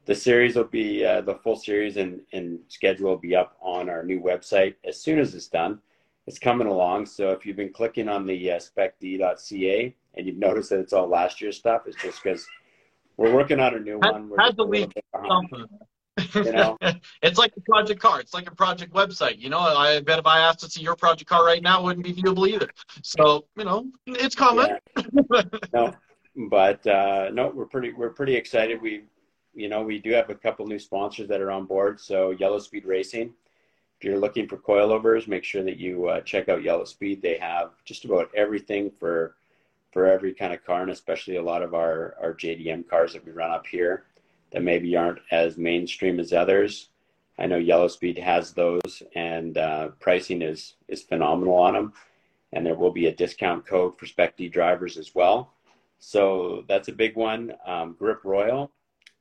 The 0.05 0.15
series 0.15 0.55
will 0.55 0.65
be, 0.65 1.05
uh, 1.05 1.21
the 1.21 1.35
full 1.35 1.55
series 1.55 1.97
and, 1.97 2.21
and 2.33 2.59
schedule 2.67 3.09
will 3.09 3.17
be 3.17 3.35
up 3.35 3.57
on 3.61 3.89
our 3.89 4.03
new 4.03 4.21
website 4.21 4.75
as 4.85 4.99
soon 4.99 5.19
as 5.19 5.33
it's 5.33 5.47
done. 5.47 5.79
It's 6.27 6.39
coming 6.39 6.67
along. 6.67 7.05
So 7.05 7.31
if 7.31 7.45
you've 7.45 7.57
been 7.57 7.73
clicking 7.73 8.07
on 8.07 8.25
the 8.25 8.51
uh, 8.51 8.59
specd.ca 8.59 9.95
and 10.15 10.27
you've 10.27 10.37
noticed 10.37 10.69
that 10.69 10.79
it's 10.79 10.93
all 10.93 11.07
last 11.07 11.41
year's 11.41 11.57
stuff, 11.57 11.83
it's 11.85 12.01
just 12.01 12.23
because 12.23 12.45
we're 13.17 13.33
working 13.33 13.59
on 13.59 13.75
a 13.75 13.79
new 13.79 13.99
one. 13.99 14.29
We're 14.29 14.39
had 14.39 14.47
just 14.47 14.57
to 14.57 14.65
a 16.17 16.21
little 16.21 16.35
leave 16.35 16.45
bit 16.45 16.45
behind. 16.45 16.45
Something. 16.45 16.45
You 16.45 16.51
know? 16.53 16.77
it's 17.21 17.37
like 17.37 17.53
a 17.57 17.61
project 17.61 17.99
car. 17.99 18.19
It's 18.19 18.33
like 18.33 18.49
a 18.49 18.55
project 18.55 18.93
website. 18.93 19.39
You 19.39 19.49
know, 19.49 19.59
I 19.59 19.99
bet 20.01 20.19
if 20.19 20.25
I 20.25 20.39
asked 20.39 20.59
to 20.61 20.69
see 20.69 20.81
your 20.81 20.95
project 20.95 21.29
car 21.29 21.45
right 21.45 21.61
now, 21.61 21.81
it 21.81 21.83
wouldn't 21.83 22.05
be 22.05 22.13
viewable 22.13 22.47
either. 22.47 22.69
So, 23.01 23.45
you 23.57 23.65
know, 23.65 23.85
it's 24.07 24.35
common. 24.35 24.77
Yeah. 24.97 25.43
no, 25.73 25.93
but 26.49 26.85
uh, 26.87 27.29
no, 27.33 27.51
we're 27.53 27.65
pretty 27.65 27.93
we're 27.93 28.09
pretty 28.09 28.35
excited. 28.35 28.81
We, 28.81 29.03
you 29.53 29.69
know, 29.69 29.83
we 29.83 29.99
do 29.99 30.11
have 30.11 30.29
a 30.29 30.35
couple 30.35 30.65
new 30.65 30.79
sponsors 30.79 31.27
that 31.29 31.41
are 31.41 31.51
on 31.51 31.65
board. 31.65 31.99
So 31.99 32.31
Yellow 32.31 32.59
Speed 32.59 32.85
Racing. 32.85 33.33
If 33.99 34.05
you're 34.07 34.19
looking 34.19 34.47
for 34.47 34.57
coilovers, 34.57 35.27
make 35.27 35.45
sure 35.45 35.63
that 35.63 35.77
you 35.77 36.07
uh, 36.07 36.21
check 36.21 36.49
out 36.49 36.63
Yellow 36.63 36.83
Speed. 36.83 37.21
They 37.21 37.37
have 37.37 37.71
just 37.85 38.05
about 38.05 38.29
everything 38.35 38.91
for 38.99 39.35
for 39.91 40.07
every 40.07 40.33
kind 40.33 40.51
of 40.51 40.65
car, 40.65 40.81
and 40.81 40.91
especially 40.91 41.37
a 41.37 41.43
lot 41.43 41.61
of 41.61 41.73
our 41.73 42.15
our 42.21 42.33
JDM 42.33 42.87
cars 42.89 43.13
that 43.13 43.25
we 43.25 43.31
run 43.31 43.51
up 43.51 43.65
here 43.65 44.05
that 44.53 44.63
maybe 44.63 44.95
aren't 44.95 45.19
as 45.31 45.57
mainstream 45.57 46.19
as 46.19 46.31
others. 46.31 46.89
I 47.37 47.47
know 47.47 47.57
Yellow 47.57 47.87
Speed 47.87 48.17
has 48.19 48.53
those, 48.53 49.03
and 49.15 49.57
uh, 49.57 49.89
pricing 49.99 50.41
is 50.41 50.75
is 50.87 51.01
phenomenal 51.01 51.55
on 51.55 51.73
them 51.73 51.93
and 52.53 52.65
there 52.65 52.75
will 52.75 52.91
be 52.91 53.07
a 53.07 53.15
discount 53.15 53.65
code 53.65 53.97
for 53.97 54.05
Spec 54.05 54.37
D 54.37 54.47
drivers 54.47 54.97
as 54.97 55.13
well. 55.13 55.53
So 55.99 56.63
that's 56.67 56.87
a 56.87 56.93
big 56.93 57.15
one. 57.15 57.53
Um, 57.65 57.95
Grip 57.97 58.23
Royal 58.23 58.71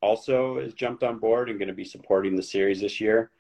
also 0.01 0.61
has 0.61 0.75
jumped 0.75 1.03
on 1.03 1.19
board 1.19 1.49
and 1.49 1.59
going 1.59 1.69
to 1.69 1.75
be 1.75 1.85
supporting 1.85 2.37
the 2.37 2.43
series 2.43 2.81
this 2.81 3.01
year. 3.01 3.31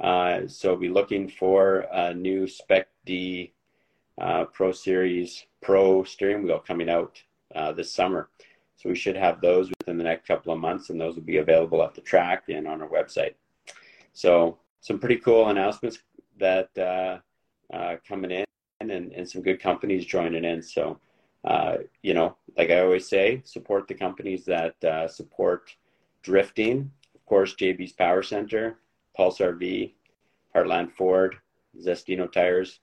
Uh, 0.00 0.46
so 0.46 0.76
be 0.76 0.88
looking 0.88 1.28
for 1.28 1.86
a 1.92 2.14
new 2.14 2.46
Spec 2.46 2.88
D 3.04 3.52
uh, 4.20 4.44
Pro 4.44 4.70
Series 4.72 5.46
Pro 5.62 6.04
steering 6.04 6.42
wheel 6.42 6.58
coming 6.58 6.90
out 6.90 7.22
uh, 7.54 7.72
this 7.72 7.92
summer. 7.92 8.28
So 8.78 8.88
we 8.88 8.94
should 8.94 9.16
have 9.16 9.40
those 9.40 9.70
within 9.80 9.98
the 9.98 10.04
next 10.04 10.28
couple 10.28 10.52
of 10.52 10.60
months, 10.60 10.88
and 10.88 11.00
those 11.00 11.16
will 11.16 11.22
be 11.22 11.38
available 11.38 11.82
at 11.82 11.94
the 11.94 12.00
track 12.00 12.44
and 12.48 12.66
on 12.68 12.80
our 12.80 12.88
website. 12.88 13.34
So 14.12 14.58
some 14.80 15.00
pretty 15.00 15.16
cool 15.16 15.48
announcements 15.48 15.98
that 16.38 16.70
uh, 16.78 17.18
uh, 17.74 17.96
coming 18.06 18.30
in 18.30 18.44
and, 18.78 18.90
and 18.90 19.28
some 19.28 19.42
good 19.42 19.60
companies 19.60 20.06
joining 20.06 20.44
in. 20.44 20.62
So, 20.62 21.00
uh, 21.44 21.78
you 22.02 22.14
know, 22.14 22.36
like 22.56 22.70
I 22.70 22.80
always 22.80 23.08
say, 23.08 23.42
support 23.44 23.88
the 23.88 23.94
companies 23.94 24.44
that 24.44 24.82
uh, 24.84 25.08
support 25.08 25.74
drifting. 26.22 26.92
Of 27.16 27.26
course, 27.26 27.56
JB's 27.56 27.92
Power 27.92 28.22
Center, 28.22 28.78
Pulse 29.16 29.38
RV, 29.38 29.92
Heartland 30.54 30.92
Ford, 30.92 31.34
Zestino 31.84 32.30
Tires, 32.30 32.78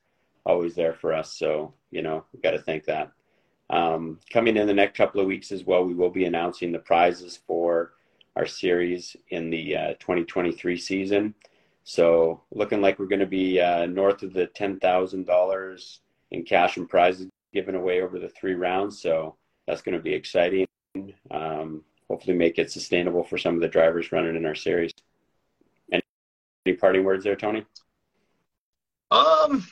always 0.46 0.76
there 0.76 0.94
for 0.94 1.14
us. 1.14 1.38
So, 1.40 1.74
you 1.90 2.02
know, 2.02 2.26
we 2.34 2.42
got 2.42 2.52
to 2.52 2.60
thank 2.60 2.84
that. 2.84 3.12
Um, 3.70 4.20
coming 4.32 4.58
in 4.58 4.68
the 4.68 4.74
next 4.74 4.96
couple 4.96 5.22
of 5.22 5.28
weeks 5.28 5.52
as 5.52 5.64
well, 5.64 5.84
we 5.84 5.94
will 5.94 6.10
be 6.10 6.26
announcing 6.26 6.72
the 6.72 6.80
prizes 6.80 7.40
for 7.48 7.94
our 8.36 8.46
series 8.46 9.16
in 9.30 9.50
the 9.50 9.76
uh, 9.76 9.94
2023 10.00 10.78
season. 10.78 11.34
So 11.84 12.42
looking 12.52 12.82
like 12.82 13.00
we're 13.00 13.06
going 13.06 13.20
to 13.20 13.26
be 13.26 13.62
uh, 13.62 13.86
north 13.86 14.24
of 14.24 14.34
the 14.34 14.48
ten 14.48 14.80
thousand 14.80 15.26
dollars 15.28 16.02
in 16.32 16.44
cash 16.44 16.78
and 16.78 16.90
prizes 16.90 17.28
given 17.54 17.76
away 17.76 18.02
over 18.02 18.20
the 18.20 18.30
three 18.30 18.56
rounds. 18.56 19.00
So 19.02 19.36
that's 19.68 19.82
going 19.82 19.96
to 19.96 20.02
be 20.02 20.14
exciting. 20.14 20.66
Um, 21.30 21.84
hopefully, 22.10 22.36
make 22.36 22.58
it 22.58 22.72
sustainable 22.72 23.24
for 23.24 23.38
some 23.38 23.56
of 23.56 23.62
the 23.62 23.68
drivers 23.68 24.12
running 24.12 24.36
in 24.36 24.46
our 24.46 24.56
series. 24.56 24.92
Any, 25.92 26.02
any 26.66 26.76
parting 26.76 27.04
words 27.04 27.24
there, 27.24 27.36
Tony? 27.36 27.66
Um, 29.12 29.66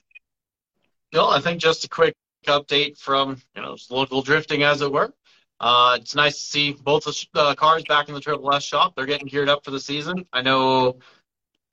no, 1.13 1.29
I 1.29 1.39
think 1.39 1.59
just 1.59 1.83
a 1.83 1.89
quick 1.89 2.13
update 2.45 2.97
from 2.97 3.41
you 3.55 3.61
know 3.61 3.77
local 3.89 4.21
drifting, 4.21 4.63
as 4.63 4.81
it 4.81 4.91
were. 4.91 5.13
Uh, 5.59 5.97
it's 5.99 6.15
nice 6.15 6.35
to 6.35 6.41
see 6.41 6.71
both 6.73 7.05
the 7.05 7.27
uh, 7.35 7.55
cars 7.55 7.83
back 7.87 8.09
in 8.09 8.13
the 8.13 8.19
Triple 8.19 8.53
S 8.53 8.63
shop. 8.63 8.95
They're 8.95 9.05
getting 9.05 9.27
geared 9.27 9.49
up 9.49 9.63
for 9.63 9.71
the 9.71 9.79
season. 9.79 10.25
I 10.33 10.41
know 10.41 10.99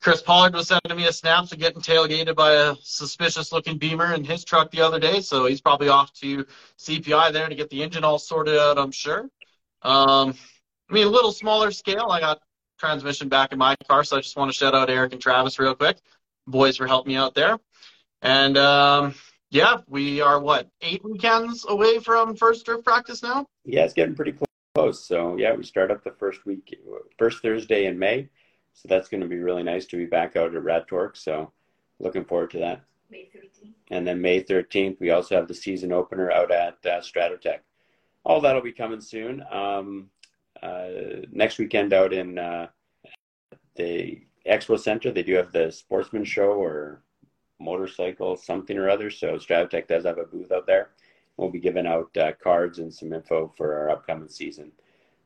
Chris 0.01 0.21
Pollard 0.21 0.53
was 0.53 0.67
sending 0.67 0.97
me 0.97 1.07
a 1.07 1.13
snaps 1.13 1.51
of 1.51 1.59
getting 1.59 1.81
tailgated 1.81 2.35
by 2.35 2.53
a 2.53 2.75
suspicious 2.81 3.51
looking 3.51 3.77
beamer 3.77 4.13
in 4.13 4.23
his 4.23 4.43
truck 4.43 4.71
the 4.71 4.81
other 4.81 4.99
day, 4.99 5.21
so 5.21 5.45
he's 5.45 5.61
probably 5.61 5.89
off 5.89 6.11
to 6.13 6.45
CPI 6.79 7.31
there 7.33 7.47
to 7.47 7.55
get 7.55 7.69
the 7.69 7.83
engine 7.83 8.03
all 8.03 8.17
sorted 8.17 8.57
out, 8.57 8.79
I'm 8.79 8.91
sure. 8.91 9.29
Um, 9.83 10.35
I 10.89 10.93
mean, 10.93 11.05
a 11.05 11.09
little 11.09 11.31
smaller 11.31 11.71
scale. 11.71 12.07
I 12.09 12.19
got 12.19 12.41
transmission 12.79 13.29
back 13.29 13.51
in 13.51 13.59
my 13.59 13.75
car, 13.87 14.03
so 14.03 14.17
I 14.17 14.21
just 14.21 14.35
want 14.35 14.51
to 14.51 14.57
shout 14.57 14.73
out 14.73 14.89
Eric 14.89 15.13
and 15.13 15.21
Travis 15.21 15.59
real 15.59 15.75
quick. 15.75 15.97
Boys 16.47 16.77
for 16.77 16.87
helping 16.87 17.13
me 17.13 17.17
out 17.17 17.35
there. 17.35 17.59
And 18.23 18.57
um, 18.57 19.13
yeah, 19.51 19.77
we 19.87 20.21
are 20.21 20.39
what 20.39 20.69
eight 20.81 21.03
weekends 21.03 21.65
away 21.67 21.99
from 21.99 22.35
first 22.35 22.65
drift 22.65 22.85
practice 22.85 23.21
now. 23.21 23.45
Yeah, 23.65 23.83
it's 23.83 23.93
getting 23.93 24.15
pretty 24.15 24.35
close. 24.73 25.05
So 25.05 25.35
yeah, 25.35 25.53
we 25.53 25.63
start 25.63 25.91
up 25.91 26.03
the 26.03 26.11
first 26.11 26.45
week, 26.45 26.79
first 27.19 27.41
Thursday 27.41 27.85
in 27.85 27.99
May. 27.99 28.29
So 28.73 28.87
that's 28.87 29.09
going 29.09 29.21
to 29.21 29.27
be 29.27 29.39
really 29.39 29.63
nice 29.63 29.85
to 29.87 29.97
be 29.97 30.05
back 30.05 30.37
out 30.37 30.55
at 30.55 30.63
Rad 30.63 30.87
Torque. 30.87 31.17
So 31.17 31.51
looking 31.99 32.23
forward 32.23 32.51
to 32.51 32.59
that. 32.59 32.81
May 33.11 33.27
13th. 33.35 33.73
And 33.89 34.07
then 34.07 34.21
May 34.21 34.41
13th, 34.41 35.01
we 35.01 35.11
also 35.11 35.35
have 35.35 35.49
the 35.49 35.53
season 35.53 35.91
opener 35.91 36.31
out 36.31 36.49
at 36.49 36.77
uh, 36.85 37.01
Stratotech. 37.01 37.59
All 38.23 38.39
that'll 38.39 38.61
be 38.61 38.71
coming 38.71 39.01
soon. 39.01 39.43
Um, 39.51 40.09
uh, 40.63 40.87
next 41.29 41.57
weekend 41.57 41.91
out 41.91 42.13
in 42.13 42.37
uh, 42.37 42.67
the 43.75 44.21
Expo 44.47 44.79
Center, 44.79 45.11
they 45.11 45.23
do 45.23 45.33
have 45.35 45.51
the 45.51 45.71
sportsman 45.71 46.23
show 46.23 46.51
or 46.51 47.03
motorcycle 47.61 48.35
something 48.35 48.77
or 48.77 48.89
other. 48.89 49.09
So 49.09 49.35
Stratotech 49.35 49.87
does 49.87 50.05
have 50.05 50.17
a 50.17 50.25
booth 50.25 50.51
out 50.51 50.67
there. 50.67 50.89
We'll 51.37 51.49
be 51.49 51.59
giving 51.59 51.87
out 51.87 52.15
uh, 52.17 52.33
cards 52.43 52.79
and 52.79 52.93
some 52.93 53.13
info 53.13 53.53
for 53.57 53.75
our 53.75 53.89
upcoming 53.89 54.29
season. 54.29 54.71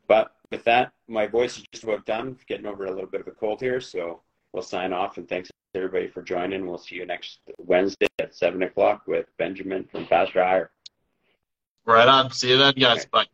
But 0.08 0.32
with 0.50 0.64
that, 0.64 0.92
my 1.08 1.26
voice 1.26 1.58
is 1.58 1.64
just 1.72 1.84
about 1.84 2.06
done. 2.06 2.36
Getting 2.48 2.66
over 2.66 2.84
a 2.84 2.90
little 2.92 3.10
bit 3.10 3.20
of 3.20 3.26
a 3.26 3.32
cold 3.32 3.60
here, 3.60 3.80
so 3.80 4.20
we'll 4.52 4.62
sign 4.62 4.92
off. 4.92 5.18
And 5.18 5.28
thanks 5.28 5.50
everybody 5.74 6.08
for 6.08 6.22
joining. 6.22 6.66
We'll 6.66 6.78
see 6.78 6.96
you 6.96 7.06
next 7.06 7.40
Wednesday 7.58 8.06
at 8.18 8.34
seven 8.34 8.62
o'clock 8.62 9.02
with 9.06 9.26
Benjamin 9.36 9.84
from 9.84 10.06
Faster 10.06 10.42
Hire. 10.42 10.70
Right 11.84 12.08
on. 12.08 12.30
See 12.32 12.50
you 12.50 12.56
then, 12.56 12.74
guys. 12.74 13.06
Bye. 13.06 13.26